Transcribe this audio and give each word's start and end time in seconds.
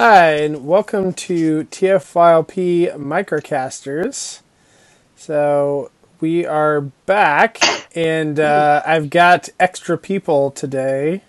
Hi, 0.00 0.34
and 0.34 0.64
welcome 0.64 1.12
to 1.14 1.64
TFYLP 1.64 2.94
Microcasters. 2.98 4.42
So, 5.16 5.90
we 6.20 6.46
are 6.46 6.82
back, 6.82 7.58
and 7.96 8.38
uh, 8.38 8.80
I've 8.86 9.10
got 9.10 9.48
extra 9.58 9.98
people 9.98 10.52
today, 10.52 11.22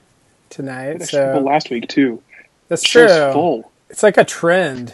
tonight. 0.51 1.01
Extra 1.01 1.33
people 1.33 1.47
last 1.49 1.71
week 1.71 1.87
too. 1.87 2.21
that's 2.67 2.87
Show's 2.87 3.09
true. 3.11 3.33
full. 3.33 3.71
It's 3.89 4.03
like 4.03 4.17
a 4.17 4.23
trend. 4.23 4.93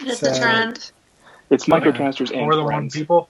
It's 0.00 0.20
So- 0.20 0.32
a 0.32 0.34
trend. 0.34 0.90
It's 1.50 1.66
microcasters 1.66 2.30
and 2.30 2.40
More 2.40 2.54
than 2.54 2.64
one 2.64 2.72
friends. 2.72 2.94
people. 2.96 3.28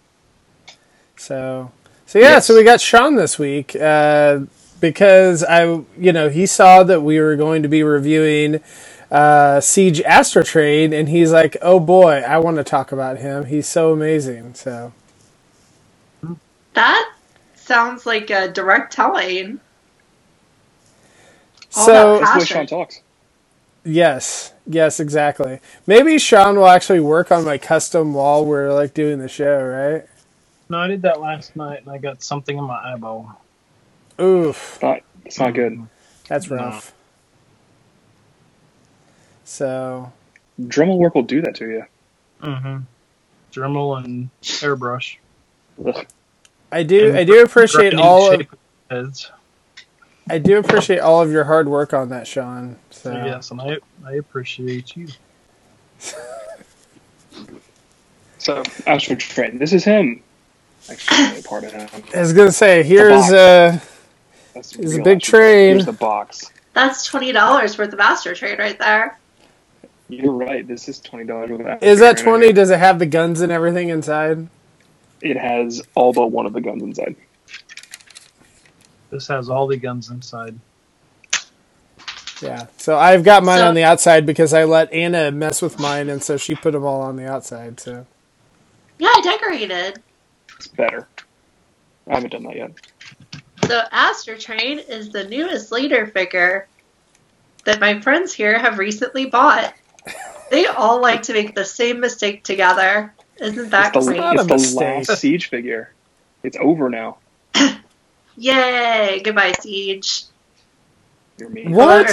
So, 1.16 1.73
so 2.07 2.21
yeah, 2.21 2.24
Yes. 2.35 2.46
so 2.46 2.55
we 2.55 2.62
got 2.62 2.80
Sean 2.80 3.16
this 3.16 3.37
week 3.37 3.74
uh, 3.74 4.43
because 4.80 5.43
I, 5.43 5.65
you 5.98 6.12
know, 6.12 6.29
he 6.29 6.46
saw 6.46 6.85
that 6.85 7.01
we 7.01 7.18
were 7.18 7.35
going 7.35 7.65
to 7.65 7.68
be 7.68 7.82
reviewing 7.82 8.60
uh, 9.15 9.60
Siege 9.60 10.02
Astro 10.02 10.43
Train, 10.45 10.93
and 10.95 11.09
he's 11.09 11.32
like, 11.32 11.57
"Oh 11.62 11.80
boy, 11.80 12.23
I 12.26 12.38
want 12.38 12.59
to 12.59 12.65
talk 12.65 12.93
about 12.93 13.18
him. 13.18 13.46
He's 13.46 13.68
so 13.68 13.93
amazing." 13.93 14.54
So, 14.54 14.93
That 16.74 17.12
sounds 17.54 18.06
like 18.06 18.30
a 18.30 18.48
direct 18.48 18.93
telling. 18.95 19.60
All 21.74 21.93
so 21.93 21.93
that 21.93 22.21
That's 22.21 22.32
the 22.32 22.38
way 22.38 22.45
passion. 22.45 22.46
Sean 22.46 22.66
talks. 22.66 23.02
yes, 23.84 24.54
yes, 24.66 25.01
exactly. 25.01 25.60
Maybe 25.87 26.18
Sean 26.18 26.56
will 26.56 26.68
actually 26.68 27.01
work 27.01 27.32
on 27.32 27.45
my 27.45 27.59
custom 27.59 28.15
wall. 28.15 28.46
We're 28.46 28.73
like 28.74 28.95
doing 28.95 29.18
the 29.21 29.28
show, 29.28 29.62
right? 29.65 30.06
No, 30.71 30.78
I 30.78 30.88
did 30.88 31.02
that 31.02 31.21
last 31.21 31.56
night, 31.56 31.80
and 31.80 31.90
I 31.90 31.99
got 31.99 32.23
something 32.23 32.59
in 32.59 32.65
my 32.65 32.95
eyeball. 32.95 33.40
Oof, 34.21 34.82
Not, 34.82 35.01
it's 35.24 35.40
not 35.40 35.54
good. 35.54 35.88
that's 36.28 36.51
No. 36.51 36.82
Rough. 39.45 39.48
So, 39.48 40.12
Dremel 40.60 40.98
work 40.98 41.14
will 41.14 41.23
do 41.23 41.42
that 41.42 41.54
to 41.56 41.66
you. 41.68 41.84
Mm-hmm. 42.42 42.78
Dremel 43.52 44.04
and 44.04 44.30
airbrush. 44.42 45.16
Ugh. 45.87 46.06
I 46.73 46.82
do, 46.82 47.09
And 47.10 47.18
I 47.18 47.24
do 47.24 47.42
appreciate 47.42 47.95
all 47.95 48.32
of, 48.32 48.46
heads. 48.90 49.30
I 50.28 50.38
do 50.38 50.59
appreciate 50.59 50.98
all 50.98 51.22
of 51.22 51.30
your 51.30 51.45
hard 51.45 51.68
work 51.68 51.95
on 51.95 52.09
that, 52.09 52.26
Sean. 52.26 52.76
So 52.90 53.12
So 53.12 53.24
yes, 53.24 53.50
and 53.50 53.60
I 53.60 53.76
I 54.04 54.15
appreciate 54.15 54.96
you. 54.96 55.06
So 58.38 58.62
Astro 58.87 59.16
Train. 59.16 59.59
This 59.59 59.72
is 59.72 59.84
him. 59.84 60.22
Actually, 60.90 61.42
part 61.42 61.65
of 61.65 61.72
him. 61.72 61.88
I 62.15 62.20
was 62.20 62.32
gonna 62.32 62.52
say, 62.52 62.82
here's 62.82 63.12
box. 63.12 63.32
uh, 63.32 63.78
That's 64.54 64.76
It's 64.76 64.94
a 64.97 65.03
big 65.03 65.16
Astro 65.19 65.38
train. 65.38 65.69
Here's 65.75 65.87
the 65.87 65.92
box. 65.92 66.50
That's 66.72 67.06
twenty 67.06 67.31
dollars 67.32 67.78
worth 67.78 67.92
of 67.92 68.00
Astro 68.00 68.34
Trade 68.34 68.59
right 68.59 68.78
there. 68.78 69.19
You're 70.09 70.33
right. 70.33 70.67
This 70.67 70.89
is 70.89 71.01
twenty 71.01 71.25
dollars. 71.25 71.78
is 71.83 72.01
that 72.01 72.19
twenty? 72.19 72.53
Does 72.53 72.71
it 72.71 72.78
have 72.78 72.99
the 72.99 73.06
guns 73.06 73.41
and 73.41 73.51
everything 73.51 73.89
inside? 73.89 74.49
It 75.23 75.37
has 75.37 75.83
all 75.95 76.12
but 76.12 76.28
one 76.31 76.45
of 76.47 76.53
the 76.53 76.61
guns 76.61 76.83
inside. 76.83 77.17
This 79.11 79.27
has 79.28 79.49
all 79.49 79.67
the 79.67 79.77
guns 79.77 80.11
inside. 80.11 80.59
Yeah. 82.43 82.67
So 82.77 82.99
I've 82.99 83.25
got 83.25 83.45
mine 83.45 83.59
So- 83.61 83.69
on 83.69 83.75
the 83.75 83.84
outside 83.84 84.27
because 84.27 84.53
I 84.53 84.65
let 84.65 84.93
Anna 84.93 85.31
mess 85.31 85.62
with 85.62 85.78
mine, 85.78 86.11
and 86.11 86.23
so 86.23 86.37
she 86.37 86.55
put 86.55 86.73
them 86.73 86.84
all 86.84 87.01
on 87.01 87.17
the 87.17 87.27
outside. 87.27 87.81
So 87.81 88.07
Yeah, 88.99 89.09
I 89.09 89.21
decorated. 89.23 90.03
It's 90.57 90.69
better. 90.69 91.09
I 92.07 92.15
haven't 92.15 92.31
done 92.33 92.43
that 92.45 92.57
yet. 92.57 92.71
So 93.67 93.83
Astro 93.91 94.37
Train 94.37 94.78
is 94.78 95.09
the 95.11 95.25
newest 95.25 95.73
leader 95.73 96.07
figure 96.07 96.69
that 97.65 97.81
my 97.81 98.01
friends 98.01 98.34
here 98.34 98.59
have 98.59 98.78
recently 98.78 99.25
bought. 99.25 99.73
They 100.50 100.66
all 100.66 101.00
like 101.00 101.22
to 101.22 101.32
make 101.32 101.55
the 101.55 101.65
same 101.65 102.00
mistake 102.00 102.44
together. 102.44 103.12
Isn't 103.41 103.71
that 103.71 103.94
it's 103.97 104.06
the, 104.06 104.12
great? 104.12 104.21
Not 104.21 104.37
it's 104.37 104.47
the 104.47 104.55
mistake. 104.55 105.09
last 105.09 105.19
siege 105.21 105.49
figure. 105.49 105.93
It's 106.43 106.56
over 106.60 106.88
now. 106.88 107.19
Yay! 108.37 109.21
Goodbye, 109.25 109.53
Siege. 109.60 110.25
You're 111.38 111.49
mean. 111.49 111.72
What? 111.72 112.06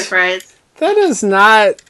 That 0.78 0.98
is 0.98 1.24
not. 1.24 1.82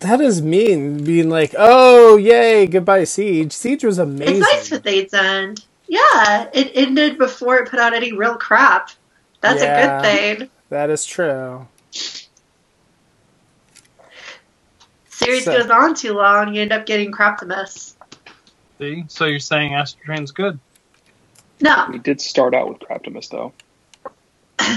That 0.00 0.20
is 0.20 0.40
mean. 0.40 1.02
Being 1.04 1.28
like, 1.28 1.54
oh 1.58 2.16
yay, 2.16 2.66
goodbye, 2.66 3.04
Siege. 3.04 3.52
Siege 3.52 3.84
was 3.84 3.98
amazing. 3.98 4.36
It's 4.36 4.52
nice 4.52 4.70
with 4.70 4.84
Fate's 4.84 5.12
End. 5.14 5.64
Yeah, 5.88 6.48
it 6.52 6.70
ended 6.74 7.18
before 7.18 7.56
it 7.56 7.68
put 7.70 7.80
out 7.80 7.94
any 7.94 8.12
real 8.12 8.36
crap. 8.36 8.90
That's 9.40 9.62
Yeah. 9.62 9.98
a 9.98 10.02
good 10.02 10.38
thing. 10.38 10.50
that 10.68 10.90
is 10.90 11.04
true. 11.04 11.66
Series 15.18 15.44
So- 15.44 15.52
goes 15.60 15.68
on 15.70 15.94
too 15.94 16.14
long, 16.14 16.54
you 16.54 16.62
end 16.62 16.72
up 16.72 16.86
getting 16.86 17.10
crap 17.10 17.40
Craptimus. 17.40 17.94
See, 18.78 19.04
so 19.08 19.24
you're 19.24 19.40
saying 19.40 19.74
Astro 19.74 20.00
Train's 20.04 20.30
good? 20.30 20.60
No, 21.60 21.86
We 21.90 21.98
did 21.98 22.20
start 22.20 22.54
out 22.54 22.68
with 22.68 22.78
Craptimus 22.78 23.28
though. 23.28 23.52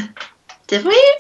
did 0.68 0.84
we? 0.84 1.16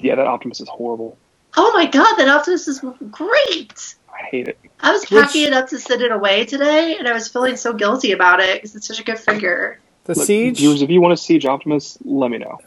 Yeah, 0.00 0.16
that 0.16 0.26
Optimus 0.26 0.60
is 0.60 0.68
horrible. 0.68 1.16
Oh 1.56 1.70
my 1.72 1.86
god, 1.86 2.16
that 2.16 2.26
Optimus 2.28 2.66
is 2.66 2.84
great! 3.12 3.94
I 4.12 4.24
hate 4.26 4.48
it. 4.48 4.58
I 4.80 4.90
was 4.90 5.08
Which- 5.08 5.22
packing 5.22 5.46
it 5.46 5.52
up 5.52 5.68
to 5.68 5.78
send 5.78 6.02
it 6.02 6.10
away 6.10 6.44
today, 6.46 6.96
and 6.98 7.06
I 7.06 7.12
was 7.12 7.28
feeling 7.28 7.56
so 7.56 7.72
guilty 7.72 8.10
about 8.10 8.40
it 8.40 8.54
because 8.56 8.74
it's 8.74 8.88
such 8.88 8.98
a 8.98 9.04
good 9.04 9.20
figure. 9.20 9.78
The 10.04 10.14
Look, 10.14 10.26
Siege. 10.26 10.58
Viewers, 10.58 10.82
if 10.82 10.90
you 10.90 11.00
want 11.00 11.16
to 11.16 11.22
siege 11.22 11.46
Optimus, 11.46 11.96
let 12.04 12.30
me 12.32 12.38
know. 12.38 12.58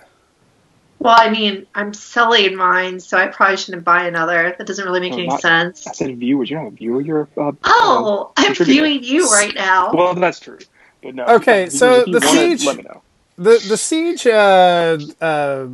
Well, 0.99 1.15
I 1.17 1.29
mean, 1.29 1.67
I'm 1.75 1.93
selling 1.93 2.55
mine, 2.55 2.99
so 2.99 3.17
I 3.17 3.27
probably 3.27 3.57
shouldn't 3.57 3.83
buy 3.83 4.07
another. 4.07 4.55
That 4.57 4.65
doesn't 4.65 4.83
really 4.83 4.99
make 4.99 5.11
No, 5.11 5.17
any 5.19 5.27
not- 5.27 5.41
sense. 5.41 5.85
I 5.87 5.91
said 5.93 6.17
viewers. 6.17 6.49
You're 6.49 6.61
not 6.61 6.69
a 6.69 6.71
viewer. 6.71 7.01
You're 7.01 7.27
a. 7.37 7.41
Uh, 7.41 7.51
Oh, 7.63 8.31
I'm 8.35 8.53
viewing 8.55 9.03
you 9.03 9.29
right 9.29 9.53
now. 9.53 9.91
Well, 9.93 10.15
that's 10.15 10.39
true. 10.39 10.57
But 11.03 11.15
no. 11.15 11.25
Okay, 11.25 11.65
viewers, 11.65 11.77
so 11.79 11.93
if 12.01 12.07
you 12.07 12.19
the 12.19 12.25
wanna, 12.25 12.39
siege- 12.39 12.65
Let 12.65 12.77
me 12.77 12.83
know. 12.83 13.01
the 13.37 13.65
the 13.69 13.77
siege 13.77 14.25
uh, 14.25 14.97
uh, 15.21 15.67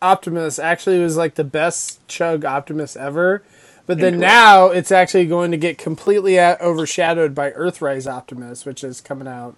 Optimus 0.00 0.58
actually 0.58 0.98
was 1.00 1.16
like 1.16 1.34
the 1.34 1.44
best 1.44 2.06
chug 2.08 2.44
Optimus 2.44 2.96
ever, 2.96 3.42
but 3.86 3.98
then 3.98 4.14
Incorrect. 4.14 4.32
now 4.32 4.66
it's 4.68 4.92
actually 4.92 5.26
going 5.26 5.50
to 5.50 5.56
get 5.56 5.78
completely 5.78 6.36
a- 6.36 6.58
overshadowed 6.60 7.34
by 7.34 7.50
Earthrise 7.50 8.06
Optimus, 8.10 8.64
which 8.64 8.82
is 8.84 9.00
coming 9.00 9.26
out, 9.28 9.56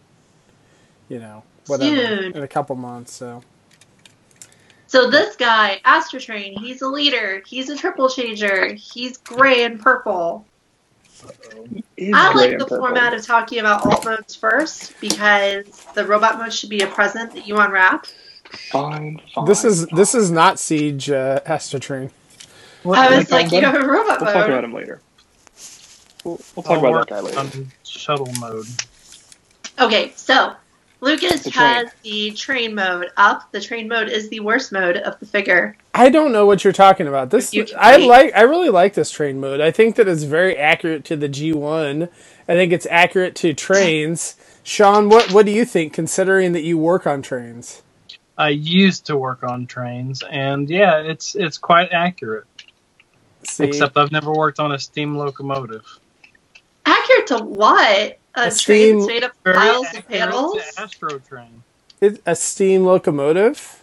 you 1.09 1.19
know, 1.19 1.43
whatever 1.67 1.95
Soon. 1.97 2.33
in 2.37 2.43
a 2.43 2.49
couple 2.49 2.77
months. 2.77 3.13
So 3.13 3.43
So 4.95 5.11
this 5.11 5.35
guy, 5.35 5.81
Astro 5.85 6.21
Train, 6.21 6.57
he's 6.57 6.81
a 6.81 6.87
leader. 6.87 7.43
He's 7.45 7.69
a 7.69 7.77
triple 7.77 8.09
changer. 8.09 8.75
He's 8.75 9.17
gray 9.17 9.65
and 9.65 9.81
purple. 9.81 10.47
Is 11.97 12.15
I 12.15 12.33
like 12.33 12.51
the 12.53 12.59
purple. 12.59 12.77
format 12.77 13.13
of 13.13 13.27
talking 13.27 13.59
about 13.59 13.85
alt 13.85 14.05
modes 14.05 14.37
first 14.37 14.95
because 15.01 15.67
the 15.97 16.07
robot 16.07 16.39
mode 16.39 16.53
should 16.53 16.71
be 16.71 16.83
a 16.83 16.87
present 16.87 17.35
that 17.35 17.45
you 17.45 17.59
unwrap. 17.59 18.07
Fine, 18.71 19.21
fine. 19.35 19.45
this 19.47 19.65
is 19.65 19.85
this 19.87 20.15
is 20.15 20.31
not 20.31 20.61
siege 20.61 21.11
uh, 21.11 21.41
Astrotrain. 21.45 22.13
What, 22.85 22.97
I 22.97 23.17
was 23.17 23.33
like 23.33 23.51
like, 23.51 23.53
you 23.53 23.63
one? 23.63 23.75
have 23.75 23.83
a 23.83 23.89
robot 23.89 24.21
mode. 24.21 24.27
We'll 24.27 24.33
talk 24.33 24.47
about 24.47 24.63
him 24.63 24.75
later. 24.75 25.01
We'll, 26.23 26.41
we'll 26.55 26.65
I'll 26.69 26.75
talk 26.77 26.79
about 26.79 27.09
that 27.09 27.15
guy 27.17 27.21
later. 27.21 27.67
shuttle 27.83 28.33
mode. 28.39 28.67
Okay, 29.81 30.13
so 30.15 30.55
Lucas 31.05 31.43
The 31.43 31.51
has 31.51 31.91
the 32.03 32.31
train 32.31 32.75
mode 32.75 33.11
up. 33.19 33.53
The 33.53 33.61
train 33.61 33.89
mode 33.89 34.09
is 34.09 34.31
the 34.31 34.41
worst 34.41 34.73
mode 34.73 34.97
of 34.97 35.21
the 35.21 35.27
figure. 35.27 35.77
I 35.93 36.09
don't 36.09 36.33
know 36.33 36.47
what 36.47 36.65
you're 36.65 36.73
talking 36.73 37.07
about. 37.07 37.31
This 37.31 37.55
I 37.77 37.99
wait. 37.99 38.07
like. 38.07 38.35
I 38.35 38.41
really 38.43 38.71
like 38.71 38.95
this 38.95 39.11
train 39.11 39.39
mode. 39.39 39.61
I 39.61 39.71
think 39.71 39.97
that 39.97 40.09
it's 40.09 40.23
very 40.23 40.57
accurate 40.57 41.05
to 41.05 41.17
the 41.17 41.29
G1. 41.29 42.09
I 42.49 42.55
think 42.55 42.73
it's 42.73 42.87
accurate 42.91 43.35
to 43.37 43.53
trains. 43.53 44.37
Sean, 44.63 45.11
what 45.11 45.31
what 45.31 45.45
do 45.45 45.53
you 45.53 45.67
think? 45.67 45.93
Considering 45.93 46.53
that 46.53 46.63
you 46.63 46.79
work 46.79 47.07
on 47.07 47.21
trains. 47.21 47.83
I 48.39 48.49
used 48.49 49.07
to 49.07 49.17
work 49.17 49.45
on 49.45 49.67
trains, 49.67 50.23
and 50.29 50.71
yeah, 50.71 51.01
it's 51.03 51.35
it's 51.35 51.59
quite 51.59 51.93
accurate. 51.93 52.47
See? 53.43 53.65
Except 53.65 53.99
I've 53.99 54.11
never 54.11 54.33
worked 54.33 54.59
on 54.59 54.73
a 54.73 54.79
steam 54.79 55.17
locomotive. 55.17 55.85
Accurate 56.87 57.27
to 57.27 57.39
what? 57.45 58.19
A, 58.37 58.47
A 58.47 58.51
steam- 58.51 58.99
that's 58.99 59.09
made 59.09 59.23
of 59.25 59.45
piles 59.45 59.87
of 59.97 60.09
panels? 60.09 60.57
Astro 60.77 61.19
Train. 61.21 61.63
It, 62.01 62.21
a 62.27 62.35
steam 62.35 62.85
locomotive. 62.85 63.83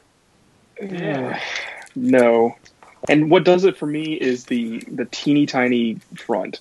Yeah. 0.82 1.38
Mm. 1.38 1.42
No. 1.96 2.56
And 3.10 3.32
what 3.32 3.44
does 3.44 3.66
it 3.66 3.78
for 3.78 3.86
me 3.88 4.14
is 4.14 4.46
the 4.46 4.80
the 4.92 5.06
teeny 5.06 5.46
tiny 5.46 5.96
front. 6.18 6.60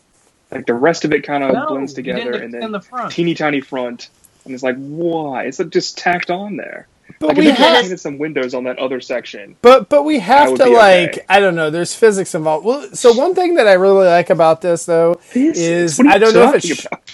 Like 0.51 0.67
the 0.67 0.75
rest 0.75 1.05
of 1.05 1.13
it 1.13 1.23
kind 1.23 1.45
of 1.45 1.53
No, 1.53 1.69
blends 1.69 1.93
together, 1.95 2.33
and 2.33 2.53
then 2.53 2.73
the 2.73 2.81
front. 2.81 3.13
teeny 3.13 3.35
tiny 3.35 3.61
front, 3.61 4.09
and 4.45 4.55
it's 4.55 4.63
like 4.63 4.77
why? 4.77 5.45
It's 5.45 5.59
like 5.59 5.71
just 5.71 5.99
tacked 5.99 6.31
on 6.31 6.57
there. 6.57 6.87
But 7.19 7.29
Like 7.29 7.37
we 7.39 7.51
have, 7.51 8.01
some 8.01 8.19
windows 8.19 8.55
on 8.55 8.65
that 8.65 8.79
other 8.79 9.01
section. 9.01 9.57
but 9.63 9.89
but 9.89 10.05
we 10.05 10.19
have 10.21 10.55
to 10.57 10.67
like 10.67 11.09
okay. 11.11 11.25
I 11.29 11.41
don't 11.41 11.55
know. 11.57 11.71
There's 11.71 11.95
physics 11.95 12.35
involved. 12.35 12.65
Well, 12.65 12.89
so 12.95 13.13
one 13.13 13.35
thing 13.35 13.57
that 13.57 13.67
I 13.69 13.75
really 13.75 14.07
like 14.07 14.31
about 14.31 14.61
this 14.63 14.87
though 14.87 15.21
This 15.35 15.59
is 15.59 15.99
what 15.99 16.07
are 16.07 16.11
you 16.11 16.15
I 16.15 16.19
don't 16.19 16.35
know 16.35 16.55
if 16.55 16.65
it's 16.65 16.87
about? 16.87 17.10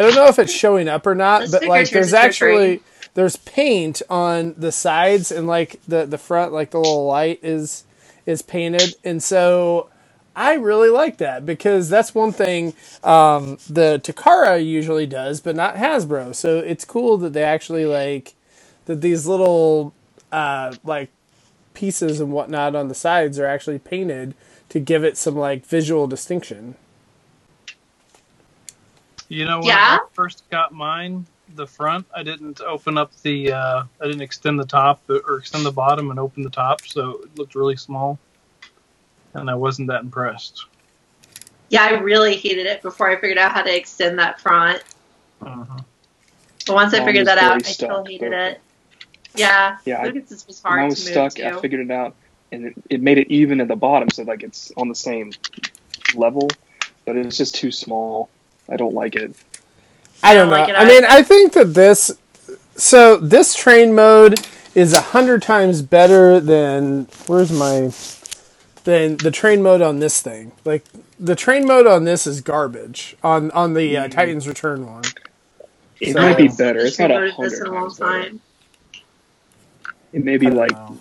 I 0.00 0.02
don't 0.04 0.14
know 0.14 0.28
if 0.28 0.38
it's 0.38 0.52
showing 0.52 0.88
up 0.88 1.06
or 1.06 1.14
not, 1.14 1.42
This 1.42 1.50
but 1.50 1.64
like 1.66 1.90
there's 1.90 2.14
actually 2.14 2.80
there's 3.12 3.36
paint 3.36 4.00
on 4.08 4.54
the 4.56 4.72
sides 4.72 5.30
and 5.30 5.46
like 5.46 5.78
the 5.86 6.06
the 6.06 6.16
front, 6.16 6.54
like 6.54 6.70
the 6.70 6.78
little 6.78 7.04
light 7.04 7.38
is 7.42 7.84
is 8.24 8.40
painted, 8.40 8.94
and 9.04 9.22
so 9.22 9.90
I 10.34 10.54
really 10.54 10.88
like 10.88 11.18
that 11.18 11.44
because 11.44 11.90
that's 11.90 12.14
one 12.14 12.32
thing 12.32 12.72
um, 13.04 13.58
the 13.68 14.00
Takara 14.02 14.64
usually 14.64 15.04
does, 15.04 15.42
but 15.42 15.54
not 15.54 15.74
Hasbro. 15.74 16.34
So 16.34 16.60
it's 16.60 16.86
cool 16.86 17.18
that 17.18 17.34
they 17.34 17.42
actually 17.42 17.84
like 17.84 18.32
that 18.86 19.02
these 19.02 19.26
little 19.26 19.92
uh, 20.32 20.74
like 20.82 21.10
pieces 21.74 22.20
and 22.20 22.32
whatnot 22.32 22.74
on 22.74 22.88
the 22.88 22.94
sides 22.94 23.38
are 23.38 23.46
actually 23.46 23.78
painted 23.78 24.34
to 24.70 24.80
give 24.80 25.04
it 25.04 25.18
some 25.18 25.36
like 25.36 25.66
visual 25.66 26.06
distinction. 26.06 26.76
You 29.30 29.44
know, 29.44 29.58
when 29.60 29.68
Yeah? 29.68 29.98
I 30.02 30.06
first 30.12 30.42
got 30.50 30.72
mine, 30.72 31.24
the 31.54 31.66
front, 31.66 32.04
I 32.14 32.24
didn't 32.24 32.60
open 32.60 32.98
up 32.98 33.12
the, 33.22 33.52
uh, 33.52 33.84
I 34.00 34.04
didn't 34.06 34.22
extend 34.22 34.58
the 34.58 34.66
top 34.66 35.00
or 35.08 35.38
extend 35.38 35.64
the 35.64 35.70
bottom 35.70 36.10
and 36.10 36.18
open 36.18 36.42
the 36.42 36.50
top, 36.50 36.80
so 36.82 37.20
it 37.22 37.38
looked 37.38 37.54
really 37.54 37.76
small. 37.76 38.18
And 39.34 39.48
I 39.48 39.54
wasn't 39.54 39.86
that 39.88 40.02
impressed. 40.02 40.66
Yeah, 41.68 41.84
I 41.84 41.90
really 42.00 42.34
hated 42.36 42.66
it 42.66 42.82
before 42.82 43.08
I 43.08 43.14
figured 43.20 43.38
out 43.38 43.52
how 43.52 43.62
to 43.62 43.74
extend 43.74 44.18
that 44.18 44.40
front. 44.40 44.82
Uh-huh. 45.40 45.78
But 46.66 46.74
once 46.74 46.92
I 46.92 47.04
figured 47.04 47.28
that 47.28 47.38
out, 47.38 47.54
I 47.64 47.70
still 47.70 48.04
hated 48.04 48.30
but- 48.32 48.38
it. 48.38 48.60
Yeah, 49.36 49.78
Yeah, 49.84 50.00
I- 50.02 50.06
Lucas 50.08 50.44
was 50.48 50.60
When 50.64 50.72
hard 50.72 50.82
I 50.82 50.86
was 50.86 51.04
to 51.04 51.20
move 51.20 51.32
stuck. 51.32 51.46
I 51.46 51.60
figured 51.60 51.82
it 51.88 51.92
out, 51.92 52.16
and 52.50 52.66
it, 52.66 52.74
it 52.90 53.00
made 53.00 53.18
it 53.18 53.30
even 53.30 53.60
at 53.60 53.68
the 53.68 53.76
bottom, 53.76 54.10
so 54.10 54.24
like 54.24 54.42
it's 54.42 54.72
on 54.76 54.88
the 54.88 54.94
same 54.96 55.30
level, 56.16 56.48
but 57.06 57.16
it's 57.16 57.36
just 57.36 57.54
too 57.54 57.70
small. 57.70 58.28
I 58.70 58.76
don't 58.76 58.94
like 58.94 59.16
it. 59.16 59.34
I 60.22 60.34
don't 60.34 60.48
don't 60.48 60.50
know. 60.50 60.56
like 60.60 60.68
it 60.68 60.76
I 60.76 60.84
mean. 60.84 61.04
I 61.04 61.22
think 61.22 61.52
that 61.54 61.74
this 61.74 62.10
so 62.76 63.16
this 63.16 63.54
train 63.54 63.94
mode 63.94 64.40
is 64.74 64.92
a 64.92 65.00
hundred 65.00 65.42
times 65.42 65.82
better 65.82 66.40
than 66.40 67.08
where's 67.26 67.52
my 67.52 67.90
than 68.84 69.16
the 69.18 69.30
train 69.30 69.62
mode 69.62 69.82
on 69.82 69.98
this 70.00 70.22
thing. 70.22 70.52
Like 70.64 70.84
the 71.18 71.34
train 71.36 71.66
mode 71.66 71.86
on 71.86 72.04
this 72.04 72.26
is 72.26 72.40
garbage 72.40 73.16
on 73.22 73.50
on 73.52 73.74
the 73.74 73.96
uh, 73.96 74.08
Titans 74.08 74.46
Return 74.48 74.86
one. 74.86 75.02
It 76.00 76.14
So- 76.14 76.20
might 76.20 76.36
be 76.36 76.48
better. 76.48 76.80
It's 76.80 76.98
not 76.98 77.10
a 77.10 77.14
Promoted 77.14 77.36
this 77.38 77.60
hundred 77.60 77.66
in 77.66 77.72
a 77.72 77.74
long 77.74 77.94
times 77.94 77.98
time. 77.98 78.40
It 80.12 80.24
may 80.24 80.36
be 80.38 80.50
like 80.50 80.72
know. 80.72 80.98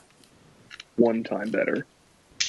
one 0.97 1.23
time 1.23 1.51
better. 1.51 1.85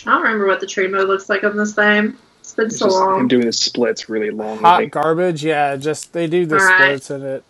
I 0.06 0.10
don't 0.12 0.22
remember 0.22 0.46
what 0.46 0.60
the 0.60 0.66
train 0.66 0.92
mode 0.92 1.08
looks 1.08 1.28
like 1.28 1.44
on 1.44 1.56
this 1.56 1.74
thing. 1.74 2.16
It's 2.60 2.68
been 2.68 2.70
It's 2.70 2.78
so 2.78 2.88
just 2.88 3.08
him 3.10 3.28
doing 3.28 3.46
the 3.46 3.52
splits 3.52 4.08
really 4.08 4.30
long. 4.30 4.58
hot 4.64 4.90
garbage. 4.90 5.44
Yeah, 5.44 5.76
just 5.76 6.12
they 6.12 6.26
do 6.28 6.46
the 6.46 6.58
All 6.58 6.64
right. 6.64 7.00
splits 7.00 7.10
in 7.10 7.22
it. 7.22 7.44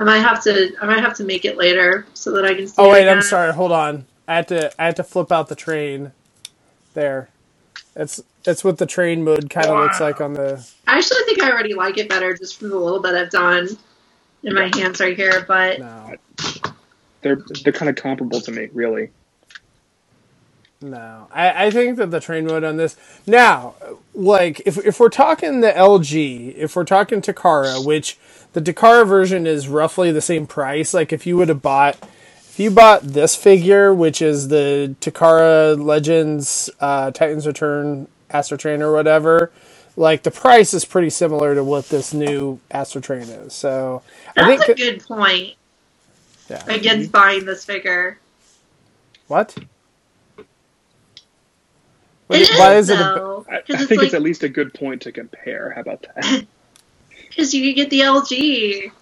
I 0.00 0.04
might 0.04 0.20
have 0.20 0.42
to. 0.44 0.72
I 0.82 0.86
might 0.86 1.00
have 1.00 1.16
to 1.16 1.24
make 1.24 1.44
it 1.44 1.56
later 1.58 2.06
so 2.14 2.32
that 2.32 2.44
I 2.44 2.54
can 2.54 2.68
see. 2.68 2.74
Oh 2.78 2.90
it 2.90 2.92
wait, 2.92 3.08
I'm 3.08 3.20
again. 3.20 3.22
sorry. 3.22 3.52
Hold 3.54 3.72
on. 3.72 4.06
I 4.28 4.36
had 4.36 4.48
to 4.48 4.72
I 4.82 4.86
had 4.86 4.96
to 4.96 5.04
flip 5.04 5.32
out 5.32 5.48
the 5.48 5.56
train. 5.56 6.12
There. 6.94 7.30
it's 7.96 8.20
it's 8.46 8.64
what 8.64 8.78
the 8.78 8.86
train 8.86 9.24
mode 9.24 9.50
kind 9.50 9.70
of 9.70 9.78
looks 9.78 10.00
like 10.00 10.20
on 10.20 10.34
the. 10.34 10.66
I 10.86 10.98
actually 10.98 11.22
think 11.26 11.42
I 11.42 11.50
already 11.52 11.74
like 11.74 11.98
it 11.98 12.08
better 12.08 12.34
just 12.34 12.58
from 12.58 12.70
the 12.70 12.76
little 12.78 13.00
bit 13.02 13.14
I've 13.14 13.30
done 13.30 13.68
in 14.44 14.54
my 14.54 14.70
hands 14.76 15.00
right 15.00 15.16
here. 15.16 15.44
But 15.48 15.78
No, 15.78 16.16
They're 17.22 17.44
they're 17.64 17.72
kind 17.72 17.90
of 17.90 17.96
comparable 17.96 18.40
to 18.42 18.52
me, 18.52 18.68
really. 18.72 19.10
No. 20.82 21.28
I, 21.32 21.66
I 21.66 21.70
think 21.70 21.96
that 21.98 22.10
the 22.10 22.20
train 22.20 22.46
mode 22.46 22.64
on 22.64 22.76
this 22.76 22.96
now, 23.26 23.74
like 24.14 24.60
if 24.66 24.78
if 24.78 25.00
we're 25.00 25.08
talking 25.08 25.60
the 25.60 25.72
LG, 25.72 26.56
if 26.56 26.76
we're 26.76 26.84
talking 26.84 27.20
Takara, 27.20 27.84
which 27.84 28.18
the 28.52 28.60
Takara 28.60 29.06
version 29.06 29.46
is 29.46 29.68
roughly 29.68 30.12
the 30.12 30.20
same 30.20 30.46
price. 30.46 30.92
Like 30.94 31.12
if 31.12 31.26
you 31.26 31.36
would 31.36 31.48
have 31.48 31.62
bought. 31.62 31.96
If 32.52 32.60
you 32.60 32.70
bought 32.70 33.02
this 33.02 33.34
figure, 33.34 33.94
which 33.94 34.20
is 34.20 34.48
the 34.48 34.94
Takara 35.00 35.82
Legends 35.82 36.68
uh, 36.80 37.10
Titans 37.10 37.46
Return 37.46 38.08
Astro 38.30 38.58
Train 38.58 38.82
or 38.82 38.92
whatever, 38.92 39.50
like 39.96 40.22
the 40.22 40.30
price 40.30 40.74
is 40.74 40.84
pretty 40.84 41.08
similar 41.08 41.54
to 41.54 41.64
what 41.64 41.88
this 41.88 42.12
new 42.12 42.60
Astro 42.70 43.00
Train 43.00 43.22
is. 43.22 43.54
So 43.54 44.02
I 44.36 44.42
that's 44.42 44.66
think 44.66 44.78
a 44.78 44.82
good 44.82 45.02
point 45.06 45.54
yeah. 46.50 46.62
against 46.68 47.10
buying 47.10 47.46
this 47.46 47.64
figure. 47.64 48.18
What? 49.28 49.56
It 52.34 52.50
is 52.50 52.58
Why 52.58 52.74
is 52.76 52.90
it? 52.90 53.00
A, 53.00 53.04
though, 53.04 53.46
I, 53.50 53.56
I 53.56 53.60
because 53.66 53.86
think 53.86 54.02
it's 54.02 54.06
it's 54.08 54.14
at 54.14 54.22
least 54.22 54.42
a 54.42 54.48
good 54.48 54.74
point 54.74 55.02
to 55.02 55.12
compare. 55.12 55.70
How 55.74 55.80
about 55.82 56.02
that? 56.14 56.46
because 57.28 57.54
you 57.54 57.64
could 57.68 57.76
get 57.76 57.90
the 57.90 58.00
LG, 58.00 58.92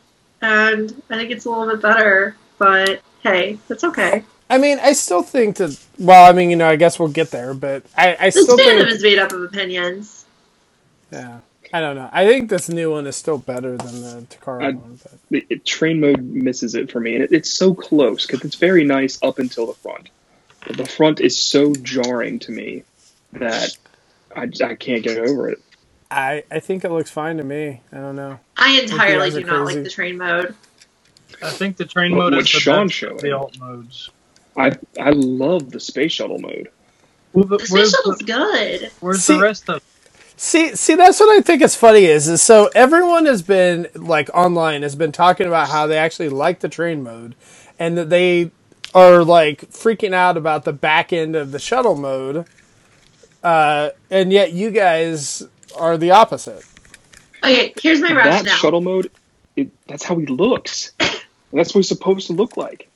and 0.43 1.03
I 1.11 1.17
think 1.17 1.31
it's 1.31 1.45
a 1.45 1.51
little 1.51 1.67
bit 1.75 1.83
better. 1.83 2.37
But 2.59 3.03
hey, 3.23 3.59
that's 3.69 3.85
okay. 3.85 4.25
I 4.49 4.59
mean, 4.59 4.79
I 4.81 4.93
still 4.95 5.23
think 5.23 5.57
that. 5.57 5.79
Well, 5.99 6.29
I 6.29 6.33
mean, 6.35 6.51
you 6.51 6.57
know, 6.57 6.69
I 6.69 6.77
guess 6.77 6.99
we'll 6.99 7.09
get 7.09 7.31
there, 7.31 7.55
but 7.55 7.85
I, 7.97 8.17
I 8.19 8.31
This 8.31 8.43
still 8.45 8.57
fandom 8.59 8.79
think. 8.79 8.91
is 8.91 9.03
made 9.03 9.19
up 9.19 9.33
of 9.33 9.43
opinions. 9.43 10.25
Yeah, 11.13 11.41
I 11.73 11.81
don't 11.81 11.97
know. 11.97 12.09
I 12.13 12.27
think 12.27 12.51
this 12.51 12.69
new 12.69 12.91
one 12.93 13.07
is 13.07 13.17
still 13.17 13.39
better 13.39 13.77
than 13.77 14.03
the 14.03 14.27
Takara 14.29 14.63
I- 14.65 14.71
one. 14.73 14.99
But 15.03 15.13
the 15.31 15.47
it, 15.51 15.65
train 15.65 16.01
mode 16.01 16.23
misses 16.23 16.75
it 16.75 16.91
for 16.91 17.01
me, 17.01 17.15
and 17.15 17.25
it, 17.25 17.33
it's 17.33 17.51
so 17.51 17.75
close 17.75 18.27
because 18.27 18.45
it's 18.45 18.57
very 18.57 18.85
nice 18.85 19.19
up 19.23 19.39
until 19.39 19.67
the 19.67 19.75
front. 19.75 20.11
But 20.67 20.77
the 20.77 20.87
front 20.87 21.21
is 21.21 21.41
so 21.41 21.75
jarring 21.75 22.39
to 22.41 22.53
me 22.53 22.85
that 23.33 23.77
I, 24.35 24.43
I 24.65 24.75
can't 24.75 25.03
get 25.03 25.19
over 25.19 25.49
it. 25.49 25.59
I, 26.11 26.45
I 26.51 26.61
think 26.61 26.85
it 26.85 26.91
looks 26.91 27.11
fine 27.11 27.37
to 27.37 27.45
me. 27.45 27.83
I 27.93 27.97
don't 27.99 28.17
know. 28.17 28.41
I 28.57 28.81
entirely 28.81 29.31
guys 29.31 29.35
do 29.35 29.45
not 29.45 29.65
crazy. 29.65 29.75
like 29.77 29.85
the 29.85 29.91
train 29.91 30.19
mode. 30.19 30.55
I 31.43 31.51
think 31.51 31.77
the 31.77 31.85
train 31.87 32.13
What- 32.17 32.25
mode 32.25 32.35
what's 32.35 32.49
is 32.49 32.55
the 32.55 32.61
Sean 32.61 32.87
best 32.87 32.97
showing? 32.99 33.15
of 33.15 33.21
the 33.21 33.33
alt 33.33 33.59
modes. 33.59 34.11
I 34.57 34.73
I 35.01 35.11
love 35.11 35.71
the 35.71 35.79
space 35.81 36.13
shuttle 36.13 36.41
mode. 36.41 36.69
Well, 37.33 37.45
but 37.45 37.61
The 37.61 37.69
where's, 37.71 37.91
space 37.91 37.97
shuttle's 37.97 38.19
the, 38.19 38.25
good. 38.25 38.91
where's 39.01 39.23
See- 39.25 39.35
the 39.35 39.41
rest 39.41 39.69
of 39.71 39.83
See, 40.37 40.75
see, 40.75 40.95
that's 40.95 41.21
what 41.21 41.29
I 41.29 41.43
think 41.43 41.61
is 41.61 41.77
funny 41.77 42.07
is, 42.07 42.27
is 42.27 42.41
so 42.41 42.71
everyone 42.75 43.27
has 43.27 43.43
been 43.43 43.87
like 43.95 44.31
online 44.35 44.81
has 44.83 44.97
been 44.97 45.13
talking 45.13 45.47
about 45.47 45.69
how 45.69 45.87
they 45.87 45.99
actually 45.99 46.31
like 46.31 46.61
the 46.61 46.69
train 46.71 47.03
mode, 47.03 47.35
and 47.79 47.97
that 47.99 48.09
they 48.09 48.51
are 48.95 49.23
like 49.23 49.71
freaking 49.71 50.15
out 50.15 50.39
about 50.39 50.65
the 50.65 50.73
back 50.73 51.13
end 51.13 51.37
of 51.37 51.53
the 51.53 51.59
shuttle 51.59 51.95
mode, 51.95 52.47
uh, 53.43 53.91
and 54.11 54.33
yet 54.33 54.53
you 54.53 54.71
guys 54.71 55.43
are 55.77 55.97
the 55.97 56.11
opposite. 56.13 56.65
Okay, 57.43 57.73
here's 57.81 58.01
my 58.01 58.13
rationale. 58.13 58.45
That 58.45 58.59
shuttle 58.59 58.81
mode, 58.81 59.11
it, 59.57 59.71
that's 59.87 60.05
how 60.05 60.19
he 60.19 60.27
looks. 60.27 60.93
That's 61.53 61.75
what 61.75 61.81
he's 61.81 61.89
supposed 61.89 62.29
to 62.29 62.33
look 62.33 62.57
like. 62.57 62.89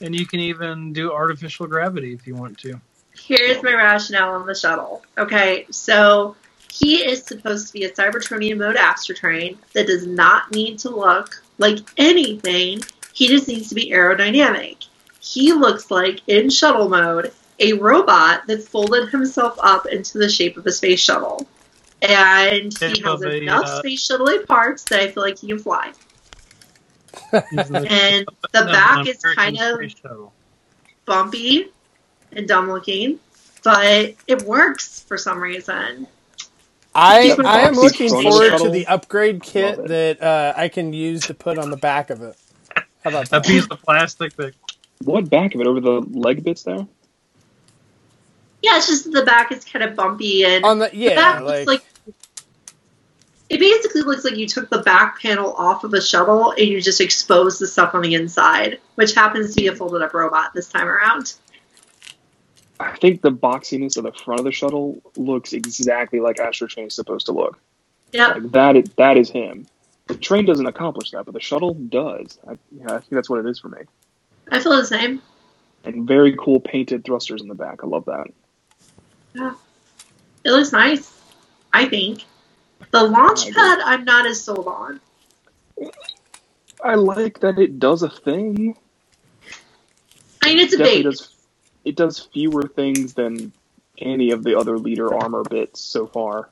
And 0.00 0.14
you 0.14 0.24
can 0.24 0.40
even 0.40 0.94
do 0.94 1.12
artificial 1.12 1.66
gravity 1.66 2.14
if 2.14 2.26
you 2.26 2.34
want 2.34 2.56
to. 2.60 2.80
Here's 3.14 3.62
my 3.62 3.74
rationale 3.74 4.30
on 4.30 4.46
the 4.46 4.54
shuttle. 4.54 5.02
Okay, 5.18 5.66
so 5.70 6.34
he 6.72 7.04
is 7.04 7.22
supposed 7.22 7.66
to 7.66 7.72
be 7.74 7.84
a 7.84 7.90
Cybertronian 7.90 8.56
mode 8.56 8.76
Astrotrain 8.76 9.58
that 9.74 9.86
does 9.86 10.06
not 10.06 10.50
need 10.50 10.78
to 10.78 10.88
look 10.88 11.42
like 11.58 11.80
anything. 11.98 12.80
He 13.12 13.28
just 13.28 13.48
needs 13.48 13.68
to 13.68 13.74
be 13.74 13.90
aerodynamic. 13.90 14.86
He 15.20 15.52
looks 15.52 15.90
like, 15.90 16.22
in 16.26 16.48
shuttle 16.48 16.88
mode, 16.88 17.32
a 17.58 17.74
robot 17.74 18.46
that 18.48 18.62
folded 18.64 19.10
himself 19.10 19.58
up 19.62 19.86
into 19.86 20.18
the 20.18 20.28
shape 20.28 20.56
of 20.56 20.66
a 20.66 20.72
space 20.72 21.00
shuttle. 21.00 21.48
And 22.02 22.72
he 22.84 23.00
Shape 23.00 23.04
has 23.04 23.22
of 23.22 23.22
a, 23.22 23.36
enough 23.42 23.64
uh, 23.66 23.78
space 23.78 24.04
shuttle 24.04 24.38
parts 24.46 24.84
that 24.86 25.00
I 25.00 25.10
feel 25.10 25.22
like 25.22 25.38
he 25.38 25.48
can 25.48 25.58
fly. 25.58 25.92
The- 27.52 27.90
And 27.90 28.26
the 28.52 28.66
of 28.66 28.70
back 28.72 29.06
is 29.06 29.18
kind 29.24 29.58
of 29.60 29.92
bumpy 31.06 31.68
and 32.32 32.48
dumb 32.48 32.70
looking, 32.70 33.20
but 33.64 34.14
it 34.26 34.42
works 34.42 35.02
for 35.08 35.18
some 35.18 35.40
reason. 35.42 36.08
I 36.94 37.38
I 37.44 37.62
am 37.62 37.74
looking 37.74 38.08
front 38.08 38.24
forward 38.24 38.58
to 38.58 38.70
the 38.70 38.86
upgrade 38.86 39.42
kit 39.42 39.86
that 39.86 40.22
uh, 40.22 40.54
I 40.56 40.68
can 40.68 40.92
use 40.92 41.26
to 41.26 41.34
put 41.34 41.58
on 41.58 41.70
the 41.70 41.76
back 41.76 42.10
of 42.10 42.22
it. 42.22 42.36
How 43.04 43.10
about 43.10 43.30
A 43.32 43.40
that? 43.40 43.42
piece 43.42 43.66
of 43.70 43.82
plastic 43.82 44.36
that 44.36 44.54
What 45.04 45.30
back 45.30 45.54
of 45.54 45.60
it 45.60 45.66
over 45.66 45.80
the 45.80 46.00
leg 46.10 46.44
bits 46.44 46.64
there? 46.64 46.86
Yeah, 48.62 48.76
it's 48.76 48.86
just 48.86 49.10
the 49.10 49.24
back 49.24 49.50
is 49.52 49.64
kind 49.64 49.84
of 49.84 49.96
bumpy 49.96 50.44
and 50.44 50.64
On 50.64 50.78
the 50.78 50.88
the 50.88 51.08
back 51.10 51.40
like, 51.40 51.66
looks 51.66 51.66
like 51.66 51.84
it 53.52 53.60
basically 53.60 54.00
looks 54.00 54.24
like 54.24 54.36
you 54.36 54.48
took 54.48 54.70
the 54.70 54.78
back 54.78 55.20
panel 55.20 55.52
off 55.52 55.84
of 55.84 55.92
a 55.92 56.00
shuttle 56.00 56.52
and 56.52 56.60
you 56.60 56.80
just 56.80 57.02
exposed 57.02 57.60
the 57.60 57.66
stuff 57.66 57.94
on 57.94 58.00
the 58.00 58.14
inside, 58.14 58.80
which 58.94 59.14
happens 59.14 59.54
to 59.54 59.60
be 59.60 59.66
a 59.66 59.76
folded 59.76 60.00
up 60.00 60.14
robot 60.14 60.54
this 60.54 60.70
time 60.70 60.88
around. 60.88 61.34
I 62.80 62.96
think 62.96 63.20
the 63.20 63.30
boxiness 63.30 63.98
of 63.98 64.04
the 64.04 64.12
front 64.12 64.40
of 64.40 64.44
the 64.44 64.52
shuttle 64.52 65.02
looks 65.16 65.52
exactly 65.52 66.18
like 66.18 66.40
Astro 66.40 66.66
Train 66.66 66.86
is 66.86 66.94
supposed 66.94 67.26
to 67.26 67.32
look. 67.32 67.58
Yep. 68.12 68.34
Like 68.34 68.52
that 68.52 68.76
is 68.76 68.84
that 68.96 69.16
is 69.18 69.30
him. 69.30 69.66
The 70.06 70.16
train 70.16 70.46
doesn't 70.46 70.66
accomplish 70.66 71.10
that, 71.10 71.26
but 71.26 71.34
the 71.34 71.40
shuttle 71.40 71.74
does. 71.74 72.38
I, 72.48 72.52
yeah, 72.70 72.86
I 72.86 72.98
think 72.98 73.10
that's 73.10 73.28
what 73.28 73.44
it 73.44 73.48
is 73.48 73.58
for 73.58 73.68
me. 73.68 73.82
I 74.50 74.60
feel 74.60 74.76
the 74.76 74.84
same. 74.84 75.20
And 75.84 76.06
very 76.06 76.34
cool 76.36 76.58
painted 76.58 77.04
thrusters 77.04 77.42
in 77.42 77.48
the 77.48 77.54
back. 77.54 77.80
I 77.82 77.86
love 77.86 78.06
that. 78.06 78.28
It 79.34 80.50
looks 80.50 80.72
nice, 80.72 81.12
I 81.72 81.88
think. 81.88 82.24
The 82.90 83.02
launch 83.04 83.50
pad 83.52 83.78
I'm 83.84 84.04
not 84.04 84.26
as 84.26 84.42
sold 84.42 84.66
on. 84.66 85.00
I 86.84 86.96
like 86.96 87.40
that 87.40 87.58
it 87.58 87.78
does 87.78 88.02
a 88.02 88.10
thing. 88.10 88.76
I 90.42 90.48
mean 90.48 90.58
it's 90.58 90.74
a 90.74 90.78
Definitely 90.78 91.02
does. 91.04 91.28
It 91.84 91.96
does 91.96 92.18
fewer 92.18 92.68
things 92.68 93.14
than 93.14 93.52
any 93.98 94.30
of 94.30 94.44
the 94.44 94.58
other 94.58 94.78
leader 94.78 95.12
armor 95.14 95.42
bits 95.44 95.80
so 95.80 96.06
far. 96.06 96.50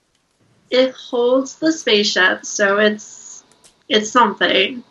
It 0.71 0.93
holds 0.93 1.57
the 1.57 1.73
spaceship, 1.73 2.45
so 2.47 2.79
it's 2.79 3.45
it's 3.89 4.11
something. 4.11 4.85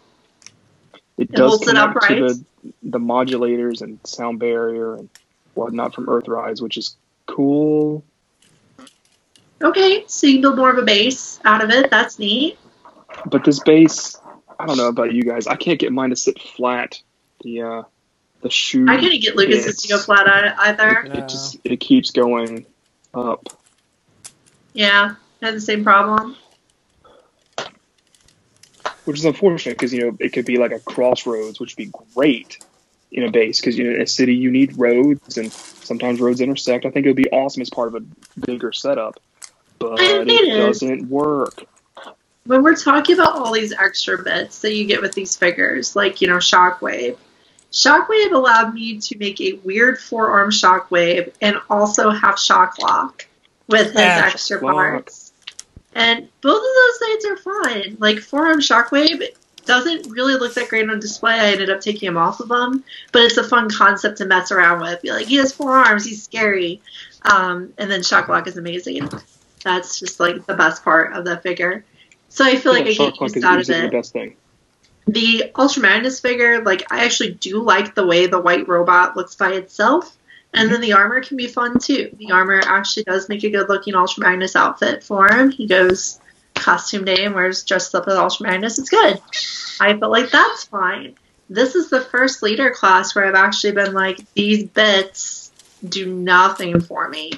It 1.17 1.31
It 1.31 1.31
does 1.31 1.51
holds 1.51 1.63
it 1.67 1.67
connect 1.67 2.07
to 2.07 2.15
the 2.15 2.45
the 2.83 2.99
modulators 2.99 3.81
and 3.81 3.99
sound 4.05 4.39
barrier 4.39 4.95
and 4.95 5.09
whatnot 5.53 5.95
from 5.95 6.07
Earthrise, 6.07 6.61
which 6.61 6.77
is 6.77 6.97
cool. 7.35 8.03
Okay, 9.61 10.05
so 10.07 10.27
you 10.27 10.35
can 10.35 10.41
build 10.41 10.57
more 10.57 10.69
of 10.69 10.77
a 10.77 10.83
base 10.83 11.39
out 11.43 11.63
of 11.63 11.69
it. 11.69 11.89
That's 11.89 12.17
neat. 12.17 12.57
But 13.25 13.43
this 13.43 13.59
base, 13.59 14.17
I 14.59 14.65
don't 14.65 14.77
know 14.77 14.87
about 14.87 15.13
you 15.13 15.23
guys. 15.23 15.47
I 15.47 15.55
can't 15.55 15.79
get 15.79 15.91
mine 15.91 16.11
to 16.11 16.15
sit 16.15 16.41
flat. 16.41 17.01
The 17.43 17.61
uh, 17.61 17.83
the 18.41 18.49
shoe. 18.49 18.87
I 18.87 18.97
couldn't 18.97 19.21
get 19.21 19.35
Lucas's 19.35 19.81
to 19.81 19.87
go 19.89 19.97
flat 19.97 20.27
on 20.27 20.45
it 20.45 20.53
either. 20.57 21.03
No. 21.03 21.13
It 21.13 21.29
just 21.29 21.57
it 21.63 21.79
keeps 21.79 22.11
going 22.11 22.65
up. 23.13 23.49
Yeah, 24.73 25.15
I 25.41 25.45
had 25.45 25.55
the 25.55 25.61
same 25.61 25.83
problem. 25.83 26.35
which 29.05 29.17
is 29.17 29.25
unfortunate 29.25 29.73
because 29.73 29.93
you 29.93 30.01
know 30.01 30.17
it 30.19 30.33
could 30.33 30.45
be 30.45 30.57
like 30.57 30.71
a 30.71 30.79
crossroads, 30.79 31.59
which 31.59 31.75
would 31.75 31.77
be 31.77 31.91
great 32.13 32.59
in 33.11 33.23
a 33.23 33.31
base 33.31 33.59
because 33.59 33.77
you 33.77 33.85
know 33.85 33.95
in 33.95 34.01
a 34.01 34.07
city 34.07 34.35
you 34.35 34.51
need 34.51 34.77
roads 34.77 35.37
and 35.37 35.51
sometimes 35.51 36.19
roads 36.19 36.41
intersect. 36.41 36.85
I 36.85 36.91
think 36.91 37.05
it 37.05 37.09
would 37.09 37.15
be 37.15 37.29
awesome 37.31 37.61
as 37.61 37.69
part 37.69 37.87
of 37.87 37.95
a 37.95 38.39
bigger 38.39 38.71
setup, 38.71 39.19
but 39.79 39.99
I 39.99 40.21
it 40.21 40.27
it 40.27 40.47
is. 40.49 40.57
doesn't 40.79 41.09
work. 41.09 41.63
When 42.45 42.63
we're 42.63 42.75
talking 42.75 43.15
about 43.15 43.35
all 43.35 43.51
these 43.51 43.73
extra 43.73 44.23
bits 44.23 44.59
that 44.59 44.73
you 44.73 44.85
get 44.85 45.01
with 45.01 45.13
these 45.13 45.35
figures, 45.35 45.95
like, 45.95 46.19
you 46.21 46.27
know, 46.27 46.37
Shockwave, 46.37 47.17
Shockwave 47.71 48.31
allowed 48.31 48.73
me 48.73 48.99
to 48.99 49.17
make 49.17 49.39
a 49.39 49.53
weird 49.63 49.99
forearm 49.99 50.49
Shockwave 50.49 51.33
and 51.41 51.57
also 51.69 52.09
have 52.09 52.39
Shock 52.39 52.79
Lock 52.81 53.27
with 53.67 53.87
his 53.87 53.97
Ah, 53.97 54.25
extra 54.27 54.59
parts. 54.59 55.31
And 55.93 56.27
both 56.41 56.57
of 56.57 56.63
those 56.63 56.97
things 56.99 57.25
are 57.25 57.37
fine. 57.37 57.97
Like, 57.99 58.19
forearm 58.19 58.61
Shockwave 58.61 59.23
doesn't 59.69 60.09
really 60.09 60.33
look 60.33 60.55
that 60.55 60.67
great 60.67 60.89
on 60.89 60.99
display. 60.99 61.35
I 61.35 61.51
ended 61.51 61.69
up 61.69 61.79
taking 61.79 62.07
him 62.07 62.17
off 62.17 62.39
of 62.39 62.49
them, 62.49 62.83
but 63.11 63.21
it's 63.21 63.37
a 63.37 63.43
fun 63.43 63.69
concept 63.69 64.17
to 64.17 64.25
mess 64.25 64.51
around 64.51 64.81
with. 64.81 64.99
Be 65.03 65.11
like, 65.11 65.27
he 65.27 65.35
has 65.35 65.53
four 65.53 65.77
arms, 65.77 66.05
he's 66.05 66.23
scary. 66.23 66.81
Um, 67.21 67.71
and 67.77 67.89
then 67.89 68.01
Shock 68.01 68.47
is 68.47 68.57
amazing. 68.57 69.07
That's 69.63 69.99
just 69.99 70.19
like 70.19 70.47
the 70.47 70.55
best 70.55 70.83
part 70.83 71.13
of 71.13 71.23
the 71.23 71.37
figure. 71.37 71.85
So 72.29 72.43
I 72.43 72.55
feel 72.55 72.73
like 72.73 72.87
I 72.87 72.93
get 72.93 73.21
used 73.21 73.43
out 73.43 73.57
of 73.57 73.61
easily 73.61 73.81
the 73.81 73.85
it. 73.85 73.91
best 73.91 74.11
thing. 74.11 74.35
The 75.05 75.51
Ultra 75.55 75.83
Magnus 75.83 76.19
figure, 76.19 76.63
like 76.63 76.91
I 76.91 77.05
actually 77.05 77.33
do 77.33 77.61
like 77.61 77.93
the 77.93 78.07
way 78.07 78.25
the 78.25 78.41
white 78.41 78.67
robot 78.67 79.15
looks 79.15 79.35
by 79.35 79.51
itself. 79.51 80.17
And 80.51 80.71
then 80.71 80.81
the 80.81 80.93
armor 80.93 81.21
can 81.21 81.37
be 81.37 81.45
fun 81.45 81.77
too. 81.77 82.09
The 82.17 82.31
armor 82.31 82.59
actually 82.65 83.03
does 83.03 83.29
make 83.29 83.43
a 83.43 83.51
good 83.51 83.69
looking 83.69 83.93
Ultra 83.93 84.23
Magnus 84.23 84.55
outfit 84.55 85.03
for 85.03 85.31
him. 85.31 85.51
He 85.51 85.67
goes 85.67 86.19
costume 86.59 87.05
day 87.05 87.25
and 87.25 87.33
wears 87.35 87.63
dressed 87.63 87.95
up 87.95 88.07
as 88.07 88.13
Ultra 88.15 88.47
Magnus. 88.49 88.77
It's 88.79 88.89
good. 88.89 89.19
I 89.79 89.97
feel 89.97 90.09
like 90.11 90.29
that's 90.31 90.65
fine. 90.65 91.15
This 91.49 91.75
is 91.75 91.89
the 91.89 92.01
first 92.01 92.43
leader 92.43 92.69
class 92.71 93.15
where 93.15 93.25
I've 93.25 93.35
actually 93.35 93.71
been 93.73 93.93
like, 93.93 94.19
these 94.33 94.63
bits 94.65 95.51
do 95.87 96.05
nothing 96.13 96.79
for 96.81 97.09
me. 97.09 97.31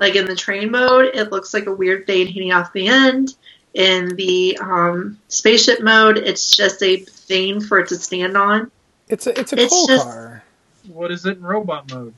Like 0.00 0.14
in 0.16 0.26
the 0.26 0.34
train 0.36 0.70
mode, 0.70 1.14
it 1.14 1.30
looks 1.30 1.54
like 1.54 1.66
a 1.66 1.72
weird 1.72 2.06
thing 2.06 2.26
hitting 2.26 2.52
off 2.52 2.72
the 2.72 2.88
end. 2.88 3.34
In 3.74 4.16
the 4.16 4.56
um, 4.58 5.18
spaceship 5.28 5.82
mode, 5.82 6.16
it's 6.16 6.50
just 6.56 6.82
a 6.82 6.96
thing 6.96 7.60
for 7.60 7.78
it 7.78 7.88
to 7.88 7.96
stand 7.96 8.36
on. 8.36 8.70
It's 9.08 9.26
a 9.26 9.38
it's 9.38 9.52
a 9.52 9.60
It's 9.60 9.72
coal 9.72 9.86
just- 9.86 10.04
car. 10.06 10.42
What 10.88 11.10
is 11.10 11.26
it 11.26 11.36
in 11.38 11.42
robot 11.42 11.90
mode? 11.92 12.14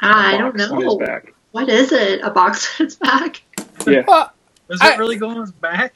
I 0.00 0.36
don't 0.36 0.56
Box 0.56 0.70
on 0.70 0.82
his 0.82 0.96
know. 0.98 1.20
What 1.52 1.68
is 1.68 1.92
it? 1.92 2.20
A 2.22 2.30
box 2.30 2.78
on 2.80 2.86
its 2.86 2.96
back? 2.96 3.42
Yeah, 3.86 4.02
Well, 4.06 4.32
Does 4.80 4.90
I- 4.90 4.94
it 4.94 4.98
really 4.98 5.16
go 5.16 5.28
on 5.30 5.36
his 5.40 5.52
back? 5.52 5.94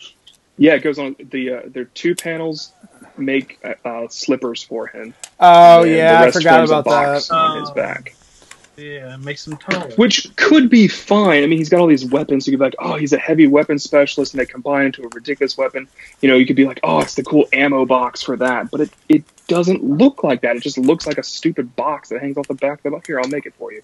yeah. 0.57 0.75
It 0.75 0.83
goes 0.83 0.99
on 0.99 1.17
the 1.19 1.53
uh, 1.55 1.61
there 1.67 1.83
are 1.85 1.91
two 1.95 2.15
panels 2.15 2.73
make 3.17 3.59
uh, 3.65 3.75
uh, 3.89 4.09
slippers 4.09 4.63
for 4.63 4.87
him. 4.87 5.15
oh 5.41 5.85
yeah, 5.85 6.21
I 6.23 6.31
forgot 6.31 6.57
forms 6.59 6.71
a 6.71 6.75
about 6.75 6.85
box 6.85 7.29
that. 7.29 7.35
on 7.35 7.61
his 7.61 7.71
Oh. 7.71 7.75
back. 7.75 8.15
Yeah, 8.77 9.15
it 9.15 9.19
makes 9.19 9.45
him 9.45 9.57
taller. 9.57 9.91
which 9.97 10.29
could 10.37 10.71
be 10.71 10.87
fine. 10.87 11.43
I 11.43 11.47
mean, 11.47 11.59
he's 11.59 11.69
got 11.69 11.81
all 11.81 11.89
these 11.89 12.05
weapons. 12.05 12.47
You 12.47 12.53
could 12.53 12.59
be 12.61 12.65
like, 12.67 12.77
oh, 12.79 12.95
he's 12.95 13.13
a 13.13 13.19
heavy 13.19 13.49
weapon 13.49 13.77
specialist, 13.81 14.35
and 14.35 14.41
they 14.41 14.47
combine 14.47 14.87
into 14.87 15.03
a 15.03 15.09
ridiculous 15.09 15.59
weapon. 15.59 15.89
You 16.21 16.29
know, 16.29 16.37
you 16.37 16.47
could 16.47 16.55
be 16.55 16.65
like, 16.65 16.79
oh, 16.85 17.01
it's 17.01 17.17
the 17.17 17.25
cool 17.25 17.49
ammo 17.53 17.87
box 17.87 18.23
for 18.23 18.37
that. 18.37 18.71
But 18.71 18.83
it, 18.83 18.91
it 19.09 19.25
doesn't 19.49 19.83
look 19.83 20.23
like 20.23 20.43
that. 20.43 20.55
It 20.55 20.63
just 20.63 20.79
looks 20.79 21.09
like 21.09 21.19
a 21.19 21.25
stupid 21.25 21.75
box 21.75 22.11
that 22.11 22.21
hangs 22.21 22.37
off 22.37 22.47
the 22.47 22.55
back 22.55 22.85
of 22.85 22.93
the 22.93 23.01
Here, 23.05 23.19
I'll 23.19 23.27
make 23.29 23.47
it 23.47 23.55
for 23.59 23.73
you. 23.73 23.83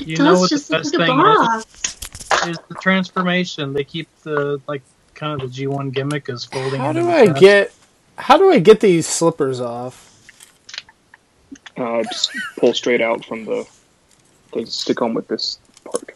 It 0.00 0.08
You 0.08 0.16
does 0.16 0.24
know 0.26 0.40
what 0.40 0.50
the 0.50 0.56
just 0.56 0.70
look 0.72 0.82
best 0.82 0.96
like 0.96 1.08
a 1.08 1.12
thing 1.12 1.20
is? 1.20 1.24
box. 1.38 1.98
Is 2.01 2.01
the 2.44 2.74
transformation? 2.80 3.72
They 3.72 3.84
keep 3.84 4.08
the 4.22 4.60
like 4.66 4.82
kind 5.14 5.40
of 5.40 5.52
the 5.54 5.66
G1 5.66 5.92
gimmick 5.92 6.28
as 6.28 6.44
folding. 6.44 6.80
How 6.80 6.92
do 6.92 7.08
I 7.08 7.26
chest. 7.26 7.40
get 7.40 7.74
how 8.18 8.36
do 8.36 8.50
I 8.50 8.58
get 8.58 8.80
these 8.80 9.06
slippers 9.06 9.60
off? 9.60 10.08
Uh, 11.76 12.02
just 12.04 12.30
pull 12.58 12.74
straight 12.74 13.00
out 13.00 13.24
from 13.24 13.44
the. 13.44 13.66
They 14.52 14.64
stick 14.66 15.00
on 15.00 15.14
with 15.14 15.28
this 15.28 15.58
part. 15.84 16.14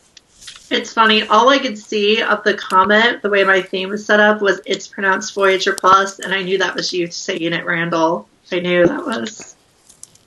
It's 0.71 0.93
funny. 0.93 1.23
All 1.29 1.49
I 1.49 1.59
could 1.59 1.79
see 1.79 2.21
of 2.21 2.43
the 2.45 2.55
comment, 2.55 3.23
the 3.23 3.31
way 3.31 3.45
my 3.45 3.63
theme 3.63 3.89
was 3.89 4.05
set 4.05 4.21
up, 4.21 4.43
was 4.43 4.61
it's 4.67 4.87
pronounced 4.87 5.35
Voyager 5.35 5.73
Plus, 5.73 6.19
and 6.19 6.35
I 6.35 6.43
knew 6.43 6.59
that 6.59 6.75
was 6.75 6.93
you 6.93 7.11
saying 7.11 7.53
it, 7.53 7.65
Randall. 7.65 8.29
I 8.53 8.61
knew 8.61 8.87
that 8.87 9.07
was. 9.07 9.57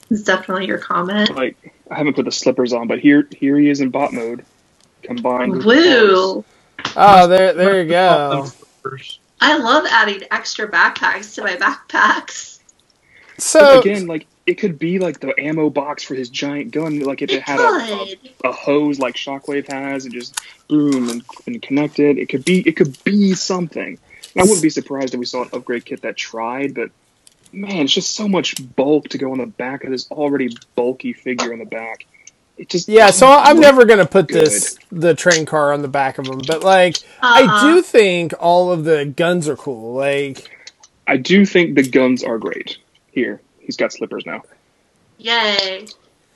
It's 0.10 0.24
definitely 0.24 0.66
your 0.66 0.80
comment. 0.80 1.36
Like, 1.36 1.56
I 1.92 1.98
haven't 1.98 2.16
put 2.16 2.26
the 2.26 2.32
slippers 2.32 2.74
on, 2.74 2.88
but 2.88 3.00
here, 3.00 3.28
here 3.32 3.58
he 3.58 3.70
is 3.70 3.80
in 3.80 3.90
bot 3.90 4.12
mode, 4.12 4.44
combined. 5.04 5.54
with 5.54 5.66
Woo! 5.66 6.46
Oh, 6.96 7.28
there 7.28 7.54
there 7.54 7.82
you 7.84 7.90
go. 7.90 8.48
I 9.42 9.58
love 9.58 9.86
adding 9.90 10.24
extra 10.32 10.70
backpacks 10.70 11.36
to 11.36 11.44
my 11.44 11.56
backpacks. 11.56 12.60
But 13.36 13.44
So 13.44 13.80
again, 13.80 14.08
like 14.08 14.28
it 14.46 14.56
could 14.56 14.80
be 14.80 15.00
like 15.00 15.20
the 15.20 15.34
ammo 15.40 15.70
box 15.70 16.04
for 16.04 16.16
his 16.16 16.30
giant 16.30 16.72
gun. 16.72 17.00
Like 17.00 17.22
if 17.22 17.30
it 17.30 17.36
It 17.36 17.42
had 17.44 17.60
a, 17.60 17.64
a 18.46 18.50
a 18.50 18.52
hose 18.52 19.00
like 19.00 19.16
Shockwave 19.16 19.72
has 19.72 20.06
and 20.06 20.14
just 20.14 20.40
boom 20.68 21.10
and, 21.10 21.24
and 21.46 21.62
connected. 21.62 22.18
It 22.18 22.28
could 22.30 22.44
be 22.44 22.68
it 22.68 22.76
could 22.76 23.02
be 23.04 23.34
something. 23.34 23.98
And 24.36 24.42
I 24.42 24.44
wouldn't 24.44 24.62
be 24.62 24.70
surprised 24.70 25.14
if 25.14 25.20
we 25.20 25.26
saw 25.26 25.44
an 25.44 25.50
upgrade 25.54 25.86
kit 25.86 26.02
that 26.02 26.18
tried, 26.18 26.76
but 26.76 26.92
man, 27.52 27.86
it's 27.86 27.94
just 27.94 28.16
so 28.16 28.28
much 28.28 28.56
bulk 28.76 29.10
to 29.10 29.18
go 29.18 29.32
on 29.32 29.40
the 29.40 29.48
back 29.48 29.84
of 29.84 29.92
this 29.92 30.10
already 30.12 30.56
bulky 30.76 31.14
figure 31.14 31.52
on 31.54 31.60
the 31.60 31.66
back. 31.66 32.06
It 32.60 32.68
just 32.68 32.90
yeah, 32.90 33.10
so 33.10 33.26
I'm 33.26 33.60
never 33.62 33.86
gonna 33.86 34.06
put 34.06 34.28
good. 34.28 34.46
this 34.46 34.78
the 34.92 35.16
train 35.16 35.46
car 35.46 35.72
on 35.72 35.82
the 35.82 35.88
back 35.88 36.18
of 36.18 36.26
them, 36.26 36.42
but 36.46 36.62
like 36.62 36.98
I 37.22 37.44
Uh-uh. 37.44 37.62
do 37.76 37.82
think 37.82 38.34
all 38.38 38.70
of 38.74 38.84
the 38.84 39.06
guns 39.06 39.48
are 39.48 39.56
cool. 39.56 39.94
Like 39.94 40.50
I 41.08 41.16
do 41.16 41.46
think 41.46 41.76
the 41.76 41.88
guns 41.90 42.22
are 42.22 42.38
great. 42.38 42.78
Here, 43.14 43.40
he's 43.62 43.78
got 43.78 43.94
slippers 43.94 44.26
now. 44.26 44.44
Yay. 45.20 45.88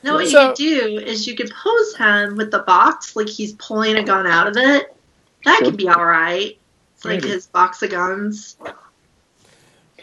No, 0.03 0.15
what 0.15 0.27
So- 0.30 0.42
you 0.42 0.48
could 0.48 0.56
do 1.00 1.06
is 1.06 1.27
you 1.27 1.36
could 1.36 1.51
pose 1.51 1.96
him 1.98 2.38
with 2.38 2.51
the 2.51 2.60
box 2.60 3.15
like 3.18 3.27
he's 3.27 3.51
pulling 3.53 3.96
a 3.98 4.03
gun 4.03 4.25
out 4.25 4.48
of 4.48 4.56
it. 4.56 4.96
That 5.44 5.58
Sure. 5.60 5.65
could 5.72 5.77
be 5.77 5.89
alright. 5.89 6.58
It's 6.96 7.03
like 7.06 7.22
Maybe. 7.22 7.34
his 7.34 7.48
box 7.48 7.84
of 7.84 7.92
guns. 7.92 8.56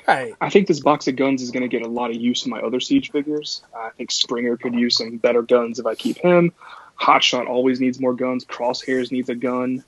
Right. 0.06 0.34
I 0.40 0.50
think 0.50 0.66
this 0.68 0.80
box 0.80 1.08
of 1.08 1.16
guns 1.16 1.42
is 1.42 1.50
going 1.50 1.62
to 1.62 1.68
get 1.68 1.86
a 1.86 1.88
lot 1.90 2.10
of 2.10 2.16
use 2.16 2.44
in 2.44 2.50
my 2.50 2.60
other 2.60 2.80
siege 2.80 3.10
figures. 3.10 3.62
I 3.74 3.90
think 3.90 4.10
Springer 4.10 4.56
could 4.56 4.74
use 4.74 4.96
some 4.98 5.16
better 5.16 5.42
guns 5.42 5.78
if 5.78 5.86
I 5.86 5.94
keep 5.94 6.18
him. 6.18 6.52
Hotshot 7.00 7.46
always 7.48 7.80
needs 7.80 7.98
more 8.00 8.14
guns. 8.14 8.44
Crosshairs 8.44 9.10
needs 9.10 9.28
a 9.28 9.34
gun. 9.34 9.82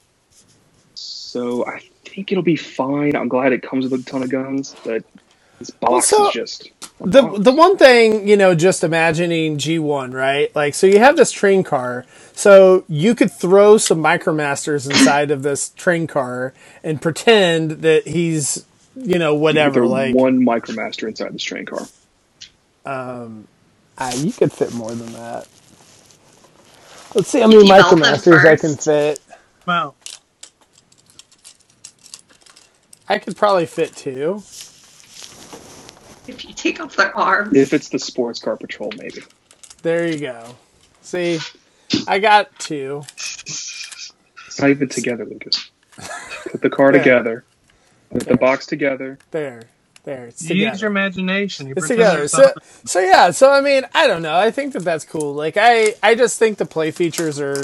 So 0.95 1.67
I 1.67 1.81
think 2.05 2.33
it'll 2.33 2.45
be 2.45 2.57
fine. 2.57 3.17
I'm 3.17 3.29
glad 3.29 3.53
it 3.53 3.63
comes 3.63 3.89
with 3.89 4.01
a 4.01 4.11
ton 4.11 4.23
of 4.23 4.31
guns, 4.31 4.75
but 4.85 5.05
this 5.59 5.71
box 5.71 6.09
so- 6.09 6.29
is 6.29 6.33
just 6.33 6.71
the 7.01 7.23
box. 7.23 7.45
the 7.45 7.53
one 7.53 7.77
thing 7.77 8.27
you 8.29 8.37
know 8.37 8.55
just 8.55 8.85
imagining 8.85 9.57
g1 9.59 10.13
right 10.13 10.55
like 10.55 10.75
so 10.75 10.87
you 10.87 10.99
have 10.99 11.17
this 11.17 11.33
train 11.33 11.63
car 11.65 12.05
so 12.33 12.85
you 12.89 13.15
could 13.15 13.31
throw 13.31 13.77
some 13.77 13.99
micromasters 13.99 14.89
inside 14.89 15.31
of 15.31 15.43
this 15.43 15.71
train 15.71 16.07
car 16.07 16.53
and 16.83 17.03
pretend 17.03 17.83
that 17.83 18.07
he's 18.09 18.65
you 18.97 19.19
know 19.19 19.35
whatever 19.35 19.87
like 19.87 20.15
one 20.15 20.45
micromaster 20.45 21.09
inside 21.09 21.33
this 21.33 21.43
train 21.43 21.65
car. 21.67 21.87
Um, 22.85 23.47
ah, 23.99 24.13
you 24.15 24.33
could 24.33 24.53
fit 24.53 24.73
more 24.73 24.91
than 24.91 25.13
that 25.13 25.47
let's 27.15 27.29
see 27.29 27.41
how 27.41 27.47
many 27.47 27.63
You 27.65 27.69
develop 27.69 28.01
them 28.01 28.03
micromasters 28.03 28.45
i 28.45 28.57
can 28.57 28.77
fit 28.77 29.21
Wow. 29.67 29.95
i 33.09 33.19
could 33.19 33.37
probably 33.37 33.67
fit 33.67 33.95
two 33.95 34.43
If 36.27 36.45
you 36.45 36.55
take 36.55 36.81
off 36.81 36.97
their 36.97 37.17
arms. 37.17 37.57
If 37.57 37.73
it's 37.73 37.89
the 37.89 37.99
sports 37.99 38.41
car 38.41 38.57
patrol, 38.57 38.91
maybe. 38.97 39.23
there 39.83 40.07
you 40.07 40.19
go 40.19 40.57
see 41.03 41.39
i 42.07 42.19
got 42.19 42.59
two 42.59 43.03
It's 44.47 44.61
not 44.61 44.71
even 44.71 44.89
together, 44.89 45.25
Lucas. 45.25 45.71
Put 46.51 46.61
the 46.63 46.71
car 46.71 46.93
Yeah. 46.93 46.99
together. 46.99 47.47
Put 48.13 48.27
the 48.29 48.37
box 48.37 48.67
together. 48.67 49.19
there 49.31 49.63
there 50.05 50.27
it's 50.27 50.43
You 50.43 50.49
together. 50.51 50.71
use 50.73 50.83
your 50.83 50.91
imagination. 50.91 51.67
You 51.69 51.75
It's 51.77 51.89
together. 51.89 52.29
So, 52.29 52.53
so 52.85 53.01
yeah. 53.01 53.31
So 53.31 53.51
I 53.53 53.61
mean, 53.61 53.85
I 53.95 54.07
don't 54.07 54.23
know. 54.23 54.37
I 54.37 54.51
think 54.51 54.73
that 54.75 54.85
that's 54.85 55.05
cool. 55.05 55.33
Like 55.35 55.57
I, 55.57 55.95
I 56.03 56.15
just 56.15 56.39
think 56.39 56.59
the 56.59 56.67
play 56.67 56.91
features 56.91 57.41
are 57.41 57.63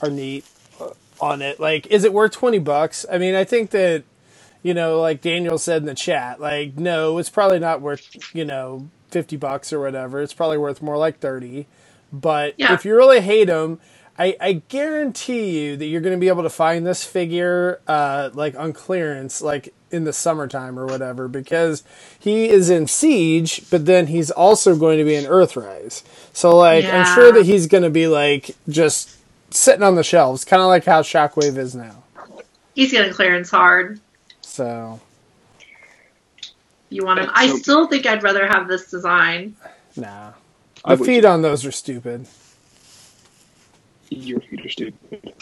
are 0.00 0.10
neat 0.10 0.44
uh, 0.80 0.90
on 1.20 1.42
it. 1.42 1.58
Like, 1.60 1.86
is 1.88 2.04
it 2.04 2.12
worth 2.12 2.32
twenty 2.32 2.58
bucks? 2.60 3.04
I 3.10 3.18
mean, 3.18 3.34
I 3.34 3.44
think 3.44 3.70
that 3.70 4.04
you 4.62 4.74
know, 4.74 5.00
like 5.00 5.20
Daniel 5.20 5.58
said 5.58 5.82
in 5.82 5.86
the 5.86 5.94
chat, 5.94 6.40
like 6.40 6.76
no, 6.78 7.18
it's 7.18 7.30
probably 7.30 7.58
not 7.58 7.80
worth 7.80 8.34
you 8.34 8.44
know 8.44 8.88
fifty 9.10 9.36
bucks 9.36 9.72
or 9.72 9.80
whatever. 9.80 10.22
It's 10.22 10.34
probably 10.34 10.58
worth 10.58 10.80
more 10.82 10.96
like 10.96 11.18
thirty. 11.18 11.66
But 12.12 12.54
Yeah. 12.58 12.74
if 12.74 12.84
you 12.84 12.94
really 12.94 13.20
hate 13.20 13.48
him, 13.48 13.80
I, 14.18 14.36
I 14.40 14.52
guarantee 14.68 15.58
you 15.58 15.76
that 15.76 15.86
you're 15.86 16.00
going 16.00 16.14
to 16.14 16.20
be 16.20 16.28
able 16.28 16.44
to 16.44 16.50
find 16.50 16.86
this 16.86 17.04
figure 17.04 17.80
uh, 17.88 18.30
like 18.32 18.54
on 18.56 18.72
clearance, 18.72 19.42
like 19.42 19.74
in 19.90 20.04
the 20.04 20.12
summertime 20.12 20.78
or 20.78 20.86
whatever, 20.86 21.26
because 21.26 21.82
he 22.18 22.48
is 22.48 22.70
in 22.70 22.86
Siege, 22.86 23.68
but 23.70 23.86
then 23.86 24.06
he's 24.06 24.30
also 24.30 24.76
going 24.76 24.98
to 24.98 25.04
be 25.04 25.14
in 25.16 25.24
Earthrise. 25.24 26.02
So 26.32 26.56
like 26.56 26.84
I'm 26.84 27.14
sure 27.14 27.32
that 27.32 27.44
he's 27.44 27.66
going 27.66 27.82
to 27.82 27.90
be 27.90 28.06
like 28.06 28.54
just 28.68 29.16
sitting 29.50 29.82
on 29.82 29.96
the 29.96 30.04
shelves, 30.04 30.44
kind 30.44 30.62
of 30.62 30.68
like 30.68 30.84
how 30.84 31.02
Shockwave 31.02 31.56
is 31.56 31.74
now. 31.74 32.02
He's 32.74 32.92
getting 32.92 33.12
clearance 33.12 33.50
hard. 33.50 34.00
So 34.42 35.00
You 36.88 37.04
want 37.04 37.18
him? 37.20 37.30
I 37.34 37.48
still 37.58 37.88
think 37.88 38.06
I'd 38.06 38.22
rather 38.22 38.46
have 38.46 38.68
this 38.68 38.90
design. 38.90 39.56
nah, 39.96 40.32
the 40.86 40.96
feet 40.98 41.24
on 41.24 41.42
those 41.42 41.64
are 41.64 41.72
stupid. 41.72 42.26
Your 44.10 44.40
feet 44.40 44.64
are 44.64 44.68
stupid. 44.68 45.34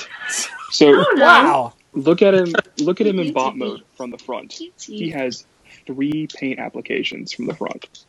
So 0.71 0.92
don't. 0.92 1.21
Wow. 1.21 1.75
look 1.92 2.23
at 2.23 2.35
him. 2.35 2.52
Look 2.78 3.00
at 3.00 3.07
him 3.07 3.19
in 3.19 3.33
bot 3.33 3.57
mode 3.59 3.83
from 3.97 4.11
the 4.11 4.19
front. 4.19 4.59
He 4.81 5.11
has 5.11 5.45
three 5.87 6.26
paint 6.35 6.59
applications 6.59 7.33
from 7.33 7.47
the 7.47 7.54
front. 7.54 8.04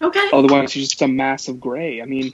Okay. 0.00 0.28
Otherwise, 0.32 0.72
he's 0.72 0.88
just 0.90 1.02
a 1.02 1.08
mass 1.08 1.48
of 1.48 1.60
gray. 1.60 2.00
I 2.00 2.04
mean, 2.04 2.32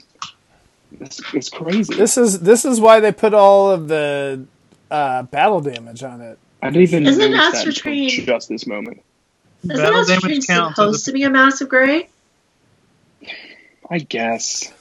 it's, 1.01 1.21
it's 1.33 1.49
crazy. 1.49 1.95
This 1.95 2.19
is 2.19 2.41
this 2.41 2.65
is 2.65 2.81
why 2.81 3.01
they 3.01 3.13
put 3.13 3.33
all 3.33 3.71
of 3.71 3.89
the 3.89 4.45
uh, 4.91 5.23
battle 5.25 5.61
damage 5.61 6.03
on 6.03 6.21
it. 6.21 6.39
I 6.63 6.71
didn't 6.71 6.83
even 6.83 7.07
Isn't 7.07 7.31
notice 7.31 7.39
that 7.39 7.55
Astro 7.57 7.69
until 7.69 7.83
Train- 7.83 8.09
just 8.27 8.49
this 8.49 8.67
moment. 8.67 9.03
Isn't 9.65 9.77
Battle 9.77 10.05
that 10.05 10.21
damage 10.21 10.47
train 10.47 10.69
supposed 10.69 10.95
as 10.97 11.03
to 11.05 11.13
be 11.13 11.23
a 11.23 11.31
massive 11.31 11.69
gray? 11.71 12.09
I 13.91 13.99
guess. 13.99 14.73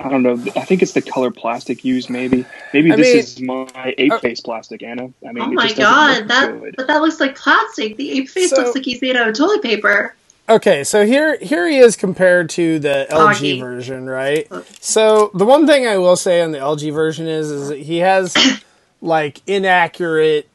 I 0.00 0.08
don't 0.08 0.22
know. 0.22 0.32
I 0.56 0.64
think 0.64 0.82
it's 0.82 0.92
the 0.92 1.02
color 1.02 1.30
plastic 1.30 1.84
used. 1.84 2.08
Maybe. 2.10 2.44
Maybe 2.72 2.90
I 2.92 2.96
this 2.96 3.06
mean- 3.06 3.18
is 3.18 3.40
my 3.74 3.94
ape 3.98 4.14
face 4.20 4.40
plastic, 4.40 4.82
Anna. 4.82 5.10
I 5.28 5.32
mean, 5.32 5.44
oh 5.44 5.50
it 5.50 5.54
my 5.54 5.64
just 5.66 5.76
god, 5.76 6.28
that 6.28 6.58
good. 6.60 6.74
but 6.76 6.86
that 6.86 7.02
looks 7.02 7.20
like 7.20 7.36
plastic. 7.36 7.96
The 7.96 8.18
ape 8.18 8.28
face 8.28 8.50
So- 8.50 8.56
looks 8.62 8.74
like 8.74 8.84
he's 8.84 9.02
made 9.02 9.16
out 9.16 9.28
of 9.28 9.34
toilet 9.36 9.62
paper. 9.62 10.14
Okay, 10.48 10.82
so 10.82 11.06
here 11.06 11.38
here 11.38 11.68
he 11.68 11.78
is 11.78 11.94
compared 11.96 12.50
to 12.50 12.78
the 12.80 13.06
LG 13.10 13.34
Foggy. 13.34 13.60
version, 13.60 14.06
right? 14.08 14.48
So 14.80 15.30
the 15.34 15.44
one 15.44 15.66
thing 15.66 15.86
I 15.86 15.98
will 15.98 16.16
say 16.16 16.40
on 16.42 16.50
the 16.50 16.58
LG 16.58 16.92
version 16.92 17.28
is 17.28 17.50
is 17.50 17.68
that 17.68 17.78
he 17.78 17.98
has 17.98 18.34
like 19.00 19.42
inaccurate 19.46 20.48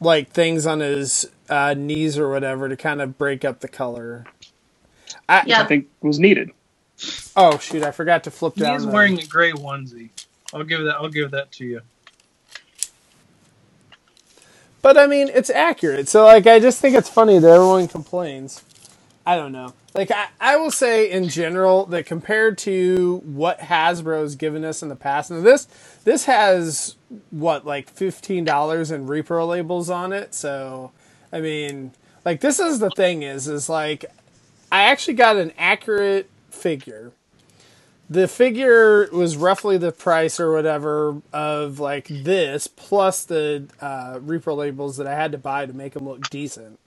like 0.00 0.30
things 0.30 0.66
on 0.66 0.80
his 0.80 1.28
uh, 1.48 1.74
knees 1.76 2.16
or 2.16 2.30
whatever 2.30 2.68
to 2.68 2.76
kind 2.76 3.00
of 3.02 3.18
break 3.18 3.44
up 3.44 3.60
the 3.60 3.68
color. 3.68 4.24
I, 5.28 5.42
Yeah. 5.46 5.62
I 5.62 5.66
think 5.66 5.88
was 6.00 6.20
needed. 6.20 6.50
Oh 7.36 7.58
shoot, 7.58 7.82
I 7.82 7.90
forgot 7.90 8.24
to 8.24 8.30
flip 8.30 8.54
down. 8.54 8.74
he's 8.74 8.86
the- 8.86 8.92
wearing 8.92 9.18
a 9.18 9.26
gray 9.26 9.52
onesie. 9.52 10.10
I'll 10.52 10.64
give 10.64 10.82
that. 10.84 10.96
I'll 10.96 11.08
give 11.08 11.30
that 11.30 11.52
to 11.52 11.64
you. 11.64 11.80
But 14.82 14.96
I 14.96 15.06
mean, 15.06 15.28
it's 15.32 15.50
accurate. 15.50 16.08
So 16.08 16.24
like, 16.24 16.46
I 16.46 16.58
just 16.58 16.80
think 16.80 16.96
it's 16.96 17.08
funny 17.08 17.38
that 17.38 17.48
everyone 17.50 17.86
complains. 17.88 18.62
I 19.26 19.36
don't 19.36 19.52
know. 19.52 19.74
Like, 19.94 20.10
I, 20.10 20.28
I 20.40 20.56
will 20.56 20.70
say 20.70 21.10
in 21.10 21.28
general 21.28 21.84
that 21.86 22.06
compared 22.06 22.56
to 22.58 23.18
what 23.24 23.58
Hasbro's 23.58 24.34
given 24.36 24.64
us 24.64 24.82
in 24.82 24.88
the 24.88 24.96
past, 24.96 25.30
and 25.30 25.44
this 25.44 25.66
this 26.04 26.24
has 26.24 26.96
what 27.30 27.66
like 27.66 27.90
fifteen 27.90 28.44
dollars 28.44 28.90
in 28.90 29.06
repro 29.06 29.46
labels 29.46 29.90
on 29.90 30.12
it. 30.12 30.34
So 30.34 30.92
I 31.32 31.40
mean, 31.40 31.92
like 32.24 32.40
this 32.40 32.58
is 32.58 32.78
the 32.78 32.90
thing 32.90 33.22
is 33.22 33.46
is 33.48 33.68
like 33.68 34.06
I 34.72 34.84
actually 34.84 35.14
got 35.14 35.36
an 35.36 35.52
accurate 35.58 36.30
figure. 36.50 37.12
The 38.08 38.26
figure 38.26 39.08
was 39.12 39.36
roughly 39.36 39.78
the 39.78 39.92
price 39.92 40.40
or 40.40 40.52
whatever 40.52 41.22
of 41.32 41.78
like 41.78 42.08
this 42.08 42.66
plus 42.66 43.24
the 43.24 43.68
uh, 43.80 44.18
repro 44.18 44.56
labels 44.56 44.96
that 44.96 45.06
I 45.06 45.14
had 45.14 45.30
to 45.32 45.38
buy 45.38 45.66
to 45.66 45.72
make 45.72 45.94
him 45.94 46.08
look 46.08 46.28
decent. 46.28 46.78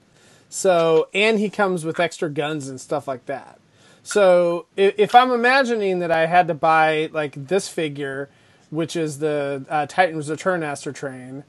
So, 0.50 1.08
and 1.14 1.38
he 1.38 1.50
comes 1.50 1.84
with 1.84 1.98
extra 1.98 2.28
guns 2.30 2.68
and 2.68 2.80
stuff 2.80 3.08
like 3.08 3.26
that. 3.26 3.58
So, 4.02 4.66
if, 4.76 4.94
if 4.98 5.14
I'm 5.14 5.30
imagining 5.30 5.98
that 6.00 6.10
I 6.10 6.26
had 6.26 6.46
to 6.48 6.54
buy 6.54 7.08
like 7.12 7.48
this 7.48 7.68
figure, 7.68 8.28
which 8.70 8.94
is 8.94 9.18
the 9.18 9.64
uh, 9.68 9.86
Titan's 9.86 10.28
Return 10.28 10.62
Astro 10.62 10.92
Train, 10.92 11.42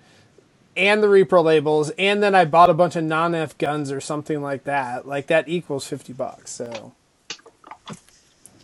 and 0.78 1.04
the 1.04 1.08
repro 1.08 1.44
labels, 1.44 1.92
and 1.98 2.24
then 2.24 2.34
I 2.34 2.46
bought 2.46 2.70
a 2.70 2.74
bunch 2.74 2.96
of 2.96 3.04
non-F 3.04 3.58
guns 3.58 3.92
or 3.92 4.00
something 4.00 4.42
like 4.42 4.64
that, 4.64 5.06
like 5.06 5.28
that 5.28 5.50
equals 5.50 5.86
fifty 5.86 6.14
bucks. 6.14 6.52
So, 6.52 6.94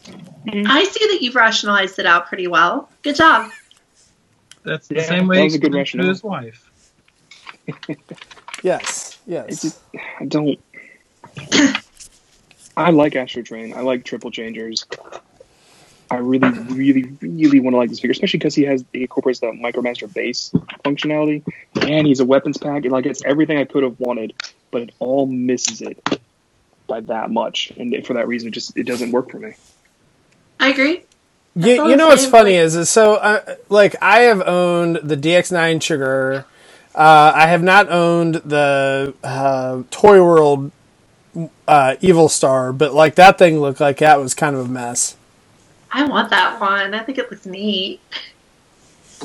Mm-hmm. 0.05 0.63
I 0.67 0.83
see 0.83 1.07
that 1.07 1.21
you've 1.21 1.35
rationalized 1.35 1.99
it 1.99 2.05
out 2.05 2.27
pretty 2.27 2.47
well. 2.47 2.89
Good 3.03 3.15
job. 3.15 3.51
That's 4.63 4.87
the 4.87 4.95
Yeah, 4.95 5.03
same 5.03 5.27
way 5.27 5.37
that 5.37 5.41
he 5.41 5.45
was 5.45 5.55
a 5.55 5.59
good 5.59 5.71
did 5.71 5.85
to 5.87 6.07
his 6.07 6.23
wife. 6.23 6.71
yes, 8.63 9.19
It's 9.25 9.27
yes. 9.27 9.61
just, 9.61 9.79
I 10.19 10.25
don't. 10.25 10.59
I 12.77 12.89
like 12.91 13.15
Astro 13.15 13.43
Train. 13.43 13.73
I 13.73 13.81
like 13.81 14.05
triple 14.05 14.31
changers. 14.31 14.85
I 16.09 16.17
really, 16.17 16.49
really, 16.49 17.03
really 17.21 17.59
want 17.59 17.73
to 17.73 17.77
like 17.77 17.89
this 17.89 17.99
figure, 17.99 18.11
especially 18.11 18.39
because 18.39 18.55
he 18.55 18.63
has 18.63 18.83
he 18.91 19.03
incorporates 19.03 19.39
the 19.39 19.47
Micromaster 19.47 20.13
base 20.13 20.51
functionality, 20.83 21.43
and 21.81 22.05
he's 22.05 22.19
a 22.19 22.25
weapons 22.25 22.57
pack. 22.57 22.83
Like 22.85 23.05
it's 23.05 23.23
everything 23.23 23.57
I 23.57 23.65
could 23.65 23.83
have 23.83 23.99
wanted, 23.99 24.33
but 24.71 24.81
it 24.83 24.91
all 24.99 25.25
misses 25.25 25.81
it 25.81 26.19
by 26.87 26.99
that 27.01 27.31
much, 27.31 27.71
and 27.77 28.05
for 28.05 28.15
that 28.15 28.27
reason, 28.27 28.49
it 28.49 28.51
just 28.51 28.77
it 28.77 28.85
doesn't 28.85 29.11
work 29.11 29.31
for 29.31 29.39
me. 29.39 29.53
I 30.61 30.69
agree. 30.69 31.03
You, 31.55 31.89
you 31.89 31.95
know 31.97 32.07
what's 32.07 32.25
funny 32.25 32.53
is, 32.53 32.75
is 32.75 32.89
so 32.89 33.15
uh, 33.15 33.55
like 33.67 33.95
I 34.01 34.21
have 34.21 34.41
owned 34.41 34.97
the 35.03 35.17
DX9 35.17 35.81
Sugar. 35.81 36.45
Uh, 36.95 37.31
I 37.35 37.47
have 37.47 37.63
not 37.63 37.89
owned 37.89 38.35
the 38.35 39.13
uh, 39.23 39.83
Toy 39.91 40.23
World 40.23 40.71
uh, 41.67 41.95
Evil 41.99 42.29
Star, 42.29 42.71
but 42.71 42.93
like 42.93 43.15
that 43.15 43.37
thing 43.37 43.59
looked 43.59 43.81
like 43.81 43.97
that 43.97 44.19
was 44.19 44.33
kind 44.33 44.55
of 44.55 44.65
a 44.65 44.69
mess. 44.69 45.17
I 45.91 46.05
want 46.05 46.29
that 46.29 46.59
one. 46.61 46.93
I 46.93 47.03
think 47.03 47.17
it 47.17 47.29
looks 47.29 47.45
neat. 47.45 47.99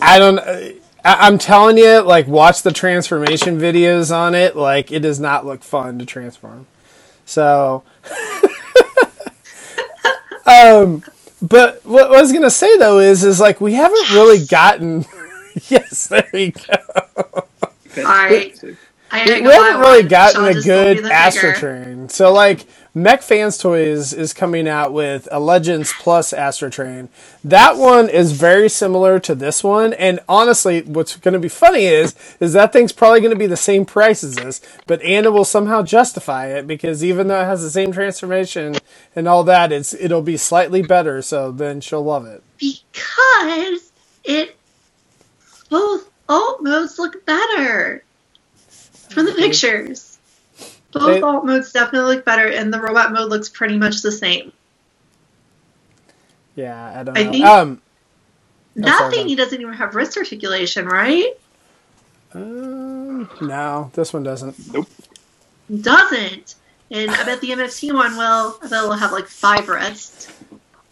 I 0.01 0.18
don't. 0.18 0.38
Uh, 0.38 0.70
I, 1.05 1.27
I'm 1.27 1.38
telling 1.38 1.79
you, 1.79 2.01
like 2.01 2.27
watch 2.27 2.62
the 2.62 2.72
transformation 2.72 3.61
videos 3.61 4.14
on 4.14 4.35
it. 4.35 4.57
Like 4.57 4.90
it 4.90 5.01
does 5.01 5.20
not 5.20 5.46
look 5.46 5.62
fun 5.62 6.01
to 6.01 6.07
transform. 6.07 6.66
So, 7.25 7.85
um, 10.46 11.05
but 11.42 11.85
what 11.85 12.12
I 12.12 12.20
was 12.20 12.33
gonna 12.33 12.51
say 12.51 12.77
though 12.79 12.99
is, 12.99 13.25
is 13.25 13.40
like 13.40 13.61
we 13.61 13.75
haven't 13.75 14.11
really 14.11 14.44
gotten. 14.44 15.05
yes, 15.68 16.09
there 16.09 16.29
you 16.33 16.53
go. 16.53 16.75
All 17.99 18.05
right. 18.05 18.59
We, 19.24 19.52
haven't 19.52 19.81
really 19.81 20.02
gotten 20.02 20.42
Sean 20.42 20.48
a 20.48 20.55
just 20.55 20.66
sold 20.66 20.88
me 20.88 20.94
good 20.94 21.12
Astro. 21.12 21.52
Train. 21.55 22.09
So 22.09 22.33
like 22.33 22.66
Mech 22.96 23.20
Fans 23.20 23.59
Toys 23.59 24.14
is 24.14 24.33
coming 24.33 24.66
out 24.66 24.90
with 24.90 25.29
a 25.31 25.38
Legends 25.38 25.92
Plus 25.98 26.33
Astro 26.33 26.70
Train. 26.70 27.11
That 27.44 27.76
one 27.76 28.09
is 28.09 28.33
very 28.33 28.70
similar 28.70 29.18
to 29.20 29.35
this 29.35 29.62
one, 29.62 29.92
and 29.92 30.18
honestly, 30.29 30.81
what's 30.81 31.14
going 31.16 31.35
to 31.35 31.38
be 31.38 31.48
funny 31.48 31.85
is 31.85 32.14
is 32.40 32.55
that 32.55 32.72
thing's 32.72 32.92
probably 32.92 33.20
going 33.20 33.35
to 33.35 33.38
be 33.38 33.46
the 33.46 33.55
same 33.55 33.85
price 33.85 34.24
as 34.24 34.37
this, 34.37 34.62
but 34.87 35.02
Anna 35.02 35.31
will 35.31 35.44
somehow 35.44 35.83
justify 35.83 36.46
it 36.46 36.66
because 36.66 37.05
even 37.05 37.29
though 37.29 37.42
it 37.42 37.44
has 37.44 37.62
the 37.62 37.70
same 37.70 37.92
transformation 37.92 38.76
and 39.14 39.29
all 39.29 39.44
that, 39.44 39.72
it's 39.72 39.92
it'll 39.92 40.22
be 40.22 40.38
slightly 40.38 40.81
better. 40.81 41.20
So 41.20 41.52
then 41.52 41.83
she'll 41.83 42.02
love 42.02 42.24
it. 42.24 42.42
Because 42.59 43.92
it 44.24 44.57
both 45.68 46.11
alt 46.31 46.62
modes 46.62 46.98
look 46.98 47.26
better 47.26 48.02
from 49.11 49.27
the 49.27 49.33
pictures. 49.33 50.19
Both 50.92 51.16
It- 51.16 51.23
alt 51.23 51.45
modes 51.45 51.73
definitely 51.73 52.14
look 52.16 52.25
better, 52.25 52.47
and 52.49 52.73
the 52.73 52.81
robot 52.81 53.12
mode 53.12 53.29
looks 53.31 53.49
pretty 53.49 53.77
much 53.77 54.03
the 54.03 54.12
same. 54.12 54.53
Yeah, 56.55 56.99
I 57.01 57.03
don't 57.03 57.19
I 57.19 57.23
know. 57.25 57.31
think- 57.33 57.45
um, 57.45 57.83
that 58.77 58.99
sorry, 58.99 59.12
thing 59.14 59.29
he 59.29 59.35
doesn't 59.37 59.61
even 59.61 59.75
have 59.75 59.95
wrist 59.95 60.16
articulation, 60.16 60.87
right? 60.87 61.33
um, 62.35 63.29
no, 63.40 63.90
this 63.95 64.12
one 64.12 64.23
doesn't. 64.23 64.73
Nope. 64.73 64.88
Doesn't. 65.81 66.55
And 66.90 67.11
I 67.11 67.25
bet 67.25 67.40
the 67.40 67.51
MFT 67.51 67.92
one 67.92 68.16
will. 68.16 68.59
I 68.62 68.69
bet 68.69 68.73
it'll 68.85 68.92
have 68.92 69.12
like 69.12 69.27
five 69.27 69.69
wrists. 69.69 70.29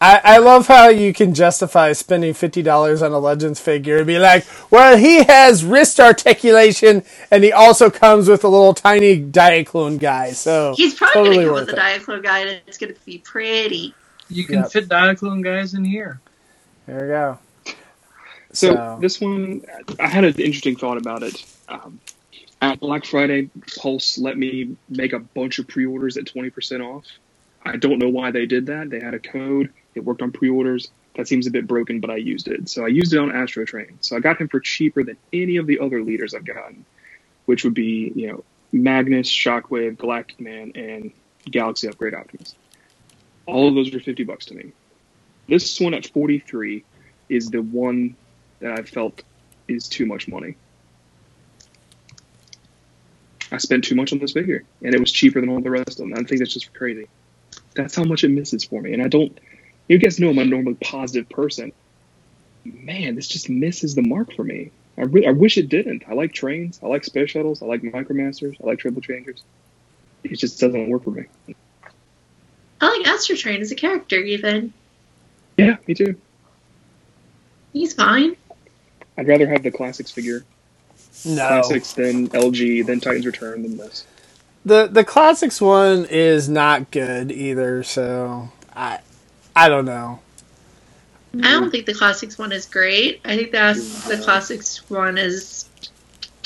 I, 0.01 0.19
I 0.23 0.37
love 0.39 0.67
how 0.67 0.89
you 0.89 1.13
can 1.13 1.33
justify 1.33 1.93
spending 1.93 2.33
fifty 2.33 2.61
dollars 2.61 3.01
on 3.01 3.11
a 3.13 3.19
Legends 3.19 3.59
figure 3.61 3.97
and 3.97 4.05
be 4.07 4.19
like, 4.19 4.45
well, 4.69 4.97
he 4.97 5.23
has 5.23 5.63
wrist 5.63 5.99
articulation 5.99 7.03
and 7.31 7.43
he 7.43 7.51
also 7.51 7.89
comes 7.89 8.27
with 8.27 8.43
a 8.43 8.47
little 8.49 8.73
tiny 8.73 9.19
Diaclone 9.23 9.97
guy, 9.99 10.31
so 10.31 10.73
He's 10.75 10.93
probably 10.95 11.13
totally 11.13 11.35
gonna 11.37 11.45
come 11.47 11.53
worth 11.55 11.65
with 11.67 11.69
it. 11.69 11.75
the 11.75 11.81
Diaclone 12.11 12.23
guy, 12.23 12.39
and 12.39 12.61
it's 12.67 12.77
gonna 12.77 12.93
be 13.05 13.19
pretty. 13.19 13.93
You 14.29 14.43
can 14.43 14.55
Yep. 14.59 14.71
fit 14.71 14.89
Diaclone 14.89 15.43
guys 15.43 15.73
in 15.73 15.85
here. 15.85 16.19
there 16.87 17.01
we 17.01 17.07
go. 17.07 17.39
So, 18.51 18.73
So- 18.73 18.97
this 19.01 19.21
one, 19.21 19.61
I 19.99 20.07
had 20.07 20.23
an 20.25 20.33
interesting 20.35 20.75
thought 20.75 20.97
about 20.97 21.23
it. 21.23 21.43
Um, 21.69 21.99
at 22.61 22.79
Black 22.79 23.05
Friday, 23.05 23.49
Pulse 23.79 24.17
let 24.17 24.37
me 24.37 24.75
make 24.89 25.13
a 25.13 25.19
bunch 25.19 25.57
of 25.59 25.67
pre-orders 25.67 26.17
at 26.17 26.25
twenty 26.25 26.49
percent 26.49 26.81
off. 26.83 27.05
I 27.65 27.77
don't 27.77 27.97
know 27.97 28.09
why 28.09 28.31
they 28.31 28.45
did 28.45 28.65
that. 28.67 28.89
They 28.89 28.99
had 28.99 29.13
a 29.13 29.19
code. 29.19 29.69
It 29.95 30.03
worked 30.03 30.21
on 30.21 30.31
pre-orders. 30.31 30.89
That 31.15 31.27
seems 31.27 31.47
a 31.47 31.51
bit 31.51 31.65
broken, 31.67 32.01
but 32.01 32.09
I 32.09 32.17
used 32.17 32.47
it. 32.49 32.69
So 32.69 32.83
I 32.83 32.89
used 32.89 33.13
it 33.13 33.17
on 33.17 33.33
Astro 33.33 33.65
Train. 33.65 33.97
So 34.01 34.17
I 34.17 34.19
got 34.19 34.39
him 34.39 34.49
for 34.49 34.59
cheaper 34.59 35.03
than 35.03 35.17
any 35.31 35.55
of 35.57 35.65
the 35.65 35.79
other 35.79 36.03
leaders 36.03 36.33
I've 36.33 36.45
gotten, 36.45 36.85
which 37.45 37.63
would 37.63 37.73
be 37.73 38.11
you 38.15 38.27
know 38.27 38.43
Magnus, 38.73 39.29
Shockwave, 39.29 39.97
Galactic 39.97 40.39
Man, 40.39 40.73
and 40.75 41.11
Galaxy 41.49 41.87
Upgrade 41.87 42.13
Optimus. 42.13 42.55
All 43.45 43.67
of 43.67 43.75
those 43.75 43.93
are 43.95 43.99
fifty 43.99 44.23
bucks 44.23 44.45
to 44.47 44.55
me. 44.55 44.73
This 45.47 45.79
one 45.79 45.93
at 45.93 46.07
forty 46.07 46.39
three 46.39 46.83
is 47.29 47.49
the 47.49 47.61
one 47.61 48.15
that 48.59 48.77
I 48.77 48.83
felt 48.83 49.23
is 49.67 49.87
too 49.87 50.05
much 50.05 50.27
money. 50.27 50.55
I 53.51 53.57
spent 53.57 53.83
too 53.83 53.95
much 53.95 54.11
on 54.11 54.19
this 54.19 54.33
figure, 54.33 54.63
and 54.81 54.93
it 54.93 54.99
was 54.99 55.11
cheaper 55.11 55.39
than 55.39 55.49
all 55.49 55.61
the 55.61 55.69
rest 55.69 55.91
of 55.91 55.97
them. 55.97 56.13
I 56.13 56.23
think 56.23 56.39
that's 56.39 56.53
just 56.53 56.73
crazy. 56.73 57.07
That's 57.75 57.95
how 57.95 58.03
much 58.03 58.23
it 58.23 58.29
misses 58.29 58.63
for 58.63 58.81
me, 58.81 58.93
and 58.93 59.01
I 59.01 59.07
don't. 59.07 59.39
You 59.87 59.99
guys 59.99 60.19
know 60.19 60.29
I'm 60.29 60.37
a 60.39 60.45
normally 60.45 60.75
positive 60.75 61.29
person. 61.29 61.73
Man, 62.65 63.15
this 63.15 63.27
just 63.27 63.49
misses 63.49 63.95
the 63.95 64.01
mark 64.01 64.33
for 64.33 64.43
me. 64.43 64.71
I, 64.97 65.03
re- 65.03 65.27
I 65.27 65.31
wish 65.31 65.57
it 65.57 65.69
didn't. 65.69 66.03
I 66.09 66.13
like 66.13 66.33
trains. 66.33 66.79
I 66.83 66.87
like 66.87 67.03
space 67.03 67.31
shuttles. 67.31 67.61
I 67.61 67.65
like 67.65 67.81
micromasters. 67.81 68.55
I 68.63 68.67
like 68.67 68.79
triple 68.79 69.01
changers. 69.01 69.43
It 70.23 70.37
just 70.39 70.59
doesn't 70.59 70.89
work 70.89 71.03
for 71.03 71.11
me. 71.11 71.25
I 72.81 72.97
like 72.97 73.07
Astro 73.07 73.35
Train 73.35 73.61
as 73.61 73.71
a 73.71 73.75
character, 73.75 74.17
even. 74.17 74.73
Yeah, 75.57 75.77
me 75.87 75.93
too. 75.95 76.15
He's 77.73 77.93
fine. 77.93 78.35
I'd 79.17 79.27
rather 79.27 79.47
have 79.47 79.63
the 79.63 79.71
classics 79.71 80.11
figure. 80.11 80.45
No, 81.25 81.37
Classics, 81.47 81.93
then 81.93 82.29
LG, 82.29 82.85
then 82.85 82.99
Titans 82.99 83.25
Return, 83.25 83.63
than 83.63 83.77
this. 83.77 84.05
the 84.65 84.87
the 84.87 85.03
classics 85.03 85.61
one 85.61 86.05
is 86.05 86.49
not 86.49 86.91
good 86.91 87.31
either. 87.31 87.83
So 87.83 88.49
I 88.75 88.99
I 89.55 89.69
don't 89.69 89.85
know. 89.85 90.19
I 91.43 91.51
don't 91.51 91.69
think 91.69 91.85
the 91.85 91.93
classics 91.93 92.37
one 92.37 92.51
is 92.53 92.65
great. 92.65 93.19
I 93.25 93.35
think 93.35 93.51
that 93.51 93.75
the 93.75 94.21
classics 94.23 94.89
one 94.89 95.17
is. 95.17 95.67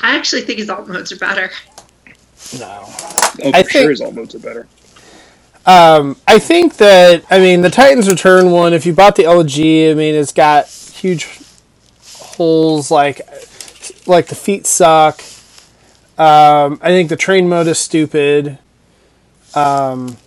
I 0.01 0.15
actually 0.15 0.41
think 0.41 0.59
his 0.59 0.69
alt 0.69 0.87
modes 0.87 1.11
are 1.11 1.17
better. 1.17 1.51
No. 2.59 2.83
Oh, 2.87 2.91
for 3.51 3.55
I 3.55 3.61
sure, 3.63 3.63
think- 3.63 3.89
his 3.91 4.01
alt 4.01 4.15
modes 4.15 4.33
are 4.35 4.39
better. 4.39 4.67
Um, 5.65 6.15
I 6.27 6.39
think 6.39 6.77
that 6.77 7.23
I 7.29 7.37
mean 7.37 7.61
the 7.61 7.69
Titans 7.69 8.09
Return 8.09 8.49
one. 8.51 8.73
If 8.73 8.85
you 8.87 8.93
bought 8.93 9.15
the 9.15 9.23
LG, 9.23 9.91
I 9.91 9.93
mean 9.93 10.15
it's 10.15 10.31
got 10.31 10.67
huge 10.67 11.27
holes 12.03 12.89
like 12.89 13.21
like 14.07 14.27
the 14.27 14.35
feet 14.35 14.65
suck. 14.65 15.21
Um, 16.17 16.79
I 16.81 16.89
think 16.89 17.09
the 17.09 17.15
train 17.15 17.47
mode 17.47 17.67
is 17.67 17.77
stupid. 17.77 18.57
Um, 19.53 20.17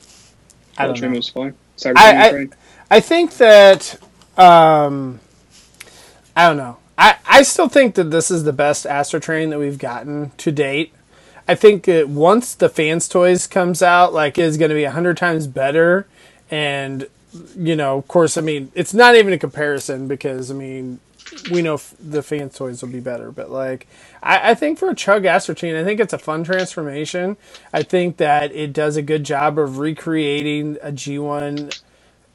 I 0.78 0.84
I 0.84 0.86
don't 0.86 0.94
the 0.94 0.98
train 1.00 1.12
know. 1.12 1.16
was 1.16 1.28
fine. 1.30 1.54
I- 1.96 2.12
I- 2.26 2.30
I 2.90 3.00
think 3.00 3.36
that 3.38 3.98
um, 4.36 5.20
I 6.36 6.46
don't 6.48 6.56
know. 6.56 6.76
I, 6.98 7.16
I 7.26 7.42
still 7.42 7.68
think 7.68 7.94
that 7.94 8.10
this 8.10 8.30
is 8.30 8.44
the 8.44 8.52
best 8.52 8.86
Astro 8.86 9.18
Train 9.18 9.50
that 9.50 9.58
we've 9.58 9.78
gotten 9.78 10.30
to 10.38 10.52
date. 10.52 10.92
I 11.48 11.54
think 11.54 11.84
that 11.84 12.08
once 12.08 12.54
the 12.54 12.68
fans 12.68 13.08
toys 13.08 13.46
comes 13.46 13.82
out, 13.82 14.12
like 14.12 14.38
it 14.38 14.44
is 14.44 14.58
going 14.58 14.68
to 14.68 14.74
be 14.74 14.84
a 14.84 14.90
hundred 14.90 15.16
times 15.16 15.46
better. 15.46 16.06
And 16.50 17.06
you 17.56 17.74
know, 17.76 17.96
of 17.98 18.08
course, 18.08 18.36
I 18.36 18.42
mean, 18.42 18.70
it's 18.74 18.92
not 18.94 19.16
even 19.16 19.32
a 19.32 19.38
comparison 19.38 20.06
because 20.06 20.50
I 20.50 20.54
mean, 20.54 21.00
we 21.50 21.62
know 21.62 21.74
f- 21.74 21.94
the 22.00 22.22
fan 22.22 22.50
toys 22.50 22.82
will 22.82 22.90
be 22.90 23.00
better. 23.00 23.30
But 23.32 23.50
like, 23.50 23.86
I, 24.22 24.50
I 24.50 24.54
think 24.54 24.78
for 24.78 24.90
a 24.90 24.94
Chug 24.94 25.24
Astro 25.24 25.54
Train, 25.54 25.76
I 25.76 25.84
think 25.84 26.00
it's 26.00 26.12
a 26.12 26.18
fun 26.18 26.44
transformation. 26.44 27.36
I 27.72 27.82
think 27.82 28.18
that 28.18 28.52
it 28.52 28.72
does 28.72 28.96
a 28.96 29.02
good 29.02 29.24
job 29.24 29.58
of 29.58 29.78
recreating 29.78 30.78
a 30.82 30.92
G1 30.92 31.80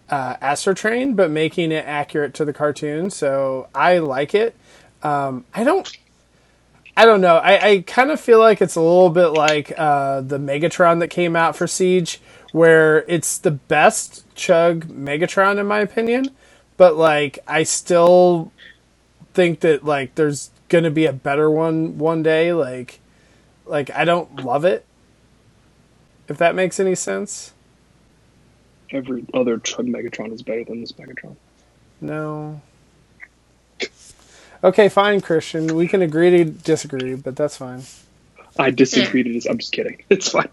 uh, 0.10 0.38
Astro 0.42 0.74
Train, 0.74 1.16
but 1.16 1.32
making 1.32 1.72
it 1.72 1.86
accurate 1.86 2.34
to 2.36 2.46
the 2.46 2.54
cartoon. 2.54 3.10
So 3.10 3.68
I 3.76 4.00
like 4.00 4.34
it. 4.36 4.56
Um, 5.04 5.46
I 5.54 5.64
don't. 5.64 5.90
I 6.96 7.06
don't 7.06 7.22
know. 7.22 7.36
I, 7.38 7.70
I 7.70 7.84
kind 7.86 8.10
of 8.10 8.20
feel 8.20 8.40
like 8.40 8.60
it's 8.60 8.76
a 8.76 8.82
little 8.82 9.12
bit 9.12 9.28
like 9.28 9.72
uh, 9.78 10.22
the 10.22 10.40
Megatron 10.40 11.00
that 11.00 11.10
came 11.10 11.36
out 11.36 11.56
for 11.56 11.68
Siege, 11.68 12.20
where 12.54 13.06
it's 13.08 13.38
the 13.38 13.52
best 13.52 14.26
Chug 14.34 14.86
Megatron 14.88 15.60
in 15.60 15.68
my 15.68 15.80
opinion, 15.80 16.32
but 16.76 16.96
like 16.96 17.38
I 17.48 17.62
still 17.64 18.52
think 19.38 19.60
that 19.60 19.86
like 19.86 20.16
there's 20.16 20.50
gonna 20.68 20.90
be 20.90 21.06
a 21.06 21.14
better 21.14 21.50
one 21.50 22.00
one 22.00 22.24
day. 22.24 22.52
Like, 22.54 23.00
like 23.68 23.92
I 23.92 24.04
don't 24.04 24.44
love 24.44 24.66
it. 24.66 24.84
If 26.28 26.40
that 26.40 26.56
makes 26.56 26.80
any 26.80 26.96
sense. 26.96 27.54
Every 28.92 29.26
other 29.34 29.60
Chug 29.60 29.86
Megatron 29.86 30.34
is 30.34 30.42
better 30.42 30.64
than 30.64 30.82
this 30.82 30.94
Megatron. 30.94 31.36
No. 32.02 32.62
Okay, 34.64 34.90
fine, 34.90 35.22
Christian. 35.22 35.76
We 35.76 35.88
can 35.88 36.02
agree 36.02 36.32
to 36.32 36.46
disagree, 36.46 37.14
but 37.14 37.36
that's 37.36 37.58
fine. 37.58 37.84
I 38.58 38.72
disagree 38.72 39.22
to 39.22 39.32
this. 39.32 39.46
I'm 39.46 39.60
just 39.60 39.72
kidding. 39.72 40.04
It's 40.10 40.30
fine. 40.30 40.50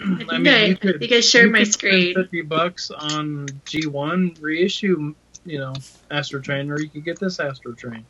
I 0.00 0.16
think 0.16 0.48
I, 0.48 0.88
I 0.88 0.98
think 0.98 1.12
I 1.12 1.20
shared 1.20 1.46
you 1.46 1.52
my 1.52 1.58
could 1.60 1.72
spend 1.72 1.92
screen. 1.92 2.14
Fifty 2.14 2.42
bucks 2.42 2.90
on 2.90 3.48
G 3.64 3.86
one 3.86 4.36
reissue, 4.40 5.14
you 5.44 5.58
know, 5.58 5.72
Astro 6.10 6.40
Train, 6.40 6.70
or 6.70 6.80
you 6.80 6.88
could 6.88 7.04
get 7.04 7.18
this 7.18 7.38
Astro 7.40 7.72
Train. 7.72 8.04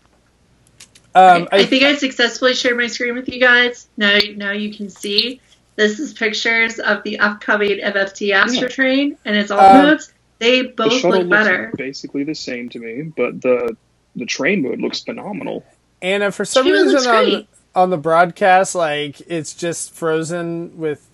Um, 1.17 1.49
I, 1.53 1.59
I, 1.59 1.67
think 1.67 1.85
I 1.85 1.95
successfully 1.95 2.55
shared 2.55 2.77
my 2.77 2.89
screen 2.89 3.15
with 3.15 3.29
you 3.29 3.39
guys. 3.41 3.87
Now, 3.97 4.19
now 4.37 4.51
you 4.51 4.75
can 4.75 4.89
see. 4.91 5.41
This 5.77 5.99
is 6.01 6.13
pictures 6.13 6.79
of 6.81 7.03
the 7.05 7.19
upcoming 7.21 7.79
MFT 7.79 8.33
Astro 8.33 8.63
Yeah. 8.63 8.69
Train 8.69 9.19
and 9.25 9.37
its 9.37 9.51
all 9.51 9.61
Um, 9.61 9.87
modes. 9.87 10.13
They 10.41 10.63
both 10.63 10.93
shuttle 10.93 11.11
look 11.11 11.29
looks 11.29 11.31
better. 11.31 11.73
basically 11.77 12.25
the 12.25 12.35
same 12.35 12.69
to 12.71 12.79
me, 12.81 13.03
but 13.17 13.41
the 13.41 13.77
the 14.17 14.27
train 14.27 14.63
mode 14.63 14.81
looks 14.81 15.01
phenomenal. 15.01 15.65
Anna, 16.03 16.31
for 16.33 16.45
some 16.45 16.65
Streamer 16.65 16.83
looks 16.85 16.95
reason 17.07 17.11
on, 17.15 17.25
great. 17.25 17.49
on 17.75 17.91
the 17.91 17.97
broadcast, 17.97 18.75
like 18.75 19.21
it's 19.29 19.55
just 19.55 19.93
frozen 19.93 20.77
with 20.77 21.09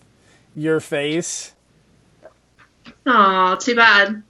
your 0.56 0.80
face. 0.80 1.52
Oh, 3.06 3.56
too 3.56 3.74
bad. 3.76 4.22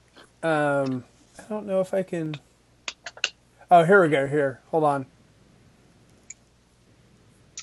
Um, 0.43 1.05
I 1.51 1.55
don't 1.55 1.67
know 1.67 1.81
if 1.81 1.93
I 1.93 2.05
can. 2.05 2.37
Oh, 3.71 3.85
here 3.85 4.03
we 4.03 4.09
go. 4.09 4.27
Here, 4.29 4.61
hold 4.71 4.85
on. 4.85 5.07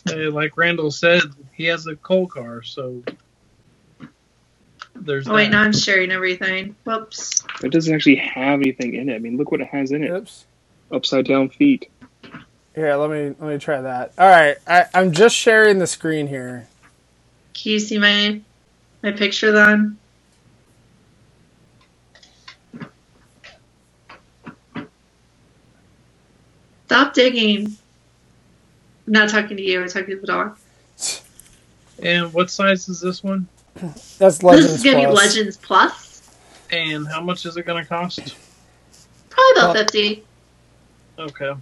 Uh, 0.09 0.31
like 0.31 0.57
Randall 0.57 0.91
said, 0.91 1.21
he 1.53 1.65
has 1.65 1.87
a 1.87 1.95
coal 1.95 2.27
car, 2.27 2.63
so 2.63 3.03
there's 4.95 5.27
Oh 5.27 5.33
wait, 5.35 5.45
that. 5.45 5.51
now 5.51 5.61
I'm 5.63 5.73
sharing 5.73 6.11
everything. 6.11 6.75
Whoops. 6.85 7.43
It 7.63 7.71
doesn't 7.71 7.93
actually 7.93 8.17
have 8.17 8.59
anything 8.61 8.95
in 8.95 9.09
it. 9.09 9.15
I 9.15 9.19
mean, 9.19 9.37
look 9.37 9.51
what 9.51 9.61
it 9.61 9.67
has 9.67 9.91
in 9.91 10.03
it. 10.03 10.11
Oops. 10.11 10.45
Upside 10.91 11.25
down 11.25 11.49
feet. 11.49 11.89
Here, 12.75 12.95
let 12.95 13.09
me 13.09 13.35
let 13.39 13.53
me 13.53 13.57
try 13.57 13.81
that. 13.81 14.13
All 14.17 14.29
right, 14.29 14.57
I, 14.67 14.85
I'm 14.93 15.11
just 15.13 15.35
sharing 15.35 15.79
the 15.79 15.87
screen 15.87 16.27
here. 16.27 16.67
Can 17.53 17.73
you 17.73 17.79
see 17.79 17.97
my 17.97 18.41
my 19.03 19.11
picture 19.11 19.51
then? 19.51 19.97
Stop 26.87 27.13
digging. 27.13 27.65
I'm 27.65 29.13
not 29.13 29.29
talking 29.29 29.57
to 29.57 29.63
you. 29.63 29.81
I'm 29.81 29.89
talking 29.89 30.15
to 30.15 30.21
the 30.21 30.27
dog. 30.27 30.57
And 32.01 32.33
what 32.33 32.49
size 32.49 32.87
is 32.87 33.01
this 33.01 33.21
one? 33.21 33.45
That's 34.17 34.41
Legends 34.41 34.41
Plus. 34.41 34.61
this 34.61 34.71
is 34.71 34.83
gonna 34.83 35.07
be 35.09 35.13
Legends 35.13 35.57
Plus. 35.57 36.37
And 36.71 37.05
how 37.05 37.19
much 37.19 37.45
is 37.45 37.57
it 37.57 37.65
going 37.65 37.83
to 37.83 37.87
cost? 37.87 38.19
Probably 39.29 39.51
about 39.61 39.73
Well- 39.73 39.73
fifty. 39.73 40.23
Okay. 41.19 41.53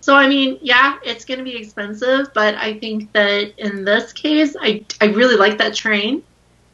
So 0.00 0.16
I 0.16 0.26
mean, 0.26 0.58
yeah, 0.60 0.96
it's 1.04 1.24
going 1.24 1.38
to 1.38 1.44
be 1.44 1.54
expensive, 1.56 2.32
but 2.34 2.54
I 2.56 2.78
think 2.78 3.12
that 3.12 3.52
in 3.58 3.84
this 3.84 4.12
case, 4.12 4.56
I 4.60 4.84
I 5.00 5.06
really 5.06 5.36
like 5.36 5.58
that 5.58 5.74
train. 5.74 6.22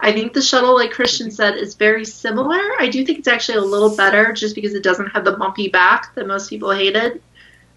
I 0.01 0.13
think 0.13 0.33
the 0.33 0.43
shuttle, 0.43 0.75
like 0.75 0.91
Christian 0.91 1.31
said, 1.31 1.57
is 1.57 1.75
very 1.75 2.05
similar. 2.05 2.61
I 2.79 2.89
do 2.89 3.05
think 3.05 3.19
it's 3.21 3.29
actually 3.29 3.59
a 3.59 3.63
little 3.63 3.97
better, 3.97 4.33
just 4.33 4.55
because 4.55 4.75
it 4.75 4.83
doesn't 4.83 5.09
have 5.09 5.25
the 5.25 5.33
bumpy 5.33 5.69
back 5.69 6.15
that 6.15 6.27
most 6.27 6.51
people 6.51 6.71
hated. 6.71 7.23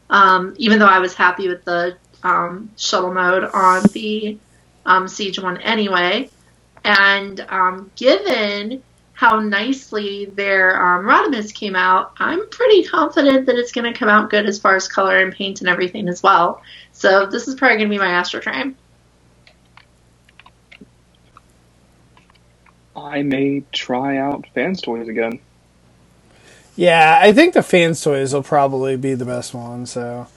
Um, 0.10 0.54
even 0.58 0.80
though 0.80 0.88
I 0.88 1.00
was 1.00 1.14
happy 1.14 1.48
with 1.48 1.64
the 1.64 1.98
um, 2.24 2.70
shuttle 2.78 3.14
mode 3.14 3.44
on 3.46 3.84
the 3.94 4.38
um, 4.86 5.08
Siege 5.08 5.40
one 5.40 5.58
anyway, 5.58 6.30
and 6.84 7.40
um, 7.50 7.92
given 7.96 8.82
how 9.14 9.40
nicely 9.40 10.26
their 10.26 10.76
um, 10.82 11.06
Rodimus 11.06 11.54
came 11.54 11.76
out, 11.76 12.14
I'm 12.20 12.48
pretty 12.50 12.84
confident 12.84 13.48
that 13.48 13.56
it's 13.56 13.72
going 13.72 13.92
to 13.92 13.98
come 13.98 14.10
out 14.10 14.30
good 14.30 14.46
as 14.46 14.60
far 14.60 14.76
as 14.76 14.88
color 14.88 15.18
and 15.18 15.34
paint 15.34 15.62
and 15.62 15.70
everything 15.70 16.08
as 16.08 16.22
well. 16.22 16.62
So 16.92 17.26
this 17.26 17.48
is 17.48 17.56
probably 17.56 17.78
going 17.78 17.90
to 17.90 17.96
be 17.96 18.00
my 18.00 18.12
Astro 18.12 18.40
Train. 18.40 18.76
I 23.08 23.24
may 23.24 23.64
try 23.72 24.18
out 24.18 24.46
Fans 24.54 24.82
Toys 24.82 25.08
again. 25.08 25.40
Yeah, 26.76 27.18
I 27.22 27.34
think 27.34 27.54
the 27.56 27.64
fans 27.64 28.02
toys 28.02 28.34
will 28.34 28.44
probably 28.44 28.98
be 28.98 29.16
the 29.16 29.26
best 29.26 29.54
one. 29.56 29.88
So, 29.88 30.28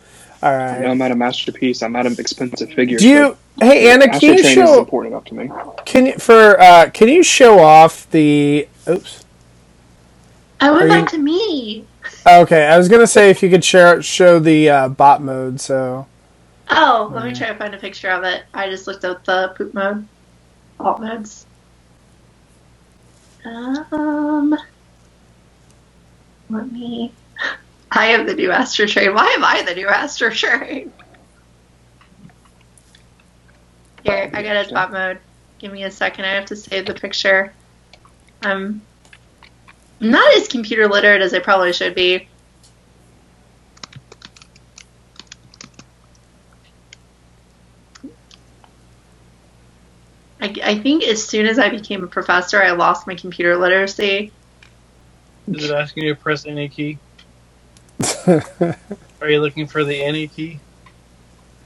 all 0.42 0.50
I 0.54 0.78
know 0.78 0.90
I'm 0.92 1.02
at 1.02 1.10
a 1.10 1.14
masterpiece. 1.14 1.82
I'm 1.82 1.94
at 1.96 2.06
an 2.06 2.16
expensive 2.18 2.70
figure. 2.72 2.96
Do 2.98 3.06
you? 3.06 3.36
Hey 3.60 3.90
Anna, 3.90 4.08
can 4.08 4.20
you 4.22 4.32
Astrotrain 4.36 4.38
is 4.38 4.50
show? 4.52 4.78
important 4.78 5.12
enough 5.12 5.24
to 5.26 5.34
me. 5.34 5.50
Can 5.84 6.06
you 6.06 6.12
for? 6.14 6.58
Uh, 6.58 6.88
can 6.94 7.08
you 7.08 7.22
show 7.22 7.58
off 7.58 8.10
the? 8.10 8.66
Oops. 8.88 9.24
I 10.62 10.70
went 10.70 10.84
Are 10.84 10.88
back 10.88 11.12
you- 11.12 11.18
to 11.18 11.22
me. 11.22 11.84
Okay, 12.26 12.66
I 12.66 12.78
was 12.78 12.88
gonna 12.88 13.06
say 13.06 13.28
if 13.28 13.42
you 13.42 13.50
could 13.50 13.64
share 13.64 14.00
show 14.02 14.38
the 14.38 14.70
uh, 14.70 14.88
bot 14.88 15.20
mode. 15.22 15.60
So 15.60 16.06
Oh, 16.70 17.10
let 17.12 17.24
me 17.26 17.34
try 17.34 17.48
to 17.48 17.54
find 17.56 17.74
a 17.74 17.78
picture 17.78 18.08
of 18.10 18.24
it. 18.24 18.44
I 18.54 18.70
just 18.70 18.86
looked 18.86 19.04
up 19.04 19.24
the 19.26 19.52
poop 19.58 19.74
mode, 19.74 20.06
alt 20.78 21.00
modes. 21.02 21.44
Um, 23.44 24.56
let 26.48 26.72
me. 26.72 27.12
I 27.90 28.06
am 28.06 28.26
the 28.26 28.34
new 28.34 28.50
Astro 28.50 28.86
Train. 28.86 29.14
Why 29.14 29.26
am 29.28 29.44
I 29.44 29.62
the 29.62 29.74
new 29.74 29.88
Astro 29.88 30.30
Train? 30.30 30.92
Here, 34.04 34.30
I 34.32 34.42
got 34.42 34.64
his 34.64 34.72
bot 34.72 34.92
mode. 34.92 35.18
Give 35.58 35.72
me 35.72 35.84
a 35.84 35.90
second. 35.90 36.24
I 36.24 36.34
have 36.34 36.46
to 36.46 36.56
save 36.56 36.86
the 36.86 36.94
picture. 36.94 37.52
I'm 38.42 38.80
not 40.00 40.34
as 40.36 40.48
computer 40.48 40.88
literate 40.88 41.20
as 41.20 41.34
I 41.34 41.40
probably 41.40 41.72
should 41.72 41.94
be. 41.94 42.28
I, 50.40 50.54
I 50.64 50.78
think 50.80 51.04
as 51.04 51.26
soon 51.26 51.46
as 51.46 51.58
I 51.58 51.68
became 51.70 52.04
a 52.04 52.08
professor, 52.08 52.62
I 52.62 52.72
lost 52.72 53.06
my 53.06 53.14
computer 53.14 53.56
literacy. 53.56 54.34
Is 55.52 55.64
it 55.64 55.70
asking 55.72 56.04
you 56.04 56.14
to 56.14 56.20
press 56.20 56.46
any 56.46 56.68
key? 56.68 57.00
Are 59.20 59.30
you 59.30 59.40
looking 59.40 59.66
for 59.66 59.84
the 59.84 60.02
any 60.02 60.28
key? 60.28 60.62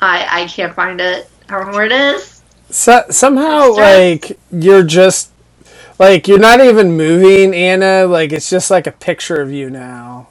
I, 0.00 0.42
I 0.44 0.46
can't 0.48 0.74
find 0.74 1.00
it. 1.00 1.30
I 1.48 1.58
don't 1.58 1.68
know 1.68 1.74
where 1.74 1.86
it 1.86 1.92
is. 1.92 2.42
So, 2.70 3.04
somehow, 3.10 3.68
It's 3.68 3.76
like 3.76 4.38
you're 4.50 4.84
just 4.84 5.32
like 5.98 6.28
you're 6.28 6.38
not 6.40 6.60
even 6.60 6.96
moving, 6.96 7.54
Anna. 7.54 8.06
Like 8.06 8.32
it's 8.32 8.50
just 8.50 8.70
like 8.70 8.86
a 8.86 8.92
picture 8.92 9.40
of 9.40 9.52
you 9.52 9.70
now. 9.70 10.30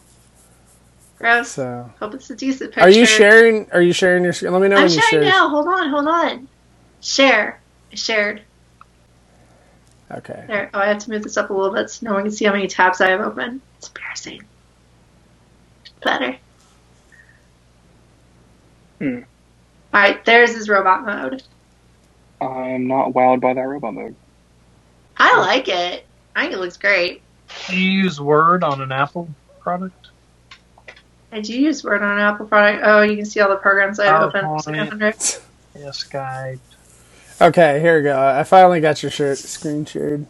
Gross. 1.19 1.49
So, 1.49 1.91
Hope 1.99 2.15
it's 2.15 2.29
a 2.29 2.35
decent 2.35 2.73
picture. 2.73 2.81
are 2.81 2.89
you 2.89 3.05
sharing? 3.05 3.71
Are 3.71 3.81
you 3.81 3.93
sharing 3.93 4.23
your 4.23 4.33
screen? 4.33 4.53
Let 4.53 4.61
me 4.61 4.67
know 4.69 4.81
I'm 4.81 4.83
when 4.83 4.93
you 4.93 5.01
sharing 5.01 5.01
share. 5.01 5.23
now. 5.29 5.49
Hold 5.49 5.67
on, 5.67 5.89
hold 5.89 6.07
on. 6.07 6.49
Share. 7.01 7.62
I 7.93 7.95
shared. 7.95 8.41
Okay. 10.09 10.43
There. 10.47 10.71
Oh, 10.73 10.79
I 10.79 10.87
have 10.87 10.97
to 10.99 11.11
move 11.11 11.21
this 11.21 11.37
up 11.37 11.51
a 11.51 11.53
little 11.53 11.73
bit 11.73 11.89
so 11.91 12.07
no 12.07 12.13
one 12.13 12.23
can 12.23 12.31
see 12.31 12.45
how 12.45 12.51
many 12.51 12.67
tabs 12.67 12.99
I 13.01 13.09
have 13.09 13.21
open. 13.21 13.61
It's 13.77 13.87
embarrassing. 13.87 14.41
Better. 16.03 16.35
Hmm. 18.97 19.19
Alright, 19.93 20.25
there's 20.25 20.55
his 20.55 20.69
robot 20.69 21.05
mode. 21.05 21.43
I'm 22.41 22.87
not 22.87 23.09
wowed 23.09 23.39
by 23.41 23.53
that 23.53 23.61
robot 23.61 23.93
mode. 23.93 24.15
I 25.17 25.39
like 25.39 25.67
it. 25.67 26.05
I 26.35 26.43
think 26.43 26.53
it 26.53 26.59
looks 26.59 26.77
great. 26.77 27.21
Do 27.67 27.79
you 27.79 28.03
use 28.03 28.19
Word 28.19 28.63
on 28.63 28.81
an 28.81 28.91
Apple 28.91 29.29
product? 29.59 30.07
I 31.31 31.41
do 31.41 31.53
use 31.53 31.83
Word 31.83 32.01
on 32.01 32.17
an 32.17 32.19
Apple 32.19 32.47
product. 32.47 32.83
Oh, 32.83 33.03
you 33.03 33.15
can 33.15 33.25
see 33.25 33.39
all 33.39 33.49
the 33.49 33.55
programs 33.57 33.99
I 33.99 34.07
have 34.07 34.23
open. 34.23 34.45
PowerPoint. 34.45 34.63
700. 34.63 35.15
Yeah, 35.75 35.89
Skype. 35.89 36.59
Okay, 37.43 37.81
here 37.81 37.97
we 37.97 38.03
go. 38.03 38.17
I 38.19 38.43
finally 38.43 38.79
got 38.79 39.03
your 39.03 39.11
shirt 39.11 39.37
screen 39.37 39.83
shared. 39.85 40.25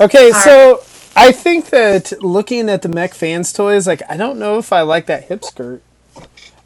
Okay, 0.00 0.32
All 0.32 0.40
so 0.40 0.82
I 1.14 1.30
think 1.30 1.70
that 1.70 2.12
looking 2.20 2.68
at 2.68 2.82
the 2.82 2.88
mech 2.88 3.14
fans 3.14 3.52
toys, 3.52 3.86
like 3.86 4.02
I 4.10 4.16
don't 4.16 4.38
know 4.38 4.58
if 4.58 4.72
I 4.72 4.80
like 4.82 5.06
that 5.06 5.24
hip 5.24 5.44
skirt. 5.44 5.82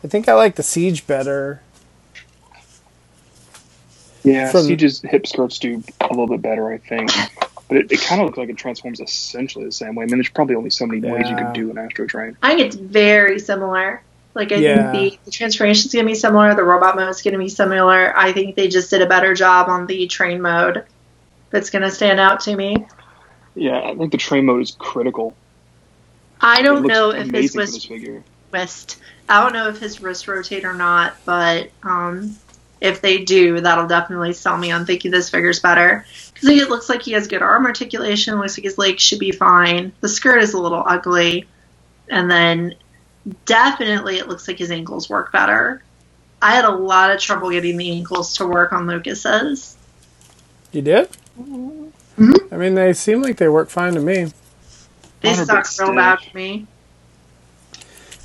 I 0.03 0.09
think 0.09 0.29
I 0.29 0.35
like 0.35 0.55
the 0.57 0.62
siege 0.62 1.07
better. 1.07 1.61
Yeah, 4.25 4.51
From- 4.51 4.62
Siege's 4.66 5.03
hip 5.03 5.27
skirts 5.27 5.59
do 5.59 5.83
a 6.01 6.09
little 6.09 6.27
bit 6.27 6.40
better, 6.42 6.70
I 6.73 6.79
think. 6.79 7.11
But 7.68 7.77
it, 7.77 7.92
it 7.92 8.01
kind 8.01 8.20
of 8.20 8.27
looks 8.27 8.38
like 8.38 8.49
it 8.49 8.57
transforms 8.57 8.99
essentially 9.01 9.64
the 9.66 9.73
same 9.73 9.94
way. 9.94 10.05
I 10.05 10.07
mean, 10.07 10.16
there's 10.16 10.29
probably 10.31 10.57
only 10.57 10.70
so 10.70 10.87
many 10.87 11.01
ways 11.01 11.29
you 11.29 11.37
Yeah. 11.37 11.44
could 11.44 11.53
do 11.53 11.70
an 11.70 11.79
Astro 11.79 12.07
Train. 12.07 12.37
I 12.42 12.49
think 12.55 12.61
it's 12.62 12.77
very 12.77 13.38
similar. 13.38 14.03
Like 14.35 14.53
I 14.53 14.57
Yeah. 14.57 14.90
think 14.90 15.12
the, 15.12 15.19
the 15.25 15.31
transformation's 15.31 15.93
gonna 15.93 16.07
be 16.07 16.14
similar, 16.14 16.55
the 16.55 16.62
robot 16.62 16.97
mode's 16.97 17.23
gonna 17.23 17.38
be 17.38 17.49
similar. 17.49 18.16
I 18.16 18.33
think 18.33 18.57
they 18.57 18.69
just 18.69 18.90
did 18.90 19.03
a 19.03 19.07
better 19.07 19.35
job 19.35 19.69
on 19.69 19.87
the 19.87 20.07
train 20.07 20.40
mode. 20.40 20.85
That's 21.51 21.71
gonna 21.71 21.90
stand 21.90 22.21
out 22.21 22.40
to 22.40 22.55
me. 22.55 22.77
Yeah, 23.55 23.81
I 23.81 23.95
think 23.97 24.12
the 24.12 24.19
train 24.19 24.47
mode 24.47 24.62
is 24.62 24.77
critical. 24.79 25.35
I 26.40 26.62
don't 26.62 26.87
know 26.87 27.11
if 27.11 27.31
his 27.31 27.57
wrist, 27.57 27.88
this 27.88 28.12
wrist 28.53 28.99
I 29.29 29.43
don't 29.43 29.53
know 29.53 29.69
if 29.69 29.79
his 29.79 30.01
wrist 30.01 30.27
rotate 30.27 30.64
or 30.64 30.75
not, 30.75 31.14
but 31.25 31.71
um, 31.85 32.37
if 32.81 33.01
they 33.01 33.25
do, 33.25 33.61
that'll 33.61 33.87
definitely 33.87 34.33
sell 34.33 34.59
me 34.59 34.73
on 34.73 34.87
thinking 34.87 35.12
this 35.12 35.31
figure's 35.31 35.61
better. 35.61 36.05
Because 36.35 36.49
it 36.49 36.69
looks 36.69 36.88
like 36.88 37.03
he 37.03 37.12
has 37.12 37.29
good 37.29 37.43
arm 37.43 37.64
articulation. 37.64 38.38
Looks 38.40 38.59
like 38.59 38.64
his 38.64 38.77
legs 38.77 39.03
should 39.03 39.21
be 39.21 39.31
fine. 39.31 39.93
The 40.01 40.09
skirt 40.09 40.43
is 40.43 40.55
a 40.55 40.61
little 40.61 40.83
ugly, 40.85 41.47
and 42.09 42.29
then 42.29 42.75
definitely 43.46 44.18
it 44.18 44.28
looks 44.28 44.48
like 44.48 44.59
his 44.59 44.70
ankles 44.70 45.09
work 45.09 45.33
better. 45.33 45.85
I 46.42 46.54
had 46.54 46.64
a 46.64 46.70
lot 46.74 47.11
of 47.12 47.20
trouble 47.20 47.50
getting 47.50 47.76
the 47.76 47.90
ankles 47.92 48.37
to 48.37 48.46
work 48.46 48.72
on 48.72 48.87
Lucas's. 48.87 49.76
You 50.72 50.83
did? 50.83 51.09
Mhm. 51.38 51.92
I 52.52 52.56
mean, 52.56 52.74
they 52.74 52.92
seem 52.92 53.22
like 53.22 53.37
they 53.38 53.48
work 53.48 53.70
fine 53.70 53.94
to 53.94 54.00
me. 54.00 54.33
They 55.22 55.30
Mine 55.30 55.38
are 55.38 55.46
suck 55.46 55.46
bit 55.46 55.70
real 55.78 55.94
bad 55.94 56.18
to 56.22 56.37
me. 56.37 56.68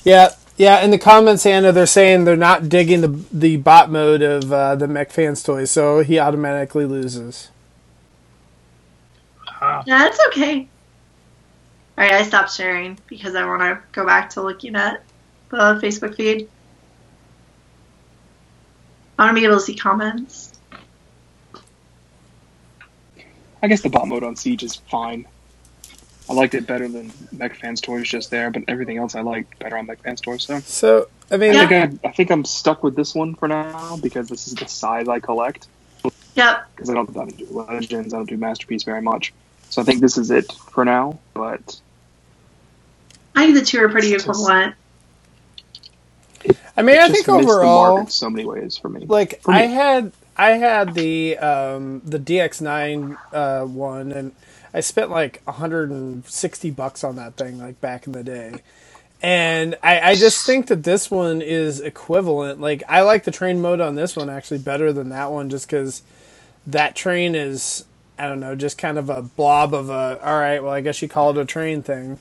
Yeah, 0.04 0.32
yeah. 0.58 0.84
In 0.84 0.92
the 0.92 0.98
comments, 1.00 1.46
Anna, 1.46 1.72
they're 1.72 1.86
saying 1.86 2.26
they're 2.26 2.36
not 2.38 2.70
digging 2.70 3.02
the 3.02 3.26
the 3.32 3.58
bot 3.58 3.92
mode 3.92 4.22
of 4.22 4.52
uh, 4.54 4.76
the 4.76 4.88
mech 4.88 5.12
fans 5.12 5.44
toys, 5.44 5.72
so 5.72 6.02
he 6.02 6.20
automatically 6.20 6.86
loses. 6.86 7.50
Ah, 9.62 9.84
Yeah, 9.86 10.08
it's 10.08 10.20
okay. 10.28 10.70
Alright, 11.98 12.14
I 12.14 12.24
stopped 12.24 12.52
sharing 12.52 13.00
because 13.08 13.36
I 13.36 13.46
want 13.46 13.62
to 13.62 13.82
go 13.94 14.06
back 14.06 14.32
to 14.32 14.42
looking 14.42 14.76
at 14.76 15.04
the 15.50 15.80
Facebook 15.82 16.16
feed. 16.16 16.50
I 19.18 19.26
want 19.26 19.36
to 19.36 19.42
be 19.42 19.46
able 19.46 19.58
to 19.58 19.62
see 19.62 19.76
comments. 19.76 20.52
I 23.64 23.68
guess 23.68 23.82
the 23.82 23.90
bot 23.90 24.08
mode 24.08 24.24
on 24.24 24.36
Siege 24.36 24.64
is 24.64 24.76
fine. 24.76 25.26
I 26.30 26.34
liked 26.34 26.54
it 26.56 26.68
better 26.68 26.88
than 26.90 27.14
Mech 27.32 27.56
Fans 27.56 27.82
Toys 27.82 28.10
just 28.10 28.30
there, 28.30 28.52
but 28.52 28.64
everything 28.68 28.98
else 28.98 29.16
I 29.16 29.22
liked 29.22 29.58
better 29.60 29.78
on 29.78 29.86
Mech 29.86 30.04
Fans 30.04 30.22
Toys. 30.22 30.44
So 30.44 30.60
So, 30.66 31.06
I 31.32 31.38
mean, 31.38 31.52
I 31.52 31.54
Yeah. 31.54 31.68
think 31.70 32.00
I, 32.04 32.10
I 32.10 32.12
think 32.12 32.32
I'm 32.32 32.44
stuck 32.46 32.84
with 32.84 32.96
this 32.96 33.16
one 33.16 33.36
for 33.36 33.48
now 33.48 33.98
because 34.02 34.28
this 34.28 34.48
is 34.48 34.56
the 34.56 34.68
size 34.68 35.08
I 35.08 35.20
collect. 35.20 35.68
Yep. 36.36 36.66
Because 36.76 36.90
I 36.90 36.94
don't, 36.96 37.10
I 37.12 37.14
don't 37.14 37.38
do 37.38 37.48
Legends, 37.50 38.14
I 38.14 38.18
don't 38.18 38.30
do 38.30 38.38
Masterpiece 38.38 38.84
very 38.84 39.02
much. 39.02 39.34
So 39.70 39.82
I 39.82 39.86
think 39.86 40.02
this 40.02 40.18
is 40.18 40.32
it 40.32 40.52
for 40.74 40.84
now. 40.84 41.22
But 41.34 41.80
I 43.36 43.46
think 43.46 43.60
the 43.60 43.66
two 43.66 43.80
are 43.84 43.90
pretty 43.90 44.12
just- 44.12 44.26
equivalent. 44.26 44.76
I 46.78 46.82
mean, 46.82 46.96
it 46.98 47.02
I 47.02 47.06
think 47.06 47.14
missed 47.14 47.26
the 47.28 47.32
overall, 47.34 47.98
in 48.00 48.08
so 48.08 48.30
many 48.30 48.46
ways 48.46 48.78
for 48.78 48.90
me. 48.90 49.06
like 49.06 49.42
For 49.42 49.52
me. 49.52 49.58
I 49.60 49.62
had 49.64 50.12
I 50.38 50.52
had 50.52 50.94
the 50.94 51.38
um, 51.38 52.02
the 52.06 52.20
DX9 52.20 53.18
uh, 53.32 53.64
one, 53.66 54.12
and 54.12 54.34
I 54.74 54.82
spent 54.82 55.10
like 55.10 55.42
160 55.46 56.72
bucks 56.72 57.04
on 57.04 57.16
that 57.16 57.36
thing, 57.38 57.60
like 57.60 57.80
back 57.82 58.08
in 58.08 58.14
the 58.14 58.24
day. 58.24 58.56
And 59.22 59.76
I, 59.82 60.12
I 60.12 60.16
just 60.16 60.46
think 60.46 60.68
that 60.68 60.84
this 60.84 61.10
one 61.10 61.42
is 61.42 61.80
equivalent. 61.80 62.60
Like 62.60 62.84
I 62.90 63.02
like 63.02 63.24
the 63.24 63.32
train 63.32 63.62
mode 63.62 63.80
on 63.80 63.96
this 63.96 64.16
one 64.16 64.30
actually 64.30 64.60
better 64.60 64.92
than 64.92 65.10
that 65.10 65.32
one, 65.32 65.50
just 65.50 65.68
because 65.68 66.02
that 66.68 66.96
train 66.96 67.36
is 67.36 67.86
I 68.20 68.28
don't 68.28 68.40
know, 68.42 68.56
just 68.56 68.78
kind 68.78 68.98
of 68.98 69.10
a 69.10 69.22
blob 69.22 69.74
of 69.74 69.90
a. 69.90 70.20
All 70.24 70.38
right, 70.40 70.62
well 70.62 70.74
I 70.74 70.82
guess 70.82 71.02
you 71.02 71.08
call 71.08 71.32
it 71.32 71.38
a 71.38 71.46
train 71.46 71.82
thing. 71.84 72.20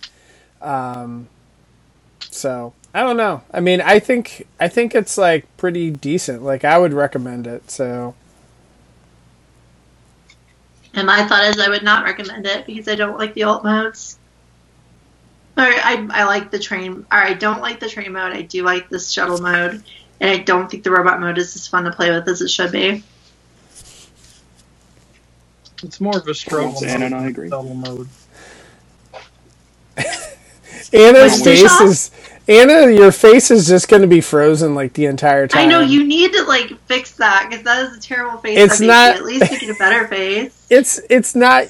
Um, 0.64 1.28
so 2.20 2.72
I 2.92 3.00
don't 3.00 3.16
know. 3.16 3.42
I 3.52 3.60
mean, 3.60 3.80
I 3.80 3.98
think 3.98 4.46
I 4.58 4.68
think 4.68 4.94
it's 4.94 5.18
like 5.18 5.44
pretty 5.56 5.90
decent. 5.90 6.42
Like 6.42 6.64
I 6.64 6.78
would 6.78 6.92
recommend 6.92 7.46
it. 7.46 7.70
So 7.70 8.14
And 10.94 11.06
my 11.06 11.26
thought 11.26 11.44
is 11.44 11.58
I 11.58 11.68
would 11.68 11.82
not 11.82 12.04
recommend 12.04 12.46
it 12.46 12.66
because 12.66 12.86
I 12.86 12.94
don't 12.94 13.18
like 13.18 13.34
the 13.34 13.42
alt 13.42 13.64
modes. 13.64 14.18
Or 15.56 15.64
I, 15.64 16.06
I 16.10 16.24
like 16.24 16.50
the 16.50 16.58
train, 16.58 17.06
or 17.12 17.18
I 17.18 17.34
don't 17.34 17.60
like 17.60 17.80
the 17.80 17.88
train 17.88 18.12
mode. 18.12 18.32
I 18.32 18.42
do 18.42 18.62
like 18.62 18.88
the 18.88 18.98
shuttle 18.98 19.40
mode. 19.40 19.82
And 20.20 20.30
I 20.30 20.38
don't 20.38 20.70
think 20.70 20.84
the 20.84 20.90
robot 20.90 21.20
mode 21.20 21.38
is 21.38 21.54
as 21.56 21.66
fun 21.66 21.84
to 21.84 21.90
play 21.90 22.10
with 22.10 22.28
as 22.28 22.40
it 22.40 22.48
should 22.48 22.72
be. 22.72 23.02
it's 25.82 26.00
more 26.00 26.16
of 26.16 26.26
a 26.26 26.34
struggle 26.34 26.74
Yes, 26.80 26.84
and 26.84 27.14
I 27.14 27.26
agree. 27.26 27.48
Double 27.48 27.74
mode. 27.74 28.08
Anna's 30.94 31.42
face 31.42 31.80
is 31.80 32.10
Anna. 32.48 32.90
Your 32.92 33.12
face 33.12 33.50
is 33.50 33.66
just 33.66 33.88
going 33.88 34.02
to 34.02 34.08
be 34.08 34.20
frozen 34.20 34.74
like 34.74 34.92
the 34.94 35.06
entire 35.06 35.46
time. 35.46 35.66
I 35.66 35.70
know 35.70 35.80
you 35.80 36.04
need 36.04 36.32
to 36.32 36.42
like 36.44 36.78
fix 36.86 37.12
that 37.16 37.48
because 37.48 37.64
that 37.64 37.90
is 37.90 37.96
a 37.96 38.00
terrible 38.00 38.38
face. 38.38 38.58
It's 38.58 38.74
I 38.74 38.76
think 38.78 38.88
not- 38.88 39.16
At 39.16 39.24
least 39.24 39.50
make 39.52 39.62
it 39.62 39.70
a 39.70 39.78
better 39.78 40.06
face. 40.08 40.66
It's 40.70 41.00
it's 41.10 41.34
not 41.34 41.66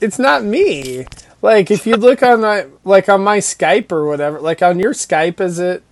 it's 0.00 0.18
not 0.18 0.42
me. 0.44 1.06
Like 1.42 1.70
if 1.70 1.86
you 1.86 1.94
look 1.96 2.22
on 2.22 2.40
my 2.40 2.66
like 2.84 3.08
on 3.08 3.22
my 3.22 3.38
Skype 3.38 3.92
or 3.92 4.06
whatever, 4.06 4.40
like 4.40 4.62
on 4.62 4.78
your 4.80 4.92
Skype, 4.92 5.40
is 5.40 5.58
it 5.58 5.82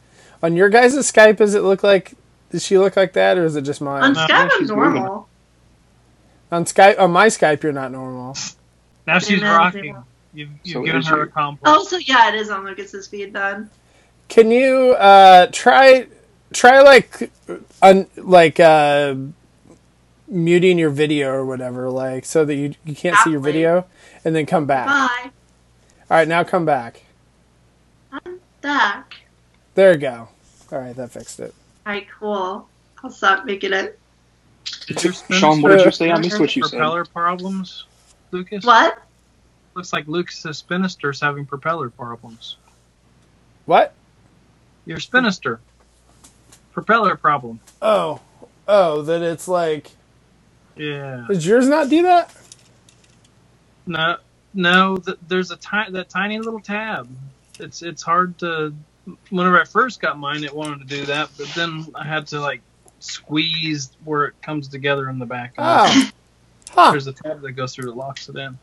on 0.43 0.57
your 0.57 0.69
guys' 0.69 0.95
Skype? 0.97 1.37
Does 1.37 1.55
it 1.55 1.63
look 1.63 1.83
like? 1.83 2.15
Does 2.51 2.65
she 2.65 2.79
look 2.79 2.97
like 2.97 3.13
that, 3.15 3.39
or 3.39 3.45
is 3.45 3.57
it 3.57 3.63
just 3.63 3.81
mine? 3.81 4.03
On 4.03 4.13
No, 4.15 4.21
Skype, 4.27 4.31
I'm 4.31 4.51
she's 4.59 4.69
normal. 4.69 5.29
On 6.53 6.65
Skype, 6.65 6.99
on 6.99 7.11
my 7.11 7.27
Skype, 7.27 7.63
you're 7.63 7.73
not 7.73 7.91
normal. 7.93 8.37
Now 9.07 9.19
she's 9.19 9.43
rocking. 9.43 9.97
You've, 10.37 10.51
you've 10.65 10.75
So 10.75 10.83
given 10.83 11.03
her 11.03 11.17
you. 11.17 11.23
a 11.23 11.27
complex. 11.29 11.75
Oh, 11.75 11.83
so 11.83 11.97
yeah, 11.97 12.29
it 12.29 12.35
is 12.35 12.51
on 12.51 12.67
Lucas's 12.67 13.07
feed 13.09 13.33
then. 13.33 13.71
Can 14.29 14.51
you 14.51 14.93
uh, 14.99 15.47
try 15.51 16.07
try 16.53 16.83
like 16.83 17.31
un, 17.81 18.07
like 18.17 18.61
uh, 18.61 19.15
muting 20.29 20.79
your 20.79 20.91
video 20.91 21.31
or 21.31 21.47
whatever, 21.47 21.89
like 21.89 22.27
so 22.27 22.45
that 22.45 22.55
you 22.55 22.75
you 22.85 22.95
can't 22.95 23.17
see 23.25 23.31
your 23.31 23.41
video, 23.41 23.87
and 24.27 24.37
then 24.37 24.45
come 24.45 24.67
back. 24.67 24.87
Bye. 24.89 25.31
All 26.11 26.19
right, 26.19 26.29
now 26.29 26.45
come 26.45 26.67
back. 26.67 27.03
I'm 28.13 28.39
back. 28.61 29.15
There 29.75 29.93
you 29.93 29.99
go. 29.99 30.29
All 30.71 30.79
right, 30.79 30.95
that 30.97 31.13
fixed 31.13 31.41
it. 31.41 31.55
Alright, 31.87 32.09
cool. 32.19 32.69
I'll 33.03 33.11
stop 33.11 33.47
making 33.47 33.73
it. 33.73 33.99
Did 34.87 35.03
your 35.03 35.13
Sean, 35.13 35.63
what 35.63 35.71
did 35.71 35.85
you 35.85 35.93
say? 35.93 36.11
I 36.11 36.19
missed 36.19 36.41
what 36.41 36.55
you 36.57 36.63
have 36.63 36.71
said. 36.71 36.79
Propeller 36.79 37.05
problems, 37.07 37.87
Lucas. 38.33 38.65
What? 38.65 39.03
Looks 39.77 39.93
like 39.93 40.09
Lucas's 40.09 40.57
spinister's 40.57 41.21
having 41.21 41.45
propeller 41.45 41.91
problems. 41.91 42.57
What? 43.67 43.93
Your 44.87 44.97
spinister. 44.97 45.59
Propeller 46.73 47.15
problem. 47.15 47.61
Oh, 47.83 48.21
oh, 48.67 49.03
that 49.03 49.21
it's 49.21 49.47
like. 49.47 49.91
Yeah. 50.77 51.27
Does 51.29 51.47
yours 51.47 51.69
not 51.69 51.91
do 51.91 52.05
that? 52.05 52.35
No, 53.87 54.17
no. 54.55 54.97
Th- 54.97 55.19
there's 55.29 55.51
a 55.51 55.57
ti- 55.57 55.91
that 55.91 56.09
tiny 56.09 56.39
little 56.39 56.61
tab. 56.61 57.07
It's 57.61 57.83
it's 57.83 58.03
hard 58.03 58.39
to. 58.39 58.73
Whenever 59.29 59.61
I 59.61 59.65
first 59.65 60.01
got 60.01 60.19
mine, 60.19 60.43
it 60.43 60.55
wanted 60.55 60.89
to 60.89 60.97
do 60.97 61.05
that, 61.07 61.29
but 61.37 61.49
then 61.49 61.87
I 61.95 62.05
had 62.05 62.29
to 62.29 62.41
like 62.41 62.63
squeeze 63.01 63.91
where 64.05 64.25
it 64.25 64.41
comes 64.41 64.69
together 64.69 65.11
in 65.11 65.19
the 65.19 65.27
back. 65.27 65.53
Oh, 65.59 66.11
huh. 66.71 66.93
There's 66.93 67.07
a 67.09 67.13
tab 67.13 67.43
that 67.43 67.53
goes 67.53 67.75
through 67.75 67.87
that 67.87 67.97
locks 67.97 68.31
it 68.31 68.37
in. 68.37 68.59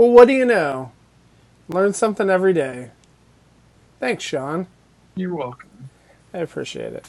Well, 0.00 0.12
what 0.12 0.28
do 0.28 0.32
you 0.32 0.46
know? 0.46 0.92
Learn 1.68 1.92
something 1.92 2.30
every 2.30 2.54
day. 2.54 2.90
Thanks, 3.98 4.24
Sean. 4.24 4.66
You're 5.14 5.34
welcome. 5.34 5.90
I 6.32 6.38
appreciate 6.38 6.94
it. 6.94 7.06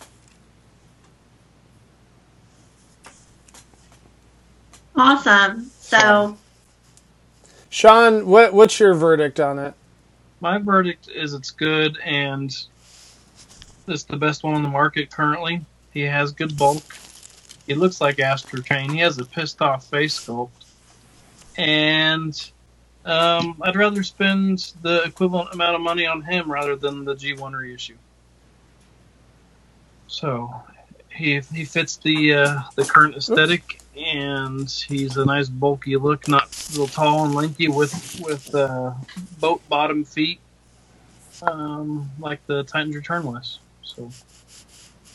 Awesome. 4.93 5.71
So, 5.80 6.38
Sean, 7.69 8.27
what 8.27 8.54
what's 8.54 8.77
your 8.77 8.93
verdict 8.93 9.39
on 9.39 9.58
it? 9.58 9.73
My 10.41 10.58
verdict 10.58 11.08
is 11.08 11.34
it's 11.34 11.51
good 11.51 11.97
and 12.04 12.54
it's 13.88 14.04
the 14.04 14.17
best 14.17 14.43
one 14.43 14.56
on 14.56 14.63
the 14.63 14.69
market 14.69 15.10
currently. 15.10 15.62
He 15.93 16.01
has 16.01 16.34
good 16.34 16.58
bulk. 16.58 16.84
He 17.65 17.73
looks 17.73 18.01
like 18.01 18.19
Astro 18.19 18.60
Train. 18.60 18.89
He 18.89 18.99
has 18.99 19.17
a 19.17 19.23
pissed 19.23 19.62
off 19.62 19.86
face 19.86 20.19
sculpt. 20.19 20.49
And 21.58 22.51
um, 23.05 23.57
I'd 23.61 23.75
rather 23.75 24.03
spend 24.03 24.73
the 24.81 25.03
equivalent 25.03 25.53
amount 25.53 25.75
of 25.75 25.81
money 25.81 26.05
on 26.05 26.21
him 26.21 26.51
rather 26.51 26.75
than 26.75 27.05
the 27.05 27.15
G1 27.15 27.57
reissue. 27.57 27.97
So 30.07 30.53
he 31.09 31.39
he 31.53 31.65
fits 31.65 31.97
the 31.97 32.33
uh, 32.33 32.61
the 32.75 32.85
current 32.85 33.15
aesthetic 33.15 33.81
and 33.97 34.69
he's 34.69 35.17
a 35.17 35.25
nice 35.25 35.49
bulky 35.49 35.95
look, 35.97 36.27
not 36.27 36.49
real 36.75 36.87
tall 36.87 37.25
and 37.25 37.35
lanky 37.35 37.67
with 37.67 38.21
with 38.23 38.53
uh, 38.55 38.93
boat 39.39 39.61
bottom 39.69 40.05
feet, 40.05 40.39
um, 41.43 42.09
like 42.19 42.45
the 42.47 42.63
Titan's 42.63 42.95
Return 42.95 43.23
was. 43.23 43.59
So, 43.83 44.09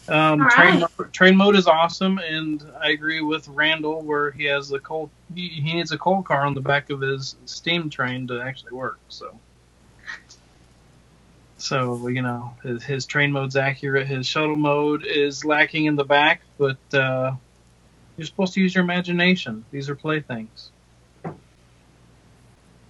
um, 0.09 0.41
All 0.41 0.49
train 0.49 0.81
right. 0.81 1.13
train 1.13 1.37
mode 1.37 1.57
is 1.57 1.67
awesome, 1.67 2.19
and 2.19 2.63
I 2.83 2.91
agree 2.91 3.23
with 3.23 3.49
Randall 3.49 4.05
where 4.05 4.33
he 4.33 4.45
has 4.47 4.69
the 4.69 4.81
coal. 4.81 5.13
He, 5.35 5.49
he 5.49 5.75
needs 5.75 5.93
a 5.93 5.99
coal 5.99 6.23
car 6.23 6.47
on 6.47 6.55
the 6.55 6.63
back 6.63 6.91
of 6.91 7.01
his 7.01 7.37
steam 7.47 7.91
train 7.91 8.29
to 8.29 8.41
actually 8.43 8.73
work. 8.73 9.01
So. 9.09 9.41
So 11.59 12.09
you 12.09 12.23
know 12.23 12.57
his, 12.63 12.85
his 12.85 13.07
train 13.07 13.33
mode's 13.33 13.57
accurate. 13.57 14.09
His 14.09 14.27
shuttle 14.27 14.57
mode 14.57 15.07
is 15.07 15.45
lacking 15.45 15.87
in 15.87 15.97
the 15.97 16.05
back, 16.05 16.43
but 16.59 16.79
uh, 16.95 17.33
you're 18.17 18.27
supposed 18.27 18.55
to 18.55 18.61
use 18.61 18.75
your 18.75 18.85
imagination. 18.85 19.67
These 19.73 19.91
are 19.91 19.97
playthings. 19.97 20.73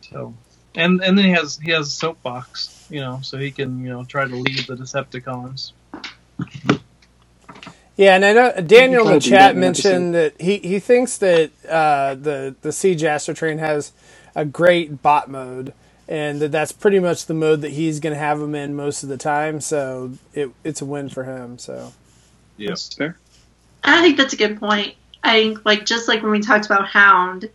So, 0.03 0.37
and 0.77 1.03
and 1.03 1.19
then 1.19 1.27
he 1.27 1.33
has 1.33 1.59
he 1.63 1.73
has 1.73 1.89
a 1.89 1.93
soapbox, 1.93 2.73
you 2.89 3.01
know, 3.01 3.21
so 3.23 3.39
he 3.39 3.53
can 3.53 3.81
you 3.81 3.91
know 3.91 4.05
try 4.05 4.27
to 4.27 4.37
lead 4.37 4.67
the 4.67 4.77
Decepticons. 4.77 5.73
Yeah, 7.97 8.17
and 8.17 8.25
I 8.25 8.33
know 8.35 8.53
Daniel 8.61 9.09
in 9.09 9.15
the 9.15 9.21
to 9.21 9.31
that 9.31 9.37
chat 9.39 9.57
mentioned 9.57 10.15
that 10.15 10.41
he, 10.41 10.59
he 10.59 10.79
thinks 10.81 11.19
that 11.19 11.51
uh, 11.69 12.15
the 12.15 12.55
the 12.63 12.73
Siege 12.73 13.05
Astro 13.05 13.35
Train 13.35 13.59
has 13.59 13.93
a 14.35 14.45
great 14.45 15.03
bot 15.03 15.31
mode, 15.31 15.73
and 16.07 16.41
that 16.41 16.53
that's 16.53 16.73
pretty 16.73 16.99
much 16.99 17.27
the 17.27 17.35
mode 17.35 17.63
that 17.63 17.73
he's 17.73 18.01
going 18.01 18.13
to 18.13 18.19
have 18.19 18.41
him 18.41 18.55
in 18.55 18.77
most 18.77 19.03
of 19.03 19.09
the 19.09 19.17
time. 19.17 19.61
So 19.61 20.13
it 20.35 20.51
it's 20.65 20.83
a 20.83 20.85
win 20.85 21.09
for 21.09 21.25
him. 21.25 21.59
So 21.59 21.95
That's 22.69 22.95
fair. 22.95 23.19
I 23.85 24.03
think 24.03 24.17
that's 24.17 24.35
a 24.35 24.37
good 24.37 24.59
point. 24.59 24.95
I 25.23 25.41
think, 25.41 25.65
like, 25.65 25.87
just 25.87 26.09
like 26.09 26.23
when 26.23 26.33
we 26.33 26.41
talked 26.41 26.67
about 26.67 26.89
Hound, 26.89 27.49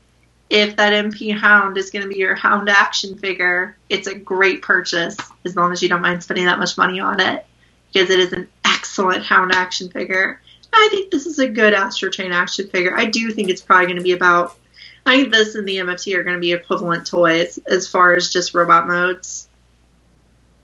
if 0.49 0.75
that 0.77 0.93
MP 0.93 1.37
Hound 1.37 1.77
is 1.77 1.89
going 1.91 2.03
to 2.03 2.09
be 2.09 2.17
your 2.17 2.35
Hound 2.35 2.69
action 2.69 3.17
figure, 3.17 3.77
it's 3.89 4.07
a 4.07 4.15
great 4.15 4.61
purchase 4.61 5.17
as 5.45 5.55
long 5.55 5.71
as 5.71 5.81
you 5.81 5.89
don't 5.89 6.01
mind 6.01 6.23
spending 6.23 6.45
that 6.45 6.59
much 6.59 6.77
money 6.77 6.99
on 6.99 7.19
it 7.19 7.45
because 7.91 8.09
it 8.09 8.19
is 8.19 8.33
an 8.33 8.47
excellent 8.81 9.23
Hound 9.23 9.51
action 9.53 9.89
figure. 9.89 10.41
I 10.73 10.87
think 10.89 11.11
this 11.11 11.27
is 11.27 11.37
a 11.37 11.47
good 11.47 11.73
Astro 11.73 12.09
Train 12.09 12.31
action 12.31 12.67
figure. 12.67 12.97
I 12.97 13.05
do 13.05 13.31
think 13.31 13.49
it's 13.49 13.61
probably 13.61 13.85
going 13.85 13.97
to 13.97 14.03
be 14.03 14.13
about. 14.13 14.57
I 15.05 15.17
think 15.17 15.31
this 15.31 15.53
and 15.55 15.67
the 15.67 15.77
MFT 15.77 16.15
are 16.15 16.23
going 16.23 16.35
to 16.35 16.39
be 16.39 16.53
equivalent 16.53 17.05
toys 17.05 17.59
as 17.67 17.87
far 17.87 18.13
as 18.13 18.31
just 18.31 18.53
robot 18.55 18.87
modes. 18.87 19.47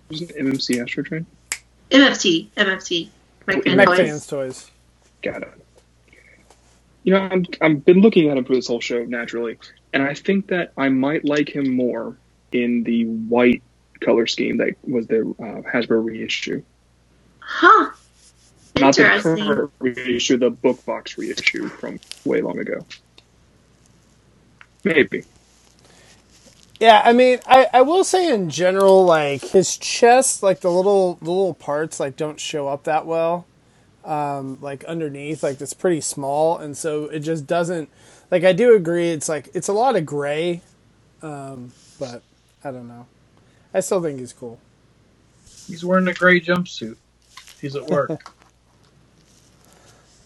There's 0.09 0.21
an 0.21 0.27
MMC 0.29 0.81
Astro 0.81 1.03
Train. 1.03 1.25
MFT, 1.91 2.47
MFT, 2.57 3.09
McFan 3.47 3.75
Mech 3.75 3.87
toys. 3.87 4.27
toys. 4.27 4.71
Got 5.21 5.43
it. 5.43 5.53
You 7.03 7.13
know, 7.13 7.19
I'm 7.19 7.45
I've 7.61 7.85
been 7.85 8.01
looking 8.01 8.29
at 8.29 8.37
him 8.37 8.45
for 8.45 8.55
this 8.55 8.67
whole 8.67 8.81
show 8.81 9.03
naturally, 9.05 9.59
and 9.93 10.01
I 10.01 10.15
think 10.15 10.47
that 10.47 10.73
I 10.75 10.89
might 10.89 11.23
like 11.23 11.49
him 11.49 11.75
more 11.75 12.17
in 12.51 12.83
the 12.83 13.05
white 13.05 13.61
color 14.01 14.25
scheme 14.25 14.57
that 14.57 14.73
was 14.83 15.05
the 15.07 15.21
uh, 15.39 15.61
Hasbro 15.69 16.03
reissue. 16.03 16.63
Huh. 17.39 17.91
Not 18.79 18.95
the 18.95 19.05
Interesting. 19.05 19.37
current 19.37 19.71
reissue, 19.79 20.37
the 20.37 20.49
book 20.49 20.83
box 20.85 21.17
reissue 21.17 21.67
from 21.67 21.99
way 22.25 22.41
long 22.41 22.59
ago. 22.59 22.85
Maybe. 24.83 25.23
Yeah, 26.79 27.01
I 27.03 27.13
mean, 27.13 27.39
I, 27.47 27.67
I 27.73 27.81
will 27.81 28.03
say 28.03 28.31
in 28.31 28.49
general, 28.49 29.03
like 29.03 29.41
his 29.41 29.77
chest, 29.77 30.43
like 30.43 30.61
the 30.61 30.71
little 30.71 31.15
the 31.15 31.31
little 31.31 31.55
parts, 31.55 31.99
like 31.99 32.15
don't 32.15 32.39
show 32.39 32.67
up 32.67 32.83
that 32.83 33.05
well. 33.05 33.47
Um, 34.05 34.59
like 34.61 34.83
underneath, 34.85 35.41
like 35.43 35.59
it's 35.59 35.73
pretty 35.73 36.01
small, 36.01 36.57
and 36.57 36.77
so 36.77 37.05
it 37.05 37.19
just 37.19 37.47
doesn't. 37.47 37.89
Like 38.29 38.43
I 38.43 38.53
do 38.53 38.75
agree, 38.75 39.09
it's 39.09 39.27
like 39.27 39.49
it's 39.55 39.67
a 39.67 39.73
lot 39.73 39.95
of 39.95 40.05
gray, 40.05 40.61
um, 41.23 41.71
but 41.99 42.21
I 42.63 42.71
don't 42.71 42.87
know. 42.87 43.07
I 43.73 43.79
still 43.79 44.01
think 44.01 44.19
he's 44.19 44.33
cool. 44.33 44.59
He's 45.67 45.83
wearing 45.83 46.07
a 46.07 46.13
gray 46.13 46.39
jumpsuit. 46.39 46.97
He's 47.59 47.75
at 47.75 47.87
work. 47.87 48.33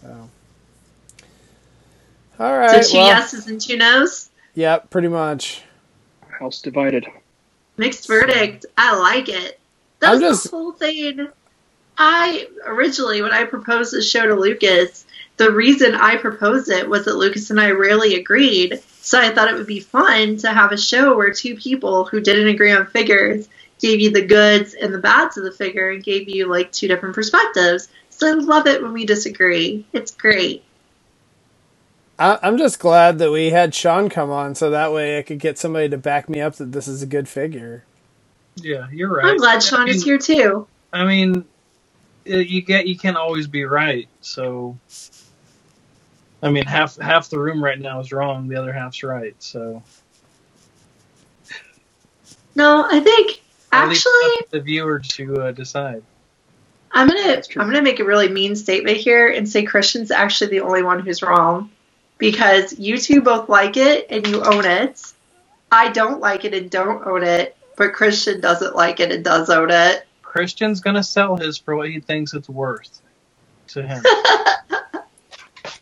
Oh. 0.06 0.30
All 2.40 2.58
right, 2.58 2.84
So 2.84 2.92
two 2.92 2.98
well, 2.98 3.08
yeses 3.08 3.48
and 3.48 3.62
two 3.62 3.78
nos. 3.78 4.30
yeah, 4.56 4.78
pretty 4.80 5.08
much. 5.08 5.62
House 6.40 6.62
divided. 6.62 7.06
Mixed 7.78 8.08
verdict. 8.08 8.66
I 8.78 8.98
like 8.98 9.30
it. 9.30 9.60
That 10.00 10.20
just- 10.20 10.46
the 10.46 10.50
whole 10.58 10.72
thing. 10.72 11.28
I 11.98 12.48
originally, 12.66 13.22
when 13.22 13.32
I 13.32 13.44
proposed 13.44 13.94
this 13.94 14.10
show 14.10 14.26
to 14.26 14.34
Lucas, 14.34 15.06
the 15.38 15.52
reason 15.52 15.94
I 15.94 16.16
proposed 16.18 16.70
it 16.70 16.90
was 16.90 17.06
that 17.06 17.16
Lucas 17.16 17.52
and 17.52 17.60
I 17.60 17.72
rarely 17.72 18.16
agreed. 18.16 18.82
So 19.02 19.20
I 19.20 19.30
thought 19.30 19.50
it 19.50 19.56
would 19.56 19.68
be 19.68 19.82
fun 19.82 20.38
to 20.38 20.52
have 20.52 20.72
a 20.72 20.78
show 20.78 21.16
where 21.16 21.32
two 21.32 21.56
people 21.56 22.06
who 22.06 22.20
didn't 22.22 22.48
agree 22.48 22.72
on 22.72 22.88
figures 22.88 23.48
gave 23.80 24.00
you 24.00 24.10
the 24.12 24.26
goods 24.26 24.74
and 24.74 24.94
the 24.94 24.98
bads 25.00 25.38
of 25.38 25.44
the 25.44 25.52
figure 25.52 25.92
and 25.92 26.04
gave 26.04 26.30
you 26.30 26.48
like 26.48 26.72
two 26.72 26.88
different 26.88 27.14
perspectives. 27.14 27.88
So 28.22 28.28
I 28.28 28.34
love 28.34 28.68
it 28.68 28.84
when 28.84 28.94
we 28.94 29.08
disagree. 29.08 29.88
It's 29.94 30.12
great. 30.12 30.64
I, 32.20 32.38
I'm 32.44 32.58
just 32.60 32.80
glad 32.80 33.18
that 33.20 33.32
we 33.32 33.50
had 33.50 33.74
Sean 33.74 34.10
come 34.10 34.30
on, 34.30 34.54
so 34.56 34.70
that 34.70 34.94
way 34.94 35.18
I 35.18 35.24
could 35.24 35.40
get 35.40 35.58
somebody 35.58 35.90
to 35.90 35.98
back 35.98 36.30
me 36.30 36.40
up 36.40 36.56
that 36.58 36.72
this 36.72 36.88
is 36.88 37.02
a 37.02 37.08
good 37.08 37.28
figure. 37.28 37.88
yeah, 38.58 38.88
you're 38.92 39.14
right. 39.14 39.32
I'm 39.32 39.38
glad 39.38 39.58
I 39.58 39.60
Sean 39.62 39.90
is 39.90 40.04
here 40.04 40.20
too. 40.20 40.68
I 40.94 41.06
mean, 41.06 41.46
uh, 42.30 42.38
you 42.38 42.62
get 42.62 42.88
you 42.88 42.98
can't 42.98 43.18
always 43.18 43.48
be 43.48 43.66
right. 43.66 44.08
So, 44.22 44.80
I 46.44 46.52
mean, 46.52 46.66
half 46.66 46.98
half 46.98 47.30
the 47.30 47.40
room 47.40 47.64
right 47.64 47.80
now 47.80 48.02
is 48.02 48.12
wrong, 48.12 48.48
the 48.48 48.58
other 48.58 48.74
half's 48.74 49.04
right. 49.04 49.36
So, 49.40 49.84
No, 52.56 52.88
I 52.90 53.00
think 53.00 53.42
I'll 53.72 53.88
leave 53.88 54.04
actually 54.04 54.48
the 54.52 54.62
viewer 54.62 55.00
to 55.00 55.42
uh, 55.42 55.52
decide. 55.54 56.04
I'm 56.94 57.08
gonna 57.08 57.42
I'm 57.58 57.68
gonna 57.68 57.82
make 57.82 58.00
a 58.00 58.04
really 58.04 58.28
mean 58.30 58.56
statement 58.56 58.98
here 58.98 59.30
and 59.30 59.48
say 59.48 59.64
Christian's 59.64 60.12
actually 60.12 60.50
the 60.52 60.62
only 60.62 60.84
one 60.84 61.00
who's 61.00 61.22
wrong 61.22 61.70
because 62.18 62.78
you 62.78 62.98
two 62.98 63.22
both 63.22 63.48
like 63.50 63.78
it 63.78 64.08
and 64.10 64.26
you 64.28 64.44
own 64.44 64.66
it. 64.66 65.02
I 65.72 65.90
don't 65.90 66.20
like 66.20 66.44
it 66.46 66.54
and 66.54 66.70
don't 66.70 67.06
own 67.08 67.24
it, 67.24 67.56
but 67.78 67.94
Christian 67.94 68.42
doesn't 68.42 68.76
like 68.76 69.00
it 69.00 69.12
and 69.12 69.24
does 69.24 69.50
own 69.50 69.72
it. 69.72 70.06
Christian's 70.22 70.82
gonna 70.82 71.04
sell 71.04 71.38
his 71.38 71.58
for 71.58 71.76
what 71.76 71.90
he 71.90 72.00
thinks 72.02 72.34
it's 72.34 72.50
worth 72.50 73.02
to 73.70 73.84
him. 73.84 74.04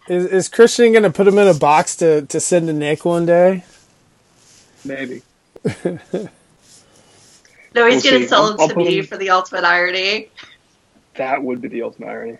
Is, 0.08 0.26
is 0.26 0.50
Christian 0.50 0.92
going 0.92 1.04
to 1.04 1.12
put 1.12 1.28
him 1.28 1.38
in 1.38 1.48
a 1.48 1.54
box 1.54 1.96
to, 1.98 2.26
to 2.26 2.40
send 2.40 2.66
to 2.66 2.74
Nick 2.74 3.06
one 3.06 3.28
day? 3.28 3.64
Maybe. 4.84 5.22
No, 7.76 7.86
he's 7.88 8.04
We'll 8.04 8.14
gonna 8.14 8.24
see. 8.24 8.28
sell 8.28 8.42
I'll- 8.46 8.52
them 8.54 8.60
I'll 8.62 8.68
to 8.70 8.76
me 8.78 8.98
him- 8.98 9.06
for 9.06 9.18
the 9.18 9.30
ultimate 9.30 9.64
irony. 9.64 10.30
That 11.20 11.44
would 11.44 11.60
be 11.62 11.68
the 11.68 11.82
ultimate 11.82 12.08
irony. 12.08 12.38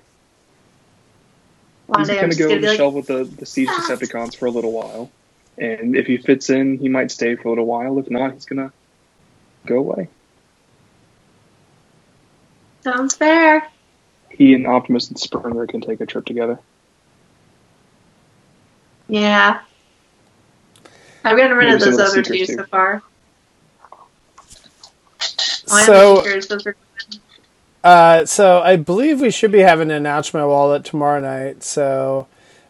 One 1.88 2.00
He's 2.00 2.10
I'm 2.12 2.16
going 2.16 2.32
to 2.32 2.38
go 2.38 2.44
gonna 2.46 2.56
on 2.56 2.62
the 2.62 2.68
like, 2.70 2.78
shelf 2.78 2.94
with 2.94 3.08
the, 3.08 3.26
the 3.26 3.46
Siege 3.46 3.68
ah! 3.70 3.86
Decepticons 3.90 4.38
for 4.38 4.46
a 4.46 4.50
little 4.52 4.72
while. 4.72 5.12
And 5.58 5.98
if 5.98 6.08
he 6.08 6.16
fits 6.16 6.50
in, 6.50 6.78
he 6.78 6.88
might 6.88 7.12
stay 7.12 7.36
for 7.36 7.50
a 7.50 7.52
little 7.52 7.66
while. 7.66 8.00
If 8.00 8.10
not, 8.10 8.32
he's 8.34 8.46
going 8.46 8.70
to 8.70 8.74
go 9.66 9.80
away. 9.80 10.08
sounds 12.82 13.16
fair. 13.16 13.68
He 14.30 14.54
and 14.54 14.66
Optimus 14.66 15.10
and 15.10 15.20
Springer 15.20 15.68
can 15.68 15.82
take 15.82 16.00
a 16.00 16.06
trip 16.06 16.24
together. 16.26 16.58
Yeah. 19.10 19.60
I've 21.26 21.36
gotten 21.36 21.58
rid 21.58 21.66
Maybe 21.68 21.74
of 21.74 21.80
those 21.82 22.00
other 22.00 22.22
two 22.22 22.46
too. 22.46 22.46
so 22.46 22.64
far. 22.64 23.04
Oh, 23.92 24.08
I 25.70 25.80
have 25.80 25.86
So- 25.86 26.16
the 26.16 26.22
Seekers, 26.24 26.48
those 26.48 26.66
are 26.66 26.76
Uh, 27.84 28.26
so 28.26 28.62
I 28.62 28.76
believe 28.76 29.22
we 29.22 29.32
should 29.32 29.52
be 29.52 29.60
having 29.60 29.90
an 29.90 29.98
announcement 29.98 30.48
wallet 30.48 30.84
tomorrow 30.84 31.20
night. 31.20 31.64
So 31.64 32.28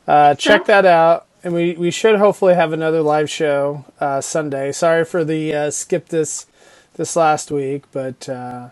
uh, 0.08 0.36
check 0.36 0.66
that 0.66 0.86
out, 0.86 1.26
and 1.44 1.54
we, 1.54 1.74
we 1.74 1.92
should 1.92 2.18
hopefully 2.18 2.54
have 2.54 2.74
another 2.74 3.02
live 3.02 3.30
show 3.30 3.86
uh, 4.00 4.22
Sunday. 4.22 4.72
Sorry 4.72 5.04
for 5.06 5.24
the 5.24 5.54
uh, 5.54 5.72
skip 5.72 6.10
this 6.10 6.46
this 6.94 7.16
last 7.16 7.50
week, 7.50 7.86
but 7.92 8.28
uh, 8.30 8.70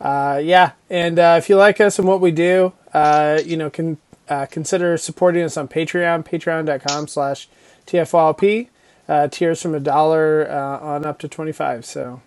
uh, 0.00 0.40
yeah. 0.42 0.72
And 0.88 1.18
uh, 1.18 1.36
if 1.38 1.48
you 1.48 1.56
like 1.56 1.80
us 1.80 1.98
and 1.98 2.08
what 2.08 2.20
we 2.20 2.30
do, 2.30 2.72
uh, 2.94 3.40
you 3.44 3.56
know, 3.56 3.68
can 3.68 3.98
uh, 4.28 4.46
consider 4.46 4.96
supporting 4.96 5.42
us 5.42 5.56
on 5.56 5.68
Patreon, 5.68 6.24
Patreon.com/slash 6.24 7.48
TFLP. 7.86 8.68
Uh, 9.08 9.26
tiers 9.26 9.60
from 9.60 9.74
a 9.74 9.80
dollar 9.80 10.48
uh, 10.48 10.78
on 10.78 11.04
up 11.04 11.18
to 11.18 11.28
twenty 11.28 11.52
five. 11.52 11.84
So. 11.84 12.22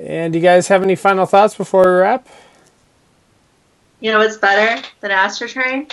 And 0.00 0.32
do 0.32 0.38
you 0.38 0.42
guys 0.42 0.68
have 0.68 0.82
any 0.82 0.96
final 0.96 1.26
thoughts 1.26 1.54
before 1.54 1.84
we 1.84 1.90
wrap? 2.00 2.26
You 4.00 4.10
know 4.12 4.18
what's 4.18 4.38
better 4.38 4.82
than 5.00 5.10
Astro 5.10 5.46
Train? 5.46 5.88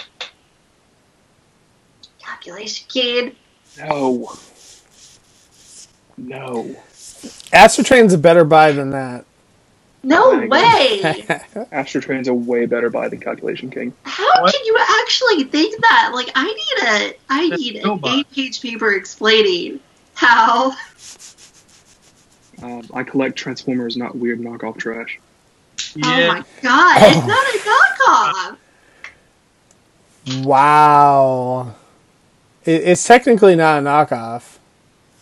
Calculation 2.20 2.86
Kid. 2.90 3.36
No. 3.78 4.32
No. 6.18 6.76
Astrotrain's 7.52 8.14
a 8.14 8.18
better 8.18 8.44
buy 8.46 8.72
than 8.72 8.92
that. 8.92 9.26
No 10.04 10.38
way! 10.48 11.26
Astro 11.72 12.00
Train's 12.00 12.28
a 12.30 12.34
way 12.34 12.66
better 12.66 12.90
buy 12.90 13.10
than 13.10 13.20
Calculation 13.20 13.70
King. 13.70 13.94
How 14.04 14.42
What? 14.42 14.54
can 14.54 14.66
you 14.66 14.78
actually 15.02 15.44
think 15.46 15.82
that? 15.82 16.12
Like, 16.14 16.32
I 16.34 16.46
need 16.46 16.88
a, 16.88 17.14
I 17.30 17.50
Just 17.50 17.60
need 17.62 17.84
go 17.84 17.94
an 17.94 18.00
by. 18.00 18.16
eight-page 18.16 18.62
paper 18.62 18.94
explaining 18.94 19.80
how. 20.16 20.74
Um, 22.64 22.88
I 22.94 23.04
collect 23.04 23.36
Transformers, 23.38 23.98
not 23.98 24.16
weird 24.16 24.40
knockoff 24.40 24.78
trash. 24.78 25.20
Oh 26.04 26.28
my 26.28 26.44
god! 26.62 26.98
Oh. 27.02 27.08
It's 27.08 27.28
not 27.28 28.56
a 28.56 28.58
knockoff. 30.34 30.44
wow. 30.46 31.76
It, 32.66 32.84
it's 32.84 33.06
technically 33.06 33.56
not 33.56 33.80
a 33.80 33.82
knockoff. 33.86 34.58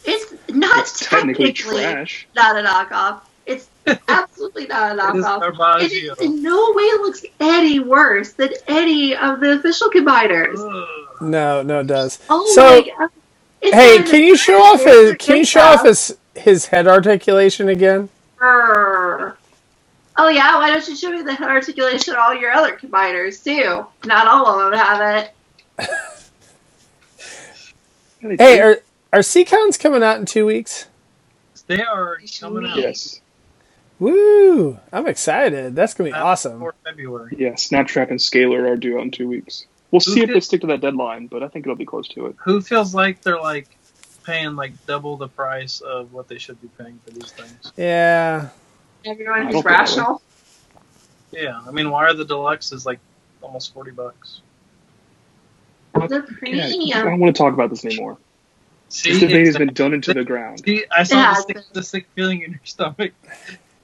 It's 0.06 0.34
not 0.50 0.78
It's 0.80 1.00
technically 1.00 1.52
technically 1.54 1.84
trash. 1.84 2.28
not 2.36 2.56
a 2.58 2.68
knockoff. 2.68 3.22
It's 3.46 3.70
absolutely 4.08 4.68
not 4.68 4.94
a 4.94 5.02
knockoff. 5.02 5.82
It 5.82 6.20
in 6.22 6.42
no 6.42 6.72
way 6.74 6.84
looks 7.02 7.24
any 7.40 7.80
worse 7.80 8.34
than 8.34 8.50
any 8.68 9.16
of 9.16 9.40
the 9.42 9.54
official 9.60 9.90
combiners. 9.90 10.58
No, 11.22 11.62
no, 11.62 11.80
it 11.82 11.88
does. 11.88 12.20
Oh 12.30 12.46
So, 12.56 12.64
my 12.82 12.90
god! 12.98 13.10
It's 13.62 13.74
Hey, 13.76 14.04
can 14.04 14.24
you 14.24 14.36
show 14.38 14.62
off 14.62 14.82
fair 14.82 15.02
his? 15.04 15.12
to 15.12 15.18
Can 15.18 15.38
you 15.38 15.46
show 15.46 15.62
off 15.62 15.84
that. 15.84 15.90
his 15.90 16.18
his 16.36 16.68
head 16.68 16.88
articulation 16.88 17.70
again? 17.70 18.10
Brr. 18.38 19.38
Oh 20.18 20.30
yeah, 20.30 20.58
why 20.58 20.70
don't 20.70 20.88
you 20.88 20.96
show 20.96 21.12
me 21.12 21.22
the 21.22 21.34
head 21.34 21.50
articulation 21.50 22.14
of 22.14 22.20
all 22.20 22.34
your 22.34 22.52
other 22.52 22.78
combiners 22.78 23.44
too? 23.44 23.86
Not 24.08 24.28
all 24.28 24.48
of 24.48 24.72
them 24.72 24.80
have 24.80 25.26
it. 25.80 25.90
Hey, 28.22 28.58
do. 28.58 28.62
are 28.64 28.78
are 29.14 29.22
Seacons 29.22 29.78
coming 29.78 30.02
out 30.02 30.20
in 30.20 30.26
two 30.26 30.48
weeks? 30.48 30.88
They 31.68 31.82
are 31.82 32.20
coming 32.40 32.66
out 32.66 32.78
yes. 32.78 33.22
Woo! 34.00 34.78
I'm 34.92 35.08
excited. 35.08 35.76
That's 35.76 35.94
gonna 35.94 36.10
be 36.10 36.14
uh, 36.14 36.24
awesome. 36.24 36.54
before 36.54 36.76
February. 36.84 37.36
Yeah, 37.38 37.52
Snaptrap 37.52 38.10
and 38.10 38.20
Skalor 38.20 38.70
are 38.70 38.76
due 38.78 38.98
out 38.98 39.04
in 39.04 39.12
two 39.12 39.28
weeks. 39.28 39.66
We'll 39.92 40.02
Who 40.02 40.12
see 40.12 40.22
if 40.22 40.30
they 40.30 40.40
stick 40.40 40.62
to 40.62 40.68
that 40.68 40.82
deadline, 40.82 41.28
but 41.28 41.44
I 41.44 41.48
think 41.48 41.66
it'll 41.66 41.76
be 41.76 41.86
close 41.86 42.08
to 42.10 42.28
it. 42.28 42.36
Who 42.44 42.62
feels 42.62 42.94
like 42.94 43.22
they're 43.22 43.40
like 43.40 43.70
paying 44.26 44.56
like 44.56 44.74
double 44.86 45.18
the 45.18 45.28
price 45.28 45.82
of 45.82 46.14
what 46.14 46.28
they 46.28 46.38
should 46.38 46.62
be 46.62 46.68
paying 46.78 47.00
for 47.06 47.12
these 47.12 47.32
things? 47.32 47.72
Yeah. 47.78 48.50
Everyone 49.06 49.44
don't 49.44 49.54
who's 49.54 49.66
rational. 49.66 50.22
Yeah, 51.32 51.60
I 51.68 51.72
mean, 51.72 51.92
why 51.92 52.06
are 52.06 52.14
the 52.14 52.26
deluxe 52.26 52.72
is 52.72 52.86
like 52.86 53.00
almost 53.42 53.74
forty 53.74 53.92
bucks? 53.92 54.42
The 55.94 56.26
Yeah, 56.44 57.00
I 57.00 57.04
don't 57.04 57.20
want 57.20 57.36
to 57.36 57.42
talk 57.42 57.54
about 57.54 57.70
this 57.70 57.86
anymore. 57.86 58.18
See, 58.90 59.12
This 59.12 59.20
debate 59.22 59.48
has 59.48 59.58
been 59.58 59.74
done 59.74 59.94
into 59.94 60.14
the 60.14 60.24
ground. 60.24 60.62
See, 60.66 60.86
I 60.96 61.04
saw 61.04 61.16
Yeah, 61.16 61.34
the, 61.34 61.42
sick, 61.42 61.74
the 61.74 61.84
sick 61.84 62.08
feeling 62.16 62.42
in 62.42 62.52
your 62.52 62.60
stomach. 62.64 63.14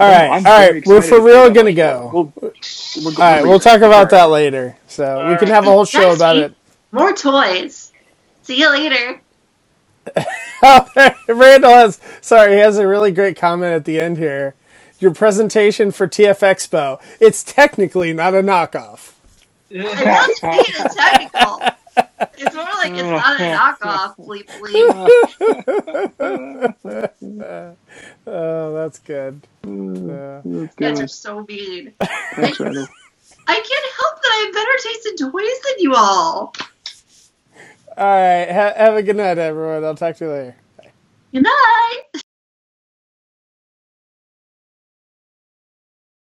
All 0.00 0.10
right. 0.10 0.28
I'm 0.28 0.44
all 0.44 0.52
right. 0.52 0.84
We're 0.84 1.02
for 1.02 1.20
real 1.20 1.50
gonna 1.50 1.72
go. 1.72 2.10
We'll, 2.12 2.32
we're 2.40 2.50
All 3.12 3.18
right. 3.18 3.42
We'll 3.44 3.60
talk 3.60 3.80
about 3.80 4.10
that 4.10 4.24
later. 4.24 4.76
So 4.88 5.28
we 5.28 5.36
can 5.36 5.48
right. 5.48 5.54
have 5.54 5.64
a 5.64 5.70
whole 5.70 5.84
show 5.84 6.12
about 6.12 6.36
it. 6.36 6.52
More 6.90 7.12
toys. 7.12 7.92
See 8.42 8.58
you 8.58 8.70
later. 8.70 9.20
Randall 11.28 11.70
has 11.70 12.00
sorry, 12.20 12.52
he 12.54 12.58
has 12.58 12.78
a 12.78 12.86
really 12.86 13.10
great 13.12 13.36
comment 13.36 13.72
at 13.74 13.84
the 13.84 14.00
end 14.00 14.16
here. 14.18 14.54
Your 15.00 15.12
presentation 15.12 15.90
for 15.90 16.06
TF 16.08 16.38
Expo. 16.40 17.00
It's 17.20 17.42
technically 17.42 18.12
not 18.12 18.34
a 18.34 18.42
knockoff. 18.42 19.12
It 19.70 19.82
Yeah. 19.82 20.26
doesn't 20.26 20.42
mean 20.42 20.60
it's 20.66 20.94
technical. 20.94 21.60
It's 22.38 22.54
more 22.54 22.64
like 22.64 22.92
it's 22.92 23.02
not 23.02 23.40
a 23.40 23.44
knockoff, 23.44 24.16
bleep 24.16 24.48
bleep. 24.60 24.94
Oh, 28.26 28.74
that's 28.74 28.98
good. 29.00 29.40
Uh, 29.64 29.68
Let's 29.68 30.46
You 30.46 30.68
guys 30.76 31.00
are 31.00 31.08
so 31.08 31.44
mean. 31.48 31.92
Thanks, 32.34 32.58
Randall. 32.60 32.86
I 33.46 33.54
can't 33.54 33.86
help 33.96 34.22
that 34.22 34.32
I 34.32 34.36
have 34.46 34.54
better 34.54 34.76
taste 34.82 35.06
in 35.06 35.16
toys 35.30 35.60
than 35.64 35.74
you 35.78 35.94
all. 35.94 36.54
All 37.96 38.06
right. 38.06 38.48
Ha- 38.50 38.74
have 38.76 38.96
a 38.96 39.02
good 39.02 39.16
night, 39.16 39.38
everyone. 39.38 39.84
I'll 39.84 39.94
talk 39.96 40.16
to 40.16 40.24
you 40.24 40.30
later. 40.32 40.56
Good 41.32 41.44
night. 41.44 42.02